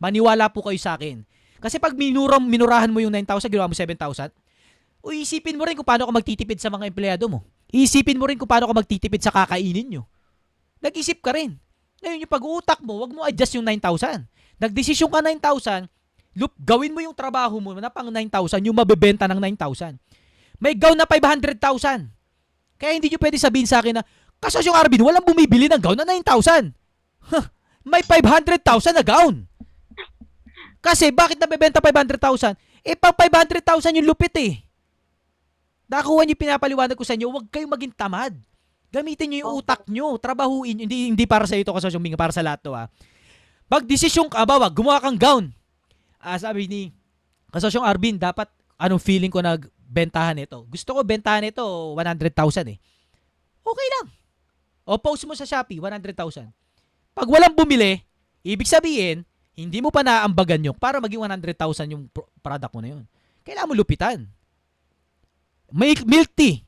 Maniwala 0.00 0.48
po 0.48 0.64
kayo 0.64 0.80
sa 0.80 0.96
akin. 0.96 1.24
Kasi 1.58 1.76
pag 1.76 1.92
minuram, 1.92 2.44
minurahan 2.44 2.88
mo 2.88 3.00
yung 3.02 3.12
9,000, 3.12 3.48
ginawa 3.50 3.66
mo 3.66 3.74
7,000, 3.74 4.30
o 5.02 5.10
isipin 5.10 5.56
mo 5.58 5.66
rin 5.66 5.74
kung 5.74 5.88
paano 5.88 6.06
ka 6.06 6.12
magtitipid 6.14 6.60
sa 6.60 6.70
mga 6.70 6.86
empleyado 6.86 7.26
mo. 7.26 7.42
Isipin 7.68 8.16
mo 8.16 8.28
rin 8.30 8.38
kung 8.38 8.46
paano 8.46 8.70
ka 8.70 8.74
magtitipid 8.76 9.20
sa 9.20 9.34
kakainin 9.34 9.88
nyo. 9.88 10.02
Nag-isip 10.78 11.18
ka 11.22 11.34
rin. 11.34 11.58
Ngayon 12.02 12.24
yung 12.24 12.32
pag-uutak 12.32 12.78
mo, 12.82 13.02
wag 13.02 13.10
mo 13.10 13.26
adjust 13.26 13.58
yung 13.58 13.66
9,000. 13.66 14.22
Nagdesisyon 14.58 15.10
ka 15.10 15.22
9,000, 15.22 15.86
loop, 16.38 16.54
gawin 16.58 16.94
mo 16.94 17.02
yung 17.02 17.14
trabaho 17.14 17.58
mo 17.58 17.74
na 17.78 17.90
pang 17.90 18.10
9,000, 18.10 18.62
yung 18.66 18.74
mabebenta 18.78 19.26
ng 19.26 19.38
9,000. 19.38 19.98
May 20.58 20.74
gown 20.74 20.98
na 20.98 21.06
500,000. 21.06 21.58
Kaya 22.78 22.92
hindi 22.94 23.10
nyo 23.10 23.18
pwede 23.18 23.38
sabihin 23.38 23.66
sa 23.66 23.82
akin 23.82 23.98
na, 23.98 24.02
kasos 24.38 24.62
yung 24.62 24.74
Arvin, 24.74 25.02
walang 25.02 25.26
bumibili 25.26 25.66
ng 25.66 25.82
gown 25.82 25.98
na 25.98 26.06
9,000. 26.06 26.70
Huh, 27.30 27.46
may 27.82 28.02
500,000 28.02 28.94
na 28.94 29.02
gown. 29.02 29.46
Kasi 30.78 31.10
bakit 31.10 31.38
nabebenta 31.42 31.82
500,000? 31.82 32.54
Eh 32.86 32.94
pang 32.94 33.14
500,000 33.14 33.98
yung 33.98 34.06
lupit 34.06 34.34
eh. 34.38 34.62
Nakuha 35.90 36.22
niyo 36.22 36.38
pinapaliwanag 36.38 36.94
ko 36.94 37.02
sa 37.02 37.18
inyo, 37.18 37.26
huwag 37.32 37.50
kayong 37.50 37.72
maging 37.72 37.94
tamad. 37.94 38.36
Gamitin 38.88 39.28
niyo 39.28 39.38
yung 39.44 39.60
utak 39.60 39.84
niyo, 39.84 40.16
trabahuin 40.16 40.72
niyo. 40.72 40.84
Hindi, 40.88 40.98
hindi 41.12 41.24
para 41.28 41.44
sa 41.44 41.56
ito 41.56 41.68
kasi 41.72 41.92
yung 41.92 42.04
para 42.16 42.32
sa 42.32 42.40
lahat 42.40 42.60
to 42.64 42.72
ha. 42.72 42.88
Pag 43.68 43.84
desisyon 43.84 44.32
ka, 44.32 44.48
bawa, 44.48 44.72
gumawa 44.72 44.96
kang 45.04 45.20
gown. 45.20 45.44
Ah, 46.16 46.40
sabi 46.40 46.64
ni 46.64 46.88
Kasosyong 47.52 47.84
Arvin, 47.84 48.16
dapat 48.16 48.48
anong 48.80 49.00
feeling 49.00 49.28
ko 49.28 49.44
nagbentahan 49.44 50.40
ito? 50.40 50.64
Gusto 50.68 50.96
ko 50.96 51.00
bentahan 51.04 51.44
ito 51.44 51.62
100,000 51.92 52.32
eh. 52.72 52.78
Okay 53.60 53.88
lang. 54.00 54.06
O 54.88 54.96
post 54.96 55.28
mo 55.28 55.36
sa 55.36 55.44
Shopee, 55.44 55.76
100,000. 55.76 56.48
Pag 57.12 57.28
walang 57.28 57.52
bumili, 57.52 58.00
ibig 58.40 58.64
sabihin, 58.64 59.20
hindi 59.52 59.84
mo 59.84 59.92
pa 59.92 60.00
naambagan 60.00 60.64
yung 60.64 60.78
para 60.78 60.96
maging 60.96 61.20
100,000 61.28 61.92
yung 61.92 62.08
pro- 62.08 62.30
product 62.40 62.72
mo 62.72 62.80
na 62.80 62.88
yun. 62.96 63.04
Kailangan 63.44 63.68
mo 63.68 63.74
lupitan. 63.76 64.24
Milk, 65.68 66.08
milk 66.08 66.32
tea. 66.32 66.64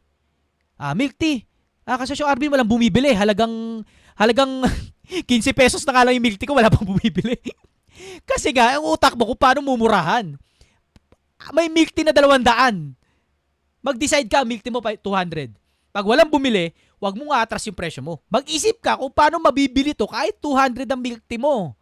Ah, 0.77 0.93
milk 0.93 1.17
tea. 1.17 1.49
Ah, 1.85 1.97
kasi 1.99 2.15
yung 2.17 2.31
Arvin 2.31 2.53
walang 2.53 2.69
bumibili. 2.69 3.11
Halagang, 3.17 3.85
halagang 4.15 4.63
15 5.27 5.51
pesos 5.57 5.83
na 5.83 5.93
nga 5.97 6.05
lang 6.07 6.15
yung 6.15 6.25
milk 6.25 6.39
tea 6.39 6.47
ko, 6.47 6.55
wala 6.55 6.71
pang 6.71 6.87
bumibili. 6.87 7.37
kasi 8.31 8.55
nga, 8.55 8.79
ang 8.79 8.87
utak 8.87 9.19
mo 9.19 9.27
kung 9.33 9.41
paano 9.41 9.61
mumurahan. 9.65 10.39
Ah, 11.41 11.51
May 11.57 11.67
milk 11.67 11.91
tea 11.91 12.07
na 12.07 12.15
200. 12.15 12.95
Mag-decide 13.81 14.29
ka, 14.29 14.45
milk 14.45 14.63
tea 14.63 14.73
mo 14.73 14.85
pa 14.85 14.95
200. 14.95 15.57
Pag 15.91 16.07
walang 16.07 16.31
bumili, 16.31 16.71
wag 17.03 17.19
mo 17.19 17.35
nga 17.35 17.43
atras 17.43 17.67
yung 17.67 17.75
presyo 17.75 18.05
mo. 18.05 18.23
Mag-isip 18.31 18.79
ka 18.79 18.95
kung 18.95 19.11
paano 19.11 19.43
mabibili 19.43 19.91
to 19.91 20.07
kahit 20.07 20.39
200 20.39 20.87
ang 20.87 21.01
milk 21.03 21.23
tea 21.27 21.41
mo. 21.41 21.75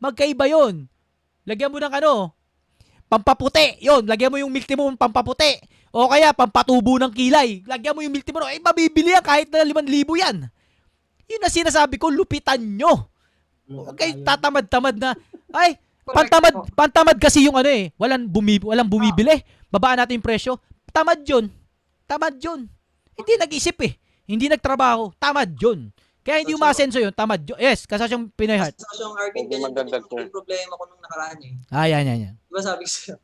Magkaiba 0.00 0.48
yon. 0.48 0.88
Lagyan 1.44 1.68
mo 1.68 1.76
ng 1.76 1.92
ano, 1.92 2.32
pampaputi. 3.10 3.76
Yon, 3.84 4.08
lagyan 4.08 4.32
mo 4.32 4.40
yung 4.40 4.48
milk 4.48 4.64
tea 4.64 4.78
mo 4.78 4.88
pampaputi. 4.96 5.60
O 5.92 6.08
kaya 6.08 6.32
pampatubo 6.32 6.96
ng 6.96 7.12
kilay. 7.12 7.60
Lagyan 7.68 7.92
mo 7.92 8.00
yung 8.00 8.16
milk 8.16 8.24
tea 8.24 8.32
mo. 8.32 8.40
Eh, 8.48 8.56
mabibili 8.64 9.12
yan 9.12 9.20
kahit 9.20 9.52
na 9.52 9.60
5,000 9.60 9.84
yan. 10.24 10.36
Yun 11.28 11.40
na 11.44 11.52
sinasabi 11.52 12.00
ko, 12.00 12.08
lupitan 12.08 12.58
nyo. 12.58 13.12
Huwag 13.68 13.96
kayo 14.00 14.24
tatamad-tamad 14.24 14.96
na, 14.96 15.12
ay, 15.52 15.76
pantamad, 16.08 16.54
pantamad 16.72 17.16
kasi 17.20 17.44
yung 17.44 17.56
ano 17.60 17.68
eh. 17.68 17.92
Walang, 18.00 18.24
bumi, 18.24 18.64
walang 18.64 18.88
bumibili. 18.88 19.44
Babaan 19.68 20.00
natin 20.00 20.16
yung 20.16 20.24
presyo. 20.24 20.56
Tamad 20.88 21.20
yun. 21.28 21.52
Tamad 22.08 22.36
yun. 22.40 22.68
Hindi 23.12 23.32
nag-isip 23.36 23.76
eh. 23.84 23.92
Hindi 24.24 24.48
nagtrabaho. 24.48 25.12
Tamad 25.20 25.56
yun. 25.60 25.92
Kaya 26.24 26.40
hindi 26.40 26.56
umasenso 26.56 27.00
yun. 27.00 27.12
Tamad 27.12 27.44
yun. 27.44 27.56
Yes, 27.60 27.84
kasasyong 27.84 28.32
Pinoy 28.32 28.56
Heart. 28.56 28.80
Kasosyong 28.80 29.16
Arvin, 29.16 29.44
Huwag 29.48 29.72
ganyan 29.72 29.72
din 29.76 29.84
yung, 30.20 30.32
problema 30.32 30.72
ko 30.76 30.84
nung 30.88 31.02
nakaraan 31.04 31.38
eh. 31.44 31.52
Ah, 31.68 31.84
yan, 31.84 32.04
yan, 32.08 32.18
yan. 32.30 32.34
Di 32.36 32.52
ba 32.52 32.60
sabi 32.64 32.84
ko 32.84 32.90
sa'yo, 32.92 33.16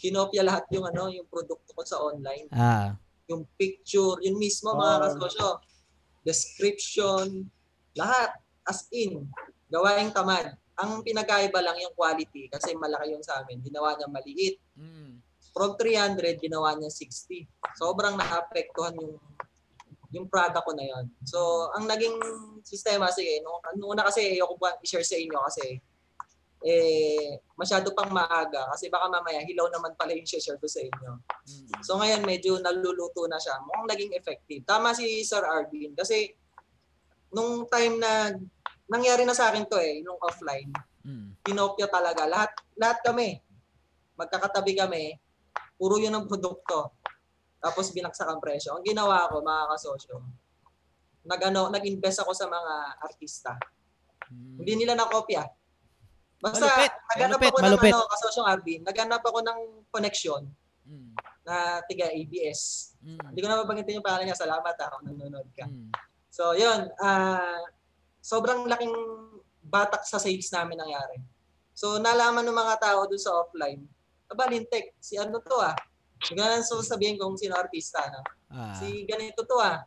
kinopya 0.00 0.40
lahat 0.40 0.64
yung 0.72 0.88
ano, 0.88 1.12
yung 1.12 1.28
produkto 1.28 1.70
ko 1.70 1.82
sa 1.84 2.00
online. 2.00 2.48
Ah, 2.50 2.96
Yung 3.28 3.44
picture, 3.54 4.18
yun 4.20 4.34
mismo 4.34 4.72
mga 4.72 4.94
Oh. 4.96 5.02
kasosyo. 5.06 5.48
Description, 6.24 7.46
lahat. 7.92 8.32
As 8.64 8.88
in, 8.90 9.28
gawaing 9.68 10.10
tamad. 10.10 10.56
Ang 10.74 11.04
pinagkaiba 11.04 11.60
lang 11.60 11.76
yung 11.76 11.92
quality 11.92 12.48
kasi 12.48 12.72
malaki 12.72 13.12
yung 13.12 13.22
sa 13.22 13.38
amin. 13.38 13.60
Ginawa 13.60 13.92
niya 13.92 14.08
maliit. 14.08 14.56
mm, 14.74 15.20
From 15.50 15.74
300, 15.74 16.38
ginawa 16.38 16.72
niya 16.74 16.88
60. 16.88 17.44
Sobrang 17.74 18.14
naapektuhan 18.14 18.96
yung 18.96 19.18
yung 20.10 20.26
product 20.26 20.66
ko 20.66 20.74
na 20.74 20.82
yon. 20.82 21.06
So, 21.22 21.38
ang 21.70 21.86
naging 21.86 22.18
sistema, 22.62 23.14
sige, 23.14 23.38
nung, 23.40 23.62
nung 23.78 23.94
una 23.94 24.02
kasi, 24.02 24.34
ayoko 24.34 24.58
pa 24.58 24.74
i-share 24.82 25.06
sa 25.06 25.14
inyo 25.14 25.38
kasi 25.46 25.78
eh, 26.60 27.40
masyado 27.56 27.92
pang 27.96 28.12
maaga 28.12 28.68
kasi 28.76 28.92
baka 28.92 29.08
mamaya 29.08 29.40
hilaw 29.48 29.72
naman 29.72 29.96
pala 29.96 30.12
yung 30.12 30.28
share 30.28 30.60
ko 30.60 30.68
sa 30.68 30.84
inyo. 30.84 31.12
mm. 31.24 31.80
So 31.80 31.96
ngayon 31.96 32.20
medyo 32.24 32.60
naluluto 32.60 33.24
na 33.24 33.40
siya. 33.40 33.56
Mukhang 33.64 33.88
naging 33.88 34.12
effective. 34.12 34.60
Tama 34.68 34.92
si 34.92 35.24
Sir 35.24 35.40
Arvin 35.40 35.96
kasi 35.96 36.36
nung 37.32 37.64
time 37.70 37.96
na 37.96 38.36
nangyari 38.90 39.24
na 39.24 39.32
sa 39.32 39.48
akin 39.48 39.64
to 39.64 39.80
eh, 39.80 40.04
nung 40.04 40.20
offline, 40.20 40.68
Mm. 41.00 41.32
pinopya 41.40 41.88
talaga. 41.88 42.28
Lahat 42.28 42.52
lahat 42.76 43.00
kami. 43.00 43.40
Magkakatabi 44.20 44.76
kami. 44.76 45.16
Puro 45.80 45.96
yun 45.96 46.12
ang 46.12 46.28
produkto. 46.28 46.92
Tapos 47.56 47.88
binaksak 47.88 48.28
ang 48.28 48.36
presyo. 48.36 48.76
Ang 48.76 48.84
ginawa 48.84 49.24
ko, 49.32 49.40
mga 49.40 49.64
kasosyo, 49.76 50.20
nag, 51.24 51.40
ano, 51.40 51.72
nag-invest 51.72 52.20
ako 52.20 52.32
sa 52.36 52.48
mga 52.48 52.74
artista. 53.00 53.56
Hindi 54.28 54.84
nila 54.84 54.92
nakopya. 54.96 55.44
Basta, 56.40 56.64
Malupit, 56.64 56.92
naghanap 57.12 57.38
malupit, 57.38 57.50
ako 57.52 57.58
malupit. 57.60 57.92
ng 57.92 58.00
ano, 58.00 58.10
kasosyong 58.10 58.48
Arvin, 58.48 58.80
naghanap 58.80 59.22
ako 59.22 59.38
ng 59.44 59.58
connection 59.92 60.42
Mm. 60.90 61.12
na 61.46 61.78
tiga 61.86 62.08
ABS. 62.10 62.92
Mm. 63.04 63.20
Hindi 63.30 63.40
ko 63.44 63.46
na 63.46 63.60
mabanggitin 63.62 64.00
yung 64.00 64.06
pangalan 64.06 64.26
niya. 64.26 64.42
Salamat 64.42 64.74
ha, 64.74 64.90
kung 64.90 65.06
nanonood 65.06 65.46
ka. 65.54 65.68
Mm. 65.68 65.92
So, 66.32 66.56
yun. 66.56 66.88
ah 66.98 67.60
sobrang 68.20 68.68
laking 68.68 68.92
batak 69.64 70.04
sa 70.04 70.20
sales 70.20 70.48
namin 70.52 70.76
nangyari. 70.76 71.16
So, 71.72 71.96
nalaman 71.96 72.44
ng 72.44 72.52
mga 72.52 72.76
tao 72.80 73.08
dun 73.08 73.20
sa 73.20 73.32
offline, 73.40 73.80
aba, 74.28 74.44
Lintek, 74.46 74.92
si 75.00 75.16
ano 75.16 75.40
to 75.40 75.56
ah. 75.56 75.72
Hindi 76.20 76.36
ko 76.36 76.44
na 76.44 76.60
so 76.60 76.84
sabihin 76.84 77.16
kung 77.16 77.32
sino 77.40 77.56
artista. 77.56 78.04
No? 78.12 78.20
Ah. 78.52 78.76
Si 78.76 79.08
ganito 79.08 79.40
to 79.48 79.56
ah. 79.56 79.80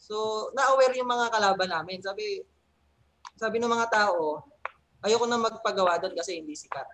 So, 0.00 0.48
na-aware 0.56 0.96
yung 0.96 1.10
mga 1.10 1.28
kalaban 1.28 1.68
namin. 1.68 2.00
Sabi, 2.00 2.40
sabi 3.36 3.60
ng 3.60 3.68
mga 3.68 3.90
tao, 3.92 4.40
ayoko 5.06 5.24
na 5.30 5.38
magpagawa 5.38 6.02
doon 6.02 6.14
kasi 6.18 6.42
hindi 6.42 6.58
sikat. 6.58 6.86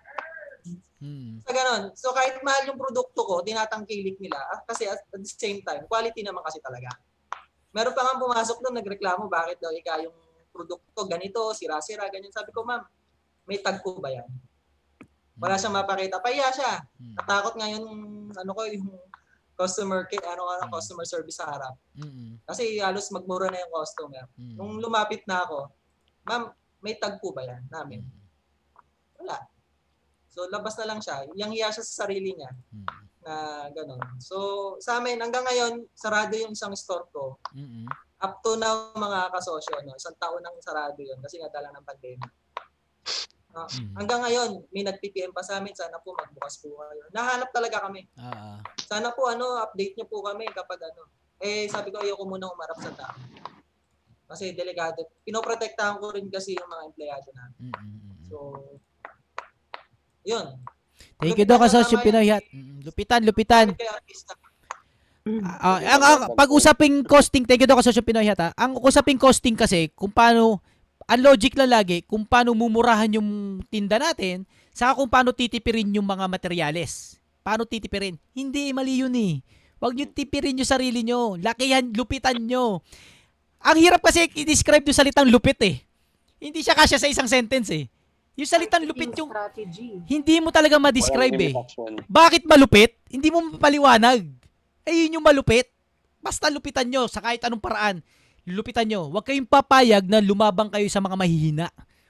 Mm. 1.03 1.43
Sa 1.43 1.51
ganon. 1.51 1.83
So 1.99 2.15
kahit 2.15 2.39
mahal 2.45 2.71
yung 2.71 2.79
produkto 2.79 3.27
ko, 3.27 3.43
tinatangkilik 3.43 4.15
nila. 4.23 4.39
Kasi 4.63 4.87
at 4.87 5.03
the 5.11 5.19
same 5.27 5.59
time, 5.65 5.83
quality 5.91 6.23
naman 6.23 6.39
kasi 6.47 6.63
talaga. 6.63 6.87
Meron 7.75 7.91
pa 7.91 8.05
nga 8.07 8.21
pumasok 8.21 8.63
doon, 8.63 8.79
nagreklamo, 8.79 9.27
bakit 9.27 9.59
daw 9.59 9.73
ika 9.73 9.99
yung 9.99 10.15
produkto 10.53 11.09
ganito, 11.09 11.41
sira-sira, 11.51 12.07
ganyan. 12.07 12.31
Sabi 12.31 12.53
ko, 12.53 12.63
ma'am, 12.63 12.85
may 13.49 13.59
tag 13.59 13.81
po 13.83 13.97
ba 13.99 14.13
yan? 14.13 14.29
Wala 15.41 15.57
siyang 15.57 15.75
mapakita. 15.75 16.21
Pahiya 16.23 16.53
siya. 16.53 16.73
Mm. 17.01 17.15
Natakot 17.19 17.53
nga 17.57 17.67
yung, 17.67 17.85
ano 18.31 18.51
ko, 18.55 18.61
yung 18.69 18.87
customer 19.57 20.05
care, 20.07 20.23
ano, 20.31 20.47
ano, 20.47 20.69
Mm. 20.69 20.73
customer 20.73 21.05
service 21.09 21.41
sa 21.41 21.49
harap. 21.49 21.75
Mm. 21.97 22.39
Kasi 22.47 22.79
halos 22.79 23.09
magmura 23.11 23.49
na 23.49 23.59
yung 23.59 23.73
customer. 23.73 24.25
Mm. 24.39 24.55
Nung 24.55 24.73
lumapit 24.79 25.25
na 25.27 25.43
ako, 25.43 25.67
ma'am, 26.29 26.43
may 26.83 26.99
tag 26.99 27.17
po 27.17 27.31
ba 27.31 27.41
yan 27.41 27.63
namin? 27.71 28.03
Wala. 29.17 29.39
So 30.27 30.45
labas 30.49 30.75
na 30.75 30.85
lang 30.85 30.99
siya. 30.99 31.23
Yang 31.33 31.51
hiya 31.55 31.67
siya 31.71 31.83
sa 31.83 31.95
sarili 32.03 32.35
niya 32.35 32.51
Mm. 32.51 32.85
na 33.23 33.33
gano'n. 33.71 34.19
So 34.19 34.37
sa 34.77 34.99
amin, 34.99 35.15
hanggang 35.17 35.47
ngayon, 35.47 35.87
sarado 35.95 36.35
yung 36.35 36.51
isang 36.51 36.75
store 36.75 37.07
ko. 37.09 37.39
Mm. 37.55 37.87
Up 38.19 38.39
to 38.39 38.55
now, 38.55 38.91
mga 38.93 39.31
kasosyo, 39.31 39.79
no? 39.81 39.95
isang 39.95 40.15
taon 40.17 40.39
nang 40.39 40.55
sarado 40.59 40.99
yun 40.99 41.19
kasi 41.19 41.39
nga 41.39 41.47
dala 41.47 41.71
ng 41.71 41.87
pandemic. 41.87 42.31
Ah, 43.53 43.69
Mm. 43.69 43.93
Hanggang 43.93 44.21
ngayon, 44.25 44.49
may 44.73 44.81
nag-PPM 44.81 45.29
pa 45.29 45.45
sa 45.45 45.61
amin, 45.61 45.77
sana 45.77 46.01
po 46.01 46.17
magbukas 46.17 46.57
po 46.57 46.73
kayo. 46.73 47.05
Nahanap 47.13 47.53
talaga 47.53 47.85
kami. 47.85 48.09
Ah. 48.17 48.57
Sana 48.81 49.13
po 49.13 49.29
ano, 49.29 49.61
update 49.61 49.93
niyo 49.93 50.09
po 50.09 50.25
kami 50.25 50.49
kapag 50.49 50.81
ano. 50.83 51.05
Eh, 51.37 51.69
sabi 51.69 51.93
ko, 51.93 52.01
ayoko 52.01 52.25
muna 52.25 52.49
umarap 52.49 52.81
sa 52.81 52.89
tao. 52.97 53.13
Kasi 54.33 54.57
delikado. 54.57 55.05
Pinoprotektahan 55.21 56.01
ko 56.01 56.09
rin 56.09 56.25
kasi 56.33 56.57
yung 56.57 56.65
mga 56.65 56.83
empleyado 56.89 57.29
namin. 57.37 57.59
Mm, 57.61 57.69
mm, 57.69 57.97
mm. 58.01 58.21
So, 58.25 58.37
yun. 60.25 60.57
Thank 61.21 61.37
you 61.37 61.45
daw 61.45 61.61
kasosyo 61.61 62.01
Pinoy 62.01 62.33
Hat. 62.33 62.41
Lupitan, 62.81 63.21
lupitan. 63.21 63.77
Ah, 65.61 65.79
ang, 65.79 66.01
ang 66.03 66.21
pag-usaping 66.33 67.05
costing, 67.05 67.45
thank 67.45 67.61
you 67.61 67.69
daw 67.69 67.77
kasosyo 67.77 68.01
Pinoy 68.01 68.25
Hat. 68.25 68.41
ah. 68.41 68.51
Ang 68.57 68.81
usaping 68.81 69.21
costing 69.21 69.53
kasi, 69.53 69.93
kung 69.93 70.09
paano, 70.09 70.65
ang 71.05 71.21
logic 71.21 71.53
lang 71.53 71.69
lagi, 71.69 72.01
kung 72.01 72.25
paano 72.25 72.57
mumurahan 72.57 73.21
yung 73.21 73.61
tinda 73.69 74.01
natin, 74.01 74.49
saka 74.73 74.97
kung 74.97 75.07
paano 75.13 75.29
titipirin 75.29 75.93
yung 75.93 76.09
mga 76.09 76.25
materyales. 76.25 77.21
Paano 77.45 77.69
titipirin? 77.69 78.17
Hindi, 78.33 78.73
mali 78.73 79.03
yun 79.03 79.13
eh. 79.13 79.45
Huwag 79.83 79.99
nyo 79.99 80.07
tipirin 80.09 80.57
yung 80.57 80.67
sarili 80.67 81.03
nyo. 81.03 81.35
Lakihan, 81.35 81.91
lupitan 81.91 82.39
nyo. 82.39 82.79
Ang 83.63 83.77
hirap 83.79 84.03
kasi 84.03 84.27
i-describe 84.27 84.83
yung 84.83 84.97
salitang 84.97 85.27
lupit 85.31 85.55
eh. 85.63 85.79
Hindi 86.43 86.59
siya 86.59 86.75
kasya 86.75 86.99
sa 86.99 87.07
isang 87.07 87.31
sentence 87.31 87.71
eh. 87.71 87.87
Yung 88.35 88.49
salitang 88.49 88.83
lupit 88.83 89.13
yung 89.15 89.29
strategy. 89.29 90.03
hindi 90.09 90.35
mo 90.43 90.49
talaga 90.51 90.75
ma-describe 90.81 91.37
eh. 91.39 91.53
Bakit 92.09 92.43
malupit? 92.43 92.99
Hindi 93.07 93.31
mo 93.31 93.55
mapaliwanag. 93.55 94.25
Eh, 94.83 95.07
yun 95.07 95.21
yung 95.21 95.25
malupit. 95.25 95.71
Basta 96.19 96.51
lupitan 96.51 96.89
nyo 96.89 97.07
sa 97.07 97.23
kahit 97.23 97.39
anong 97.47 97.63
paraan. 97.63 98.03
Lupitan 98.43 98.83
nyo. 98.83 99.07
Huwag 99.07 99.23
kayong 99.23 99.47
papayag 99.47 100.03
na 100.11 100.19
lumabang 100.19 100.67
kayo 100.67 100.83
sa 100.91 100.99
mga 100.99 101.15
mahihina. 101.15 101.67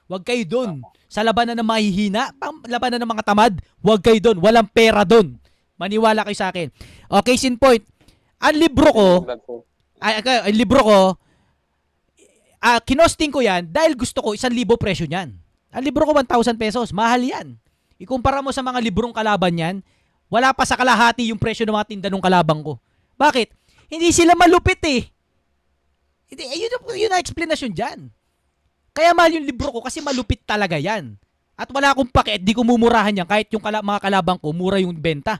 Huwag 0.09 0.25
kayo 0.25 0.41
doon. 0.47 0.81
Sa 1.05 1.21
labanan 1.21 1.53
ng 1.59 1.67
mahihina, 1.67 2.33
pang 2.41 2.57
labanan 2.65 2.97
ng 3.03 3.11
mga 3.13 3.23
tamad, 3.29 3.53
huwag 3.85 4.01
kayo 4.01 4.17
doon. 4.17 4.41
Walang 4.41 4.65
pera 4.73 5.05
doon. 5.05 5.37
Maniwala 5.77 6.25
kayo 6.25 6.37
sa 6.37 6.49
akin. 6.49 6.73
Okay, 7.21 7.37
sin 7.37 7.59
point. 7.61 7.85
Ang 8.41 8.57
libro 8.57 8.89
ko, 8.89 9.07
ay, 10.01 10.19
ay, 10.19 10.49
ang 10.49 10.57
libro 10.57 10.81
ko, 10.81 10.97
ah, 12.63 12.79
kinosting 12.79 13.29
ko 13.29 13.43
yan 13.43 13.67
dahil 13.67 13.99
gusto 13.99 14.23
ko 14.23 14.31
isang 14.31 14.55
libo 14.55 14.79
presyo 14.79 15.03
niyan. 15.03 15.35
Ang 15.73 15.83
libro 15.83 16.07
ko 16.07 16.15
1,000 16.15 16.55
pesos. 16.55 16.95
Mahal 16.95 17.27
yan. 17.27 17.47
Ikumpara 17.99 18.39
mo 18.39 18.55
sa 18.55 18.63
mga 18.63 18.79
librong 18.79 19.11
kalaban 19.11 19.53
yan, 19.53 19.75
wala 20.31 20.49
pa 20.55 20.63
sa 20.65 20.79
kalahati 20.79 21.29
yung 21.29 21.39
presyo 21.39 21.67
ng 21.67 21.75
mga 21.75 21.87
tinda 21.89 22.07
ng 22.09 22.23
kalabang 22.23 22.61
ko. 22.63 22.79
Bakit? 23.19 23.53
Hindi 23.91 24.09
sila 24.09 24.33
malupit 24.33 24.81
eh. 24.89 25.05
Hindi, 26.33 26.43
eh, 26.49 26.57
yun, 26.65 26.71
yun 26.97 27.13
ang 27.13 27.21
explanation 27.21 27.69
dyan. 27.69 28.09
Kaya 28.93 29.13
mahal 29.13 29.37
yung 29.37 29.45
libro 29.45 29.69
ko 29.69 29.85
kasi 29.85 30.01
malupit 30.01 30.41
talaga 30.45 30.77
yan. 30.77 31.17
At 31.53 31.69
wala 31.69 31.93
akong 31.93 32.09
pake, 32.09 32.41
di 32.41 32.53
ko 32.57 32.65
mumurahan 32.65 33.13
yan 33.13 33.29
kahit 33.29 33.53
yung 33.53 33.61
kala, 33.61 33.85
mga 33.85 34.01
kalabang 34.01 34.41
ko, 34.41 34.49
mura 34.49 34.81
yung 34.81 34.97
benta. 34.97 35.37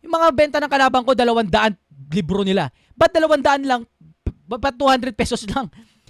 Yung 0.00 0.14
mga 0.14 0.28
benta 0.30 0.56
ng 0.62 0.70
kalabang 0.70 1.02
ko, 1.02 1.12
dalawang 1.14 1.50
daan 1.50 1.74
libro 2.14 2.46
nila. 2.46 2.70
Ba't 2.94 3.10
dalawang 3.10 3.42
daan 3.42 3.62
lang? 3.66 3.82
Ba- 4.46 4.62
Ba't 4.62 4.78
200 4.78 5.10
pesos 5.14 5.42
lang? 5.50 5.66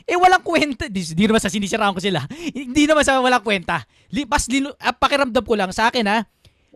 Eh, 0.09 0.17
walang 0.17 0.45
kwenta. 0.45 0.89
Di, 0.89 1.03
di 1.03 1.25
naman 1.29 1.41
sa 1.41 1.53
sinisiraan 1.53 1.93
ko 1.93 2.01
sila. 2.01 2.25
Hindi 2.57 2.89
naman 2.89 3.05
sa 3.05 3.21
walang 3.21 3.45
kwenta. 3.45 3.85
Li, 4.13 4.25
pas, 4.25 4.45
linu, 4.49 4.73
ah, 4.81 4.95
pakiramdam 4.95 5.45
ko 5.45 5.55
lang 5.57 5.71
sa 5.71 5.89
akin 5.93 6.05
ha, 6.09 6.25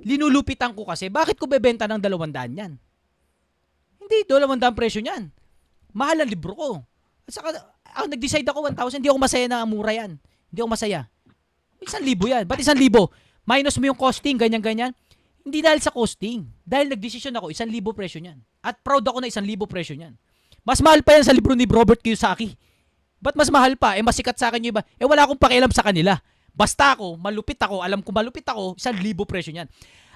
linulupitan 0.05 0.73
ko 0.77 0.85
kasi, 0.85 1.09
bakit 1.09 1.39
ko 1.39 1.49
bebenta 1.49 1.89
ng 1.89 2.01
dalawang 2.01 2.31
daan 2.31 2.53
yan? 2.55 2.73
Hindi, 4.01 4.19
dalawang 4.29 4.61
daan 4.61 4.77
presyo 4.77 5.01
niyan. 5.01 5.33
Mahal 5.97 6.27
ang 6.27 6.31
libro 6.31 6.53
ko. 6.53 6.69
At 7.25 7.33
saka, 7.33 7.49
ah, 7.95 8.07
nag-decide 8.07 8.45
ako 8.45 8.69
1,000, 8.73 9.01
hindi 9.01 9.09
ako 9.09 9.19
masaya 9.21 9.47
na 9.49 9.65
mura 9.65 9.93
yan. 9.95 10.21
Hindi 10.51 10.59
ako 10.61 10.71
masaya. 10.71 11.09
Isang 11.81 12.05
libo 12.05 12.25
yan. 12.29 12.45
Ba't 12.45 12.61
isang 12.61 12.79
libo? 12.79 13.13
Minus 13.45 13.77
mo 13.77 13.85
yung 13.89 13.99
costing, 13.99 14.41
ganyan-ganyan. 14.41 14.93
Hindi 15.45 15.61
dahil 15.61 15.81
sa 15.85 15.93
costing. 15.93 16.49
Dahil 16.65 16.89
nagdesisyon 16.89 17.37
ako, 17.37 17.53
isang 17.53 17.69
libo 17.69 17.93
presyo 17.93 18.17
niyan. 18.25 18.41
At 18.65 18.81
proud 18.81 19.05
ako 19.05 19.21
na 19.21 19.29
isang 19.29 19.45
libo 19.45 19.69
presyo 19.69 19.93
niyan. 19.93 20.17
Mas 20.65 20.81
mahal 20.81 21.05
pa 21.05 21.21
yan 21.21 21.29
sa 21.29 21.37
libro 21.37 21.53
ni 21.53 21.69
Robert 21.69 22.01
Kiyosaki. 22.01 22.57
Ba't 23.25 23.33
mas 23.41 23.49
mahal 23.49 23.73
pa? 23.81 23.97
Eh, 23.97 24.05
masikat 24.05 24.37
sa 24.37 24.53
akin 24.53 24.69
yung 24.69 24.73
iba. 24.77 24.85
Eh, 25.01 25.09
wala 25.09 25.25
akong 25.25 25.41
pakialam 25.41 25.73
sa 25.73 25.81
kanila. 25.81 26.21
Basta 26.53 26.93
ako, 26.93 27.17
malupit 27.17 27.57
ako, 27.57 27.81
alam 27.81 28.05
ko 28.05 28.13
malupit 28.13 28.45
ako, 28.45 28.77
isang 28.77 29.01
libo 29.01 29.25
presyo 29.25 29.57
niyan. 29.57 29.67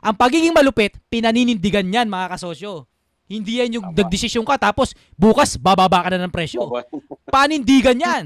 Ang 0.04 0.14
pagiging 0.14 0.52
malupit, 0.52 0.94
pinaninindigan 1.08 1.88
yan, 1.88 2.06
mga 2.06 2.36
kasosyo. 2.36 2.84
Hindi 3.26 3.64
yan 3.64 3.80
yung 3.80 3.86
nagdesisyon 3.96 4.44
ka, 4.44 4.60
tapos 4.60 4.92
bukas, 5.16 5.56
bababa 5.56 6.04
ka 6.04 6.12
na 6.12 6.20
ng 6.20 6.30
presyo. 6.30 6.68
Panindigan 7.34 7.96
yan. 7.96 8.24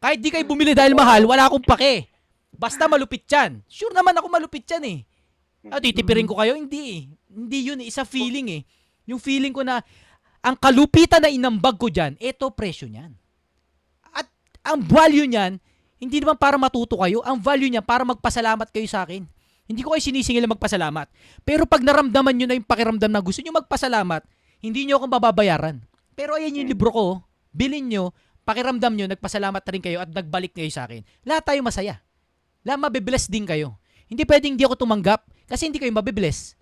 Kahit 0.00 0.18
di 0.24 0.32
kayo 0.32 0.42
bumili 0.48 0.72
dahil 0.72 0.96
mahal, 0.96 1.28
wala 1.28 1.46
akong 1.46 1.62
pake. 1.62 2.08
Basta 2.50 2.88
malupit 2.88 3.28
yan. 3.28 3.60
Sure 3.68 3.92
naman 3.92 4.16
ako 4.16 4.26
malupit 4.32 4.66
yan 4.66 4.82
eh. 4.88 4.98
Ah, 5.68 5.78
titipirin 5.78 6.26
ko 6.26 6.40
kayo? 6.40 6.56
Hindi 6.56 6.80
eh. 6.96 7.00
Hindi 7.28 7.58
yun 7.70 7.78
eh. 7.84 7.86
Isa 7.86 8.02
feeling 8.02 8.46
eh. 8.50 8.62
Yung 9.06 9.20
feeling 9.22 9.54
ko 9.54 9.62
na 9.62 9.84
ang 10.42 10.56
kalupitan 10.58 11.22
na 11.22 11.30
inambag 11.30 11.76
ko 11.78 11.86
dyan, 11.86 12.14
eto 12.18 12.50
presyo 12.50 12.90
niyan. 12.90 13.14
Ang 14.68 14.84
value 14.84 15.24
niyan, 15.24 15.56
hindi 15.98 16.16
naman 16.20 16.36
para 16.36 16.60
matuto 16.60 17.00
kayo. 17.00 17.24
Ang 17.24 17.40
value 17.40 17.72
niya 17.72 17.80
para 17.80 18.04
magpasalamat 18.04 18.68
kayo 18.68 18.84
sa 18.84 19.08
akin. 19.08 19.24
Hindi 19.68 19.80
ko 19.84 19.92
kayo 19.92 20.00
sinisingil 20.04 20.44
na 20.44 20.52
magpasalamat. 20.52 21.08
Pero 21.44 21.64
pag 21.64 21.80
naramdaman 21.84 22.32
nyo 22.36 22.46
na 22.48 22.56
yung 22.56 22.68
pakiramdam 22.68 23.10
na 23.12 23.20
gusto 23.20 23.40
nyo 23.40 23.52
magpasalamat, 23.56 24.24
hindi 24.64 24.88
nyo 24.88 25.00
akong 25.00 25.12
mababayaran. 25.12 25.76
Pero 26.16 26.36
ayan 26.36 26.56
yung 26.60 26.68
libro 26.68 26.88
ko. 26.92 27.06
Bilin 27.52 27.88
nyo, 27.88 28.16
pakiramdam 28.48 28.96
nyo, 28.96 29.06
nagpasalamat 29.12 29.60
na 29.60 29.70
rin 29.72 29.82
kayo 29.84 29.98
at 30.00 30.08
nagbalik 30.08 30.56
kayo 30.56 30.68
sa 30.72 30.88
akin. 30.88 31.04
Lahat 31.24 31.44
tayo 31.44 31.60
masaya. 31.60 32.00
Lahat 32.64 32.80
mabibless 32.80 33.28
din 33.28 33.44
kayo. 33.44 33.76
Hindi 34.08 34.24
pwedeng 34.24 34.56
hindi 34.56 34.64
ako 34.64 34.88
tumanggap 34.88 35.28
kasi 35.44 35.68
hindi 35.68 35.76
kayo 35.76 35.92
mabibless. 35.92 36.56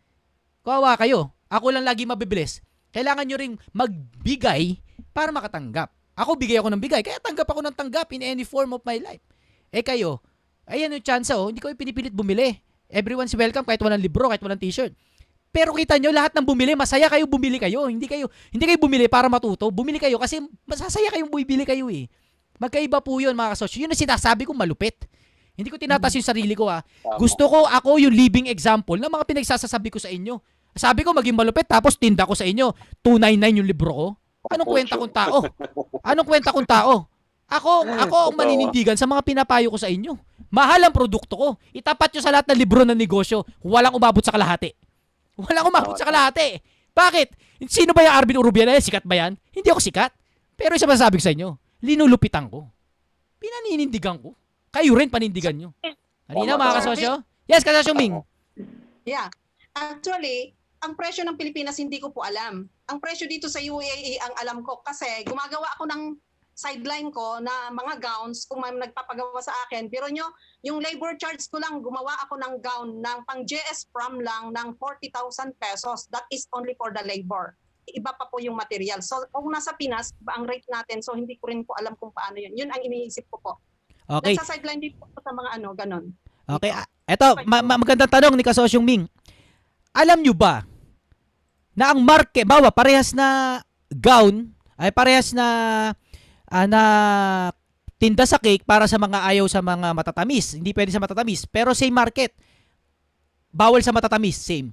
Kawawa 0.66 0.98
kayo. 0.98 1.30
Ako 1.46 1.70
lang 1.70 1.86
lagi 1.86 2.02
mabibless. 2.02 2.58
Kailangan 2.90 3.22
nyo 3.22 3.36
ring 3.38 3.54
magbigay 3.70 4.82
para 5.14 5.30
makatanggap. 5.30 5.94
Ako 6.16 6.40
bigay 6.40 6.56
ako 6.56 6.72
ng 6.72 6.80
bigay, 6.80 7.04
kaya 7.04 7.20
tanggap 7.20 7.44
ako 7.44 7.60
ng 7.60 7.74
tanggap 7.76 8.08
in 8.16 8.24
any 8.24 8.44
form 8.48 8.72
of 8.72 8.80
my 8.88 8.96
life. 8.96 9.20
Eh 9.68 9.84
kayo, 9.84 10.24
ayan 10.64 10.88
yung 10.96 11.04
chance 11.04 11.28
oh, 11.36 11.52
hindi 11.52 11.60
ko 11.60 11.68
pinipilit 11.76 12.16
bumili. 12.16 12.56
Everyone's 12.88 13.34
welcome 13.36 13.68
kahit 13.68 13.82
walang 13.84 14.00
libro, 14.00 14.32
kahit 14.32 14.40
walang 14.40 14.56
t-shirt. 14.56 14.96
Pero 15.56 15.72
kita 15.72 15.96
nyo, 15.96 16.12
lahat 16.12 16.36
ng 16.36 16.44
bumili, 16.44 16.76
masaya 16.76 17.08
kayo 17.08 17.24
bumili 17.24 17.56
kayo. 17.56 17.88
Hindi 17.88 18.04
kayo, 18.04 18.28
hindi 18.52 18.64
kayo 18.68 18.76
bumili 18.76 19.08
para 19.08 19.24
matuto. 19.32 19.72
Bumili 19.72 19.96
kayo 19.96 20.20
kasi 20.20 20.44
masasaya 20.68 21.08
kayong 21.08 21.32
bumili 21.32 21.64
kayo 21.64 21.88
eh. 21.88 22.12
Magkaiba 22.60 23.00
po 23.00 23.16
yun 23.20 23.32
mga 23.32 23.56
kasosyo. 23.56 23.84
Yun 23.84 23.92
ang 23.92 23.96
sinasabi 23.96 24.44
ko 24.44 24.52
malupit. 24.52 25.08
Hindi 25.56 25.72
ko 25.72 25.80
tinataas 25.80 26.12
yung 26.12 26.28
sarili 26.28 26.52
ko 26.52 26.68
ah. 26.68 26.84
Gusto 27.16 27.48
ko 27.48 27.64
ako 27.64 27.96
yung 27.96 28.12
living 28.12 28.52
example 28.52 29.00
ng 29.00 29.08
mga 29.08 29.24
pinagsasasabi 29.24 29.88
ko 29.88 29.96
sa 29.96 30.12
inyo. 30.12 30.36
Sabi 30.76 31.00
ko 31.00 31.16
maging 31.16 31.32
malupit 31.32 31.64
tapos 31.64 31.96
tinda 31.96 32.28
ko 32.28 32.36
sa 32.36 32.44
inyo. 32.44 32.76
299 33.00 33.60
yung 33.64 33.68
libro 33.68 33.92
ko. 33.96 34.06
Anong 34.50 34.68
kwenta 34.68 34.94
kong 34.94 35.14
tao? 35.14 35.36
Anong 36.02 36.26
kwenta 36.26 36.50
kong 36.54 36.68
tao? 36.68 37.06
Ako, 37.46 37.86
ako 37.86 38.16
ang 38.30 38.36
maninindigan 38.42 38.98
sa 38.98 39.06
mga 39.06 39.22
pinapayo 39.22 39.70
ko 39.70 39.78
sa 39.78 39.86
inyo. 39.86 40.18
Mahal 40.50 40.82
ang 40.82 40.94
produkto 40.94 41.38
ko. 41.38 41.48
Itapat 41.70 42.10
nyo 42.10 42.20
sa 42.22 42.34
lahat 42.34 42.50
ng 42.50 42.58
libro 42.58 42.82
ng 42.82 42.98
negosyo. 42.98 43.46
Walang 43.62 43.94
umabot 43.94 44.22
sa 44.22 44.34
kalahati. 44.34 44.74
Walang 45.38 45.70
umabot 45.70 45.94
sa 45.94 46.06
kalahati. 46.06 46.58
Bakit? 46.90 47.28
Sino 47.70 47.94
ba 47.94 48.02
yung 48.02 48.14
Arvin 48.18 48.40
Urubiana? 48.42 48.74
Eh, 48.74 48.82
sikat 48.82 49.06
ba 49.06 49.14
yan? 49.14 49.38
Hindi 49.54 49.68
ako 49.70 49.78
sikat. 49.78 50.10
Pero 50.58 50.74
isa 50.74 50.88
masasabi 50.88 51.20
ko 51.20 51.24
sa 51.24 51.32
inyo, 51.36 51.48
linulupitan 51.84 52.50
ko. 52.50 52.66
Pinaninindigan 53.38 54.18
ko. 54.18 54.34
Kayo 54.72 54.96
rin 54.96 55.12
panindigan 55.12 55.54
nyo. 55.54 55.70
Halina 56.26 56.58
Tama, 56.58 56.62
mga 56.66 56.76
kasosyo. 56.82 57.12
Yes, 57.46 57.62
kasosyo 57.62 57.94
Ming. 57.94 58.18
Yeah. 59.06 59.30
Actually, 59.76 60.56
ang 60.82 60.98
presyo 60.98 61.22
ng 61.22 61.38
Pilipinas 61.38 61.78
hindi 61.78 62.02
ko 62.02 62.10
po 62.10 62.24
alam. 62.26 62.66
Ang 62.86 63.02
presyo 63.02 63.26
dito 63.26 63.50
sa 63.50 63.58
UAE 63.58 64.22
ang 64.22 64.34
alam 64.38 64.58
ko 64.62 64.78
kasi 64.86 65.06
gumagawa 65.26 65.66
ako 65.74 65.90
ng 65.90 66.02
sideline 66.56 67.12
ko 67.12 67.36
na 67.44 67.68
mga 67.68 68.00
gowns 68.00 68.48
kung 68.48 68.64
may 68.64 68.72
nagpapagawa 68.72 69.42
sa 69.44 69.52
akin. 69.68 69.92
Pero 69.92 70.08
nyo, 70.08 70.24
yung 70.64 70.80
labor 70.80 71.12
charge 71.20 71.44
ko 71.52 71.60
lang, 71.60 71.84
gumawa 71.84 72.16
ako 72.24 72.40
ng 72.40 72.54
gown 72.64 72.88
ng 73.04 73.18
pang 73.28 73.44
JS 73.44 73.92
prom 73.92 74.24
lang 74.24 74.56
ng 74.56 74.72
40,000 74.80 75.52
pesos. 75.60 76.08
That 76.08 76.24
is 76.32 76.48
only 76.56 76.72
for 76.80 76.96
the 76.96 77.04
labor. 77.04 77.52
Iba 77.86 78.16
pa 78.16 78.26
po 78.26 78.40
yung 78.40 78.56
material. 78.56 79.04
So 79.04 79.20
kung 79.30 79.52
nasa 79.52 79.76
Pinas, 79.76 80.16
iba 80.16 80.32
ang 80.32 80.48
rate 80.48 80.66
natin. 80.72 81.04
So 81.04 81.12
hindi 81.12 81.36
ko 81.36 81.52
rin 81.52 81.62
po 81.62 81.76
alam 81.76 81.92
kung 82.00 82.10
paano 82.10 82.40
yun. 82.40 82.56
Yun 82.56 82.72
ang 82.72 82.80
iniisip 82.82 83.28
ko 83.28 83.36
po. 83.38 83.52
Okay. 84.06 84.34
Nasa 84.34 84.56
sideline 84.56 84.80
din 84.80 84.94
po 84.96 85.06
sa 85.20 85.34
mga 85.34 85.60
ano, 85.60 85.68
ganon. 85.76 86.04
Okay. 86.46 86.72
Eto, 87.06 87.36
ma- 87.44 87.62
ma- 87.62 87.78
magandang 87.78 88.10
tanong 88.10 88.34
ni 88.38 88.42
Kasosyong 88.46 88.82
Ming. 88.82 89.04
Alam 89.92 90.22
nyo 90.22 90.34
ba 90.34 90.62
na 91.76 91.92
ang 91.92 92.00
market, 92.00 92.48
bawa 92.48 92.72
parehas 92.72 93.12
na 93.12 93.60
gown, 93.92 94.48
ay 94.80 94.88
parehas 94.90 95.36
na 95.36 95.46
ah, 96.48 96.66
na 96.66 96.82
tinda 98.00 98.24
sa 98.24 98.40
cake 98.40 98.64
para 98.64 98.88
sa 98.88 98.96
mga 98.96 99.24
ayaw 99.28 99.46
sa 99.48 99.60
mga 99.60 99.92
matatamis. 99.92 100.56
Hindi 100.56 100.72
pwede 100.72 100.92
sa 100.92 101.00
matatamis. 101.00 101.44
Pero 101.48 101.76
same 101.76 101.92
market. 101.92 102.32
Bawal 103.52 103.80
sa 103.84 103.92
matatamis. 103.92 104.36
Same. 104.36 104.72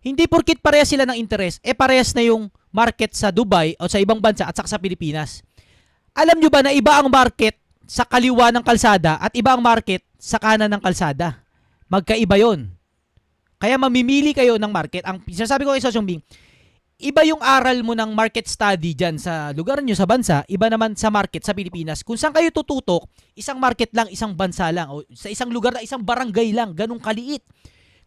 Hindi 0.00 0.24
porkit 0.24 0.64
parehas 0.64 0.88
sila 0.88 1.04
ng 1.04 1.20
interest, 1.20 1.60
eh 1.60 1.76
parehas 1.76 2.16
na 2.16 2.24
yung 2.24 2.48
market 2.72 3.12
sa 3.12 3.28
Dubai 3.28 3.76
o 3.76 3.84
sa 3.84 4.00
ibang 4.00 4.16
bansa 4.16 4.48
at 4.48 4.56
saka 4.56 4.64
sa 4.64 4.80
Pilipinas. 4.80 5.44
Alam 6.16 6.40
nyo 6.40 6.48
ba 6.48 6.64
na 6.64 6.72
iba 6.72 6.96
ang 6.96 7.12
market 7.12 7.60
sa 7.84 8.08
kaliwa 8.08 8.48
ng 8.48 8.64
kalsada 8.64 9.20
at 9.20 9.36
iba 9.36 9.52
ang 9.52 9.60
market 9.60 10.00
sa 10.16 10.40
kanan 10.40 10.72
ng 10.72 10.80
kalsada? 10.80 11.44
Magkaiba 11.92 12.40
yon. 12.40 12.79
Kaya 13.60 13.76
mamimili 13.76 14.32
kayo 14.32 14.56
ng 14.56 14.72
market. 14.72 15.04
Ang 15.04 15.20
sinasabi 15.28 15.68
ko 15.68 15.76
kay 15.76 15.84
Sosyong 15.84 16.08
Bing, 16.08 16.24
iba 16.96 17.20
yung 17.28 17.44
aral 17.44 17.84
mo 17.84 17.92
ng 17.92 18.16
market 18.16 18.48
study 18.48 18.96
dyan 18.96 19.20
sa 19.20 19.52
lugar 19.52 19.84
nyo 19.84 19.92
sa 19.92 20.08
bansa, 20.08 20.40
iba 20.48 20.72
naman 20.72 20.96
sa 20.96 21.12
market 21.12 21.44
sa 21.44 21.52
Pilipinas. 21.52 22.00
Kung 22.00 22.16
saan 22.16 22.32
kayo 22.32 22.48
tututok, 22.48 23.04
isang 23.36 23.60
market 23.60 23.92
lang, 23.92 24.08
isang 24.08 24.32
bansa 24.32 24.72
lang, 24.72 24.88
o 24.88 25.04
sa 25.12 25.28
isang 25.28 25.52
lugar 25.52 25.76
na 25.76 25.84
isang 25.84 26.00
barangay 26.00 26.56
lang, 26.56 26.72
ganun 26.72 27.00
kaliit. 27.00 27.44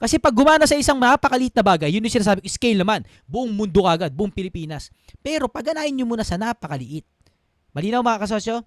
Kasi 0.01 0.18
pag 0.18 0.34
gumana 0.34 0.66
sa 0.66 0.74
isang 0.74 0.97
napakaliit 0.97 1.54
na 1.54 1.64
bagay, 1.64 1.89
yun 1.93 2.01
yung 2.01 2.12
sinasabi 2.18 2.43
scale 2.49 2.82
naman, 2.82 3.06
buong 3.30 3.54
mundo 3.54 3.86
agad, 3.86 4.10
buong 4.10 4.34
Pilipinas. 4.34 4.89
Pero 5.22 5.45
paganahin 5.45 5.93
nyo 5.93 6.10
muna 6.10 6.26
sa 6.26 6.36
napakaliit. 6.36 7.06
Malinaw 7.78 8.01
mga 8.01 8.26
kasosyo? 8.26 8.66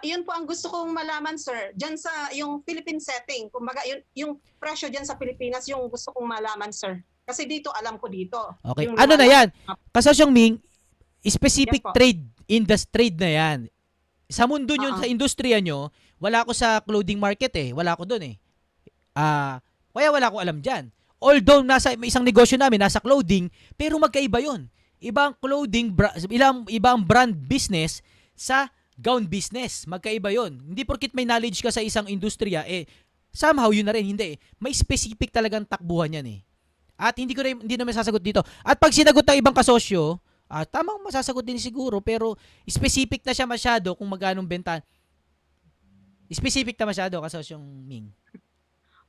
Yun 0.00 0.22
po 0.22 0.30
ang 0.30 0.46
gusto 0.46 0.70
kong 0.70 0.94
malaman, 0.94 1.34
sir. 1.34 1.74
Diyan 1.74 1.98
sa 1.98 2.30
yung 2.32 2.62
Philippine 2.62 3.02
setting, 3.02 3.50
kumbaga 3.50 3.82
yun, 3.82 4.00
yung 4.14 4.32
presyo 4.56 4.86
diyan 4.86 5.02
sa 5.02 5.18
Pilipinas 5.18 5.66
yung 5.66 5.90
gusto 5.90 6.14
kong 6.14 6.30
malaman, 6.30 6.70
sir. 6.70 7.02
Kasi 7.26 7.46
dito 7.46 7.70
alam 7.74 7.98
ko 7.98 8.06
dito. 8.06 8.38
Okay. 8.62 8.86
Yung 8.90 8.96
Ano 8.98 9.14
na 9.18 9.26
yan? 9.26 9.50
Kasosyong 9.90 10.30
Ming, 10.30 10.58
specific 11.22 11.82
Yes 11.82 11.86
po. 11.86 11.94
trade, 11.94 12.22
industry 12.50 13.10
trade 13.10 13.18
na 13.18 13.30
yan. 13.30 13.58
Sa 14.30 14.46
mundo 14.46 14.74
nyo, 14.78 14.94
Oo. 14.94 15.00
sa 15.02 15.10
industriya 15.10 15.58
nyo, 15.58 15.90
wala 16.22 16.46
ako 16.46 16.54
sa 16.54 16.78
clothing 16.82 17.18
market 17.18 17.50
eh. 17.58 17.74
Wala 17.74 17.98
ako 17.98 18.06
doon 18.06 18.34
eh. 18.34 18.34
Ah, 19.14 19.58
kaya 19.90 20.14
wala 20.14 20.30
ko 20.30 20.38
alam 20.38 20.62
dyan. 20.62 20.94
Although 21.20 21.66
nasa 21.66 21.92
may 21.98 22.08
isang 22.08 22.24
negosyo 22.24 22.56
namin, 22.56 22.80
nasa 22.80 23.02
clothing, 23.02 23.50
pero 23.74 23.98
magkaiba 23.98 24.38
yon. 24.40 24.70
Ibang 25.02 25.36
clothing, 25.42 25.92
bra- 25.92 26.14
ilang, 26.30 26.64
ibang 26.70 27.02
brand 27.02 27.34
business 27.34 28.00
sa 28.38 28.70
gown 29.00 29.24
business. 29.26 29.88
Magkaiba 29.88 30.30
yon. 30.30 30.60
Hindi 30.60 30.84
porkit 30.84 31.16
may 31.16 31.24
knowledge 31.24 31.64
ka 31.64 31.72
sa 31.72 31.80
isang 31.80 32.06
industriya, 32.06 32.62
eh, 32.68 32.84
somehow 33.32 33.72
yun 33.72 33.88
na 33.88 33.96
rin. 33.96 34.04
Hindi 34.04 34.36
eh. 34.36 34.40
May 34.60 34.76
specific 34.76 35.32
talagang 35.32 35.64
takbuhan 35.64 36.20
yan 36.20 36.26
eh. 36.28 36.40
At 37.00 37.16
hindi 37.16 37.32
ko 37.32 37.40
na, 37.40 37.56
hindi 37.56 37.76
na 37.80 37.88
masasagot 37.88 38.20
dito. 38.20 38.44
At 38.60 38.76
pag 38.76 38.92
sinagot 38.92 39.24
ng 39.24 39.40
ibang 39.40 39.56
kasosyo, 39.56 40.20
ah, 40.52 40.68
tamang 40.68 41.00
masasagot 41.00 41.40
din 41.40 41.56
siguro, 41.56 42.04
pero 42.04 42.36
specific 42.68 43.24
na 43.24 43.32
siya 43.32 43.48
masyado 43.48 43.96
kung 43.96 44.06
magkano 44.06 44.44
benta. 44.44 44.84
Specific 46.30 46.76
na 46.76 46.92
masyado, 46.92 47.18
kasosyong 47.18 47.64
Ming. 47.88 48.12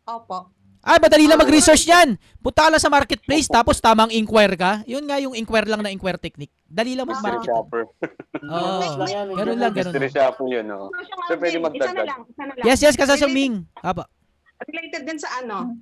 Opo. 0.08 0.61
Ah, 0.82 0.98
madali 0.98 1.24
lang 1.24 1.38
mag-research 1.38 1.86
yan. 1.86 2.14
Punta 2.38 2.66
ka 2.66 2.70
lang 2.70 2.82
sa 2.82 2.90
marketplace, 2.90 3.46
tapos 3.46 3.78
tamang 3.78 4.10
inquire 4.10 4.56
ka. 4.56 4.82
Yun 4.84 5.06
nga 5.06 5.18
yung 5.18 5.34
inquire 5.34 5.66
lang 5.66 5.80
na 5.80 5.90
inquire 5.90 6.18
technique. 6.18 6.50
Dali 6.64 6.94
lang 6.94 7.06
Mystery 7.06 7.38
mag-market. 7.38 7.48
shopper. 7.48 7.82
Oo. 8.42 8.80
Ganun 9.32 9.62
lang, 9.62 9.72
ganun 9.72 9.94
Mystery 9.94 10.08
lang. 10.08 10.16
shopper 10.16 10.46
yun, 10.48 10.66
no? 10.66 10.90
So, 11.28 11.38
pwede 11.38 11.54
Alvin, 11.54 11.54
isa 11.54 11.60
na 11.60 11.66
magdagdag. 11.70 12.08
lang, 12.08 12.22
isa 12.26 12.42
na 12.42 12.54
lang. 12.56 12.66
Yes, 12.66 12.80
yes, 12.82 12.96
kasosyong 12.96 13.30
Ming. 13.32 13.56
Aba. 13.78 14.10
Related 14.64 15.06
din 15.06 15.18
sa 15.18 15.30
ano, 15.38 15.78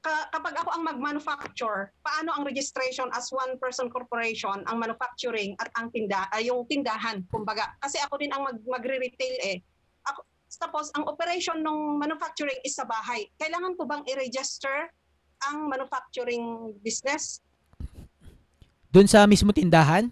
ka- 0.00 0.30
kapag 0.30 0.54
ako 0.54 0.70
ang 0.70 0.84
mag-manufacture, 0.84 1.90
paano 2.00 2.30
ang 2.30 2.42
registration 2.42 3.10
as 3.10 3.30
one 3.30 3.58
person 3.58 3.86
corporation, 3.88 4.62
ang 4.64 4.76
manufacturing 4.76 5.58
at 5.58 5.66
ang 5.74 5.90
tinda, 5.90 6.30
ay 6.30 6.46
yung 6.46 6.62
tindahan, 6.64 7.26
kumbaga. 7.26 7.74
Kasi 7.78 7.98
ako 7.98 8.18
din 8.18 8.30
ang 8.30 8.42
mag- 8.44 8.62
magre-retail 8.64 9.36
eh. 9.44 9.58
Tapos, 10.56 10.90
ang 10.94 11.04
operation 11.06 11.60
ng 11.60 11.98
manufacturing 11.98 12.58
is 12.62 12.74
sa 12.76 12.86
bahay. 12.86 13.26
Kailangan 13.36 13.74
ko 13.74 13.84
bang 13.84 14.02
i-register 14.08 14.90
ang 15.50 15.68
manufacturing 15.68 16.74
business? 16.80 17.42
Doon 18.94 19.10
sa 19.10 19.26
mismo 19.26 19.50
tindahan? 19.50 20.08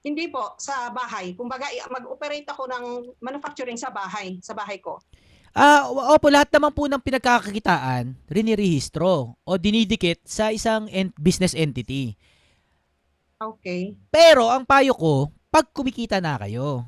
Hindi 0.00 0.32
po, 0.32 0.56
sa 0.56 0.88
bahay. 0.92 1.36
Kumbaga, 1.36 1.68
mag-operate 1.92 2.48
ako 2.48 2.64
ng 2.68 2.84
manufacturing 3.20 3.76
sa 3.76 3.92
bahay, 3.92 4.40
sa 4.40 4.56
bahay 4.56 4.80
ko. 4.80 4.96
Ah, 5.50 5.90
o- 5.90 6.14
opo, 6.14 6.30
lahat 6.30 6.48
naman 6.54 6.70
po 6.70 6.86
ng 6.86 7.02
pinagkakakitaan, 7.02 8.14
rinirehistro 8.30 9.34
o 9.34 9.50
dinidikit 9.58 10.22
sa 10.22 10.54
isang 10.54 10.86
en- 10.94 11.12
business 11.18 11.58
entity. 11.58 12.14
Okay. 13.40 13.98
Pero 14.14 14.46
ang 14.46 14.62
payo 14.62 14.94
ko, 14.94 15.32
pag 15.50 15.66
kumikita 15.74 16.22
na 16.22 16.38
kayo, 16.38 16.86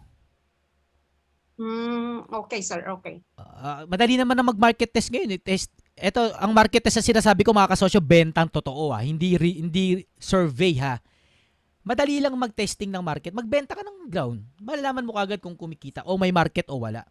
Hmm, 1.62 2.26
okay, 2.28 2.58
sir. 2.58 2.82
Okay. 2.82 3.22
ah, 3.38 3.86
madali 3.86 4.18
naman 4.18 4.34
na 4.34 4.42
mag-market 4.42 4.90
test 4.90 5.06
ngayon. 5.08 5.30
eh. 5.30 5.40
Test, 5.40 5.70
eto, 5.94 6.34
ang 6.34 6.50
market 6.50 6.82
test 6.82 6.98
na 6.98 7.06
sinasabi 7.06 7.40
ko 7.40 7.54
mga 7.54 7.70
kasosyo, 7.70 8.02
bentang 8.02 8.50
totoo 8.50 8.90
ha. 8.90 8.98
Hindi, 9.00 9.38
re- 9.38 9.60
hindi 9.60 9.84
survey 10.16 10.74
ha. 10.76 10.98
Madali 11.82 12.18
lang 12.18 12.34
mag-testing 12.34 12.90
ng 12.90 12.98
market. 13.00 13.30
Magbenta 13.30 13.74
ka 13.74 13.82
ng 13.82 14.06
ground. 14.06 14.42
Malalaman 14.58 15.02
mo 15.02 15.14
kagad 15.14 15.38
kung 15.38 15.54
kumikita 15.54 16.02
o 16.02 16.14
may 16.14 16.30
market 16.30 16.66
o 16.66 16.78
wala. 16.78 17.06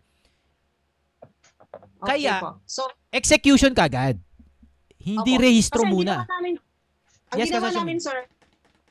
okay 1.97 2.19
Kaya- 2.19 2.39
po. 2.41 2.51
So, 2.65 2.83
Execution 3.09 3.71
kagad. 3.71 4.19
Hindi 4.97 5.33
Opo. 5.33 5.41
rehistro 5.41 5.81
Kasi 5.81 5.91
muna. 5.91 6.13
ginawa 6.19 6.33
namin, 6.33 6.53
ang 7.27 7.37
Yes, 7.37 7.47
ginawa 7.47 7.69
namin, 7.73 7.97
sir, 7.97 8.17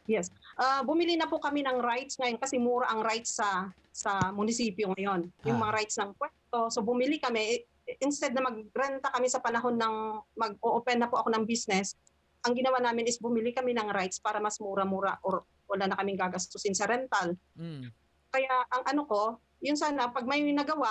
yes, 0.04 0.26
ah, 0.54 0.80
bumili 0.80 1.14
na 1.14 1.24
po 1.24 1.38
kami 1.38 1.62
ng 1.62 1.78
rights 1.78 2.16
ngayon 2.16 2.36
kasi 2.36 2.56
mura 2.56 2.88
ang 2.88 3.00
rights 3.00 3.36
sa 3.36 3.70
sa 3.90 4.30
munisipyo 4.30 4.94
ngayon. 4.94 5.28
Yung 5.44 5.58
Ah. 5.58 5.62
mga 5.66 5.74
rights 5.74 5.96
ng 5.98 6.14
pwesto. 6.14 6.70
So 6.70 6.80
bumili 6.80 7.18
kami, 7.18 7.60
i- 7.60 7.64
instead 8.00 8.30
na 8.30 8.42
magrenta 8.42 9.10
kami 9.10 9.26
sa 9.26 9.38
panahon 9.38 9.74
ng 9.74 9.94
mag-open 10.34 10.98
na 10.98 11.06
po 11.06 11.18
ako 11.18 11.28
ng 11.30 11.44
business, 11.44 11.94
ang 12.40 12.54
ginawa 12.54 12.78
namin 12.78 13.04
is 13.04 13.18
bumili 13.18 13.50
kami 13.50 13.74
ng 13.74 13.90
rights 13.90 14.16
para 14.16 14.38
mas 14.38 14.56
mura-mura 14.56 15.18
or 15.20 15.42
wala 15.66 15.86
na 15.86 15.94
kaming 15.94 16.16
gagastusin 16.16 16.72
sa 16.72 16.86
rental. 16.86 17.36
Mm. 17.52 17.90
Kaya 18.28 18.54
ang 18.68 18.82
ano 18.86 19.02
ko, 19.04 19.22
yun 19.60 19.76
sana, 19.76 20.08
pag 20.08 20.24
may 20.24 20.40
nagawa, 20.48 20.88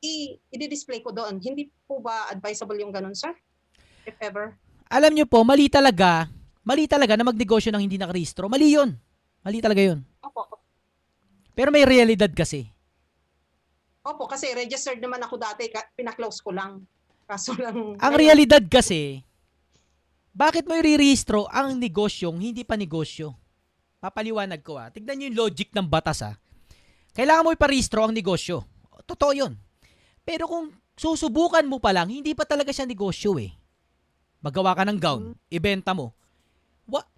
i- 0.00 0.38
i-display 0.48 0.98
ko 0.98 1.10
doon. 1.10 1.38
Hindi 1.38 1.70
po 1.84 1.98
ba 1.98 2.26
advisable 2.26 2.78
yung 2.78 2.90
ganun, 2.90 3.14
sir? 3.14 3.30
If 4.02 4.18
ever? 4.18 4.58
alam 4.88 5.14
nyo 5.14 5.24
po, 5.24 5.40
mali 5.40 5.72
talaga, 5.72 6.28
mali 6.60 6.84
talaga 6.84 7.16
na 7.16 7.24
magnegosyo 7.24 7.72
ng 7.72 7.80
hindi 7.80 7.96
nakarehistro. 7.96 8.44
Mali 8.44 8.76
yun. 8.76 8.92
Mali 9.40 9.58
talaga 9.58 9.80
yun. 9.80 10.04
Opo. 10.20 10.44
Pero 11.52 11.68
may 11.68 11.84
realidad 11.84 12.32
kasi. 12.32 12.68
Opo, 14.02 14.26
kasi 14.26 14.50
registered 14.50 14.98
naman 14.98 15.22
ako 15.22 15.38
dati, 15.38 15.70
pinaklose 15.94 16.42
ko 16.42 16.50
lang. 16.50 16.82
Kaso 17.28 17.54
lang... 17.54 17.96
Ang 17.96 18.14
realidad 18.18 18.60
kasi, 18.66 19.22
bakit 20.32 20.64
mo 20.64 20.72
i-rehistro 20.74 21.44
ang 21.52 21.76
negosyong 21.76 22.40
hindi 22.40 22.64
pa 22.64 22.74
negosyo? 22.74 23.36
Papaliwanag 24.02 24.64
ko 24.64 24.80
ah. 24.80 24.88
Tignan 24.90 25.20
nyo 25.20 25.26
yung 25.30 25.40
logic 25.46 25.70
ng 25.70 25.86
batas 25.86 26.24
ah. 26.24 26.34
Kailangan 27.12 27.44
mo 27.44 27.54
iparehistro 27.54 28.02
ang 28.02 28.16
negosyo. 28.16 28.64
Totoo 29.04 29.32
yun. 29.36 29.52
Pero 30.24 30.48
kung 30.48 30.72
susubukan 30.96 31.62
mo 31.68 31.78
pa 31.78 31.92
lang, 31.92 32.08
hindi 32.08 32.32
pa 32.32 32.48
talaga 32.48 32.72
siya 32.72 32.88
negosyo 32.88 33.36
eh. 33.38 33.52
Magawa 34.42 34.74
ka 34.74 34.82
ng 34.88 34.98
gown, 34.98 35.38
ibenta 35.52 35.94
mo. 35.94 36.16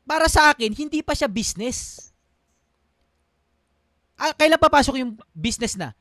para 0.05 0.29
sa 0.29 0.53
akin, 0.53 0.77
hindi 0.77 1.01
pa 1.01 1.17
siya 1.17 1.31
business. 1.31 2.11
Ah, 4.15 4.33
kailan 4.35 4.61
papasok 4.61 4.95
yung 5.03 5.19
business 5.35 5.75
na? 5.75 5.93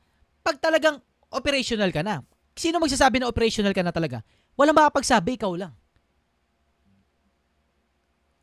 Pag 0.44 0.60
talagang 0.62 1.02
operational 1.34 1.90
ka 1.90 2.06
na. 2.06 2.22
Sino 2.54 2.78
magsasabi 2.78 3.18
na 3.18 3.26
operational 3.26 3.74
ka 3.74 3.82
na 3.82 3.90
talaga? 3.90 4.22
Walang 4.54 4.78
makapagsabi, 4.78 5.34
ikaw 5.34 5.50
lang. 5.58 5.74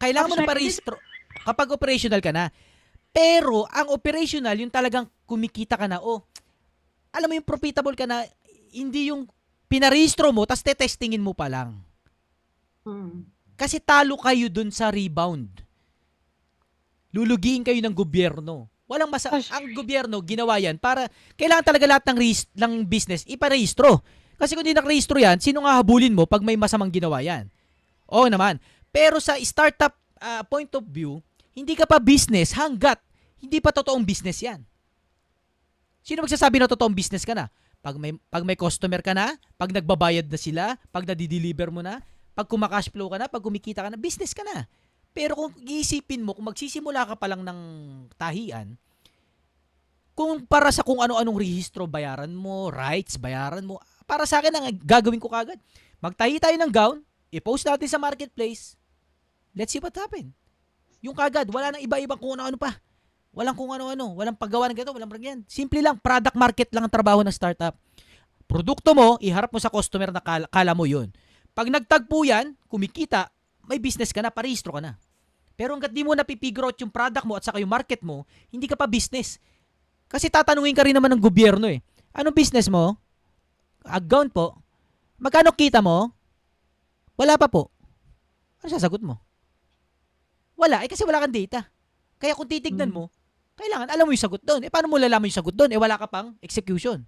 Kailangan 0.01 0.27
mo 0.27 0.35
na 0.35 0.49
parehistro 0.49 0.97
kapag 1.47 1.71
operational 1.71 2.19
ka 2.19 2.33
na. 2.35 2.51
Pero, 3.11 3.67
ang 3.71 3.91
operational, 3.91 4.55
yung 4.55 4.71
talagang 4.71 5.07
kumikita 5.27 5.75
ka 5.75 5.87
na, 5.87 5.99
oh, 5.99 6.23
alam 7.11 7.27
mo 7.27 7.35
yung 7.35 7.47
profitable 7.47 7.95
ka 7.95 8.07
na, 8.07 8.23
hindi 8.71 9.11
yung 9.11 9.27
pinarehistro 9.67 10.31
mo, 10.31 10.47
tapos 10.47 10.63
tetestingin 10.63 11.23
mo 11.23 11.35
pa 11.35 11.51
lang. 11.51 11.75
Hmm. 12.87 13.27
Kasi 13.59 13.83
talo 13.83 14.15
kayo 14.17 14.47
dun 14.47 14.71
sa 14.71 14.89
rebound. 14.89 15.61
Lulugiin 17.11 17.67
kayo 17.67 17.77
ng 17.83 17.93
gobyerno. 17.93 18.70
Walang 18.91 19.07
masa 19.07 19.31
ang 19.31 19.71
gobyerno 19.71 20.19
ginawa 20.19 20.59
yan 20.59 20.75
para 20.75 21.07
kailangan 21.39 21.63
talaga 21.63 21.87
lahat 21.87 22.03
ng 22.11 22.17
ris- 22.19 22.51
ng 22.51 22.83
business 22.83 23.23
iparehistro. 23.23 24.03
Kasi 24.35 24.51
kung 24.51 24.67
hindi 24.67 24.75
nakarehistro 24.75 25.15
yan, 25.15 25.39
sino 25.39 25.63
nga 25.63 25.79
habulin 25.79 26.11
mo 26.11 26.27
pag 26.27 26.43
may 26.43 26.59
masamang 26.59 26.91
ginawa 26.91 27.23
yan? 27.23 27.47
Oo 28.11 28.27
naman. 28.27 28.59
Pero 28.91 29.23
sa 29.23 29.39
startup 29.39 29.95
ah, 30.19 30.43
point 30.43 30.67
of 30.75 30.83
view, 30.91 31.23
hindi 31.55 31.71
ka 31.79 31.87
pa 31.87 32.03
business 32.03 32.51
hanggat 32.51 32.99
hindi 33.39 33.63
pa 33.63 33.71
totoong 33.71 34.03
business 34.03 34.43
yan. 34.43 34.59
Sino 36.03 36.27
magsasabi 36.27 36.59
na 36.59 36.67
totoong 36.67 36.91
business 36.91 37.23
ka 37.23 37.31
na? 37.31 37.47
Pag 37.79 37.95
may, 37.95 38.11
pag 38.27 38.43
may 38.43 38.59
customer 38.59 38.99
ka 38.99 39.15
na, 39.15 39.39
pag 39.55 39.71
nagbabayad 39.71 40.27
na 40.27 40.37
sila, 40.37 40.63
pag 40.93 41.07
nadi-deliver 41.07 41.71
mo 41.73 41.79
na, 41.79 42.03
pag 42.37 42.45
kumakash 42.45 42.93
flow 42.93 43.09
ka 43.09 43.17
na, 43.17 43.25
pag 43.25 43.41
kumikita 43.41 43.81
ka 43.81 43.89
na, 43.89 43.97
business 43.97 44.35
ka 44.35 44.45
na. 44.45 44.69
Pero 45.11 45.35
kung 45.35 45.51
iisipin 45.59 46.23
mo, 46.23 46.31
kung 46.31 46.47
magsisimula 46.47 47.03
ka 47.03 47.15
pa 47.19 47.27
lang 47.27 47.43
ng 47.43 47.59
tahian, 48.15 48.79
kung 50.15 50.43
para 50.43 50.71
sa 50.71 50.83
kung 50.83 50.99
ano-anong 51.03 51.39
rehistro 51.39 51.87
bayaran 51.87 52.31
mo, 52.31 52.71
rights 52.71 53.19
bayaran 53.19 53.63
mo, 53.63 53.79
para 54.07 54.23
sa 54.27 54.39
akin 54.39 54.51
ang 54.55 54.65
gagawin 54.83 55.19
ko 55.19 55.31
kagad. 55.31 55.59
Magtahi 56.03 56.39
tayo 56.39 56.55
ng 56.59 56.71
gown, 56.71 56.97
i-post 57.31 57.67
natin 57.67 57.87
sa 57.87 57.99
marketplace. 57.99 58.75
Let's 59.55 59.75
see 59.75 59.83
what 59.83 59.95
happen. 59.95 60.31
Yung 61.03 61.15
kagad, 61.15 61.47
wala 61.51 61.75
nang 61.75 61.83
iba-ibang 61.83 62.19
kung 62.19 62.39
ano-ano 62.39 62.55
pa. 62.55 62.79
Walang 63.31 63.55
kung 63.55 63.71
ano-ano, 63.71 64.11
walang 64.11 64.35
paggawa 64.35 64.67
ng 64.67 64.75
ganito, 64.75 64.91
walang 64.91 65.11
ganyan. 65.11 65.39
Simple 65.47 65.79
lang, 65.79 65.95
product 65.99 66.35
market 66.35 66.69
lang 66.75 66.87
ang 66.87 66.93
trabaho 66.93 67.23
ng 67.23 67.31
startup. 67.31 67.79
Produkto 68.47 68.91
mo, 68.91 69.15
iharap 69.23 69.47
mo 69.51 69.59
sa 69.63 69.71
customer 69.71 70.11
na 70.11 70.19
kala, 70.19 70.45
kala 70.51 70.75
mo 70.75 70.83
yun. 70.83 71.07
Pag 71.55 71.71
nagtagpo 71.71 72.27
yan, 72.27 72.55
kumikita, 72.67 73.31
may 73.71 73.79
business 73.79 74.11
ka 74.11 74.19
na, 74.19 74.27
parehistro 74.27 74.75
ka 74.75 74.83
na. 74.83 74.99
Pero 75.55 75.71
hanggat 75.71 75.95
di 75.95 76.03
mo 76.03 76.11
napipigure 76.11 76.67
out 76.67 76.75
yung 76.83 76.91
product 76.91 77.23
mo 77.23 77.39
at 77.39 77.47
saka 77.47 77.63
yung 77.63 77.71
market 77.71 78.03
mo, 78.03 78.27
hindi 78.51 78.67
ka 78.67 78.75
pa 78.75 78.83
business. 78.83 79.39
Kasi 80.11 80.27
tatanungin 80.27 80.75
ka 80.75 80.83
rin 80.83 80.91
naman 80.91 81.15
ng 81.15 81.23
gobyerno 81.23 81.71
eh. 81.71 81.79
Anong 82.11 82.35
business 82.35 82.67
mo? 82.67 82.99
Account 83.87 84.35
po. 84.35 84.59
Magkano 85.15 85.55
kita 85.55 85.79
mo? 85.79 86.11
Wala 87.15 87.39
pa 87.39 87.47
po. 87.47 87.71
Ano 88.59 88.67
sasagot 88.67 88.99
mo? 88.99 89.15
Wala. 90.59 90.83
Eh 90.83 90.91
kasi 90.91 91.07
wala 91.07 91.23
kang 91.23 91.31
data. 91.31 91.63
Kaya 92.19 92.35
kung 92.35 92.51
titignan 92.51 92.91
mo, 92.91 93.07
kailangan 93.55 93.87
alam 93.89 94.03
mo 94.05 94.11
yung 94.11 94.25
sagot 94.25 94.43
doon. 94.43 94.67
Eh 94.67 94.69
paano 94.73 94.91
mo 94.91 94.99
lalaman 94.99 95.31
yung 95.31 95.39
sagot 95.39 95.55
doon? 95.55 95.71
Eh 95.71 95.79
wala 95.79 95.95
ka 95.95 96.11
pang 96.11 96.35
execution. 96.43 97.01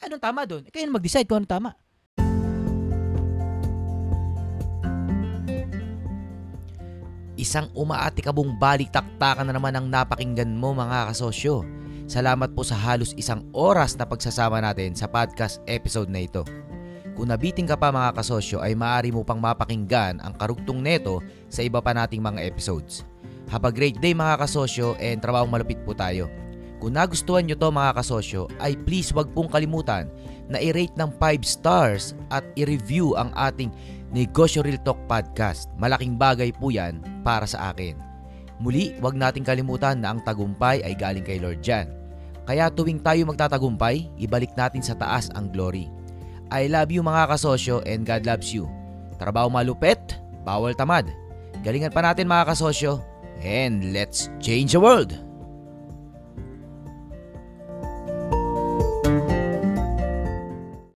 Eh, 0.00 0.08
anong 0.08 0.22
tama 0.22 0.48
doon? 0.48 0.64
Eh, 0.64 0.72
kayo 0.72 0.88
mag-decide 0.88 1.28
kung 1.28 1.42
anong 1.42 1.52
tama. 1.52 1.70
Isang 7.40 7.72
umaatikabong 7.72 8.60
balik-taktakan 8.60 9.48
na 9.48 9.56
naman 9.56 9.72
ang 9.72 9.88
napakinggan 9.88 10.60
mo 10.60 10.76
mga 10.76 11.08
kasosyo. 11.08 11.64
Salamat 12.04 12.52
po 12.52 12.60
sa 12.60 12.76
halos 12.76 13.16
isang 13.16 13.48
oras 13.56 13.96
na 13.96 14.04
pagsasama 14.04 14.60
natin 14.60 14.92
sa 14.92 15.08
podcast 15.08 15.56
episode 15.64 16.12
na 16.12 16.20
ito. 16.28 16.44
Kung 17.16 17.32
nabiting 17.32 17.64
ka 17.64 17.80
pa 17.80 17.88
mga 17.88 18.12
kasosyo 18.12 18.60
ay 18.60 18.76
maaari 18.76 19.08
mo 19.08 19.24
pang 19.24 19.40
mapakinggan 19.40 20.20
ang 20.20 20.36
karugtong 20.36 20.84
neto 20.84 21.24
sa 21.48 21.64
iba 21.64 21.80
pa 21.80 21.96
nating 21.96 22.20
mga 22.20 22.44
episodes. 22.44 23.08
Have 23.48 23.64
a 23.64 23.72
great 23.72 23.96
day 24.04 24.12
mga 24.12 24.44
kasosyo 24.44 24.92
and 25.00 25.24
trabahong 25.24 25.48
malupit 25.48 25.80
po 25.88 25.96
tayo. 25.96 26.28
Kung 26.76 26.92
nagustuhan 26.92 27.48
nyo 27.48 27.56
to 27.56 27.72
mga 27.72 28.04
kasosyo 28.04 28.52
ay 28.60 28.76
please 28.76 29.16
wag 29.16 29.32
pong 29.32 29.48
kalimutan 29.48 30.12
na 30.52 30.60
i-rate 30.60 30.92
ng 31.00 31.08
5 31.16 31.40
stars 31.40 32.12
at 32.28 32.44
i-review 32.60 33.16
ang 33.16 33.32
ating 33.32 33.72
Negosyo 34.10 34.66
Real 34.66 34.82
Talk 34.82 34.98
Podcast. 35.06 35.70
Malaking 35.78 36.18
bagay 36.18 36.50
po 36.50 36.74
yan 36.74 36.98
para 37.22 37.46
sa 37.46 37.70
akin. 37.70 37.94
Muli, 38.58 38.92
wag 38.98 39.14
nating 39.14 39.46
kalimutan 39.46 40.02
na 40.02 40.12
ang 40.12 40.20
tagumpay 40.26 40.82
ay 40.82 40.98
galing 40.98 41.22
kay 41.22 41.38
Lord 41.38 41.62
Jan. 41.62 41.86
Kaya 42.42 42.66
tuwing 42.68 42.98
tayo 42.98 43.22
magtatagumpay, 43.30 44.10
ibalik 44.18 44.50
natin 44.58 44.82
sa 44.82 44.98
taas 44.98 45.30
ang 45.38 45.48
glory. 45.54 45.86
I 46.50 46.66
love 46.66 46.90
you 46.90 47.06
mga 47.06 47.30
kasosyo 47.30 47.86
and 47.86 48.02
God 48.02 48.26
loves 48.26 48.50
you. 48.50 48.66
Trabaho 49.22 49.46
malupit, 49.46 50.18
bawal 50.42 50.74
tamad. 50.74 51.06
Galingan 51.62 51.94
pa 51.94 52.02
natin 52.02 52.26
mga 52.26 52.50
kasosyo 52.50 52.98
and 53.46 53.94
let's 53.94 54.26
change 54.42 54.74
the 54.74 54.82
world! 54.82 55.29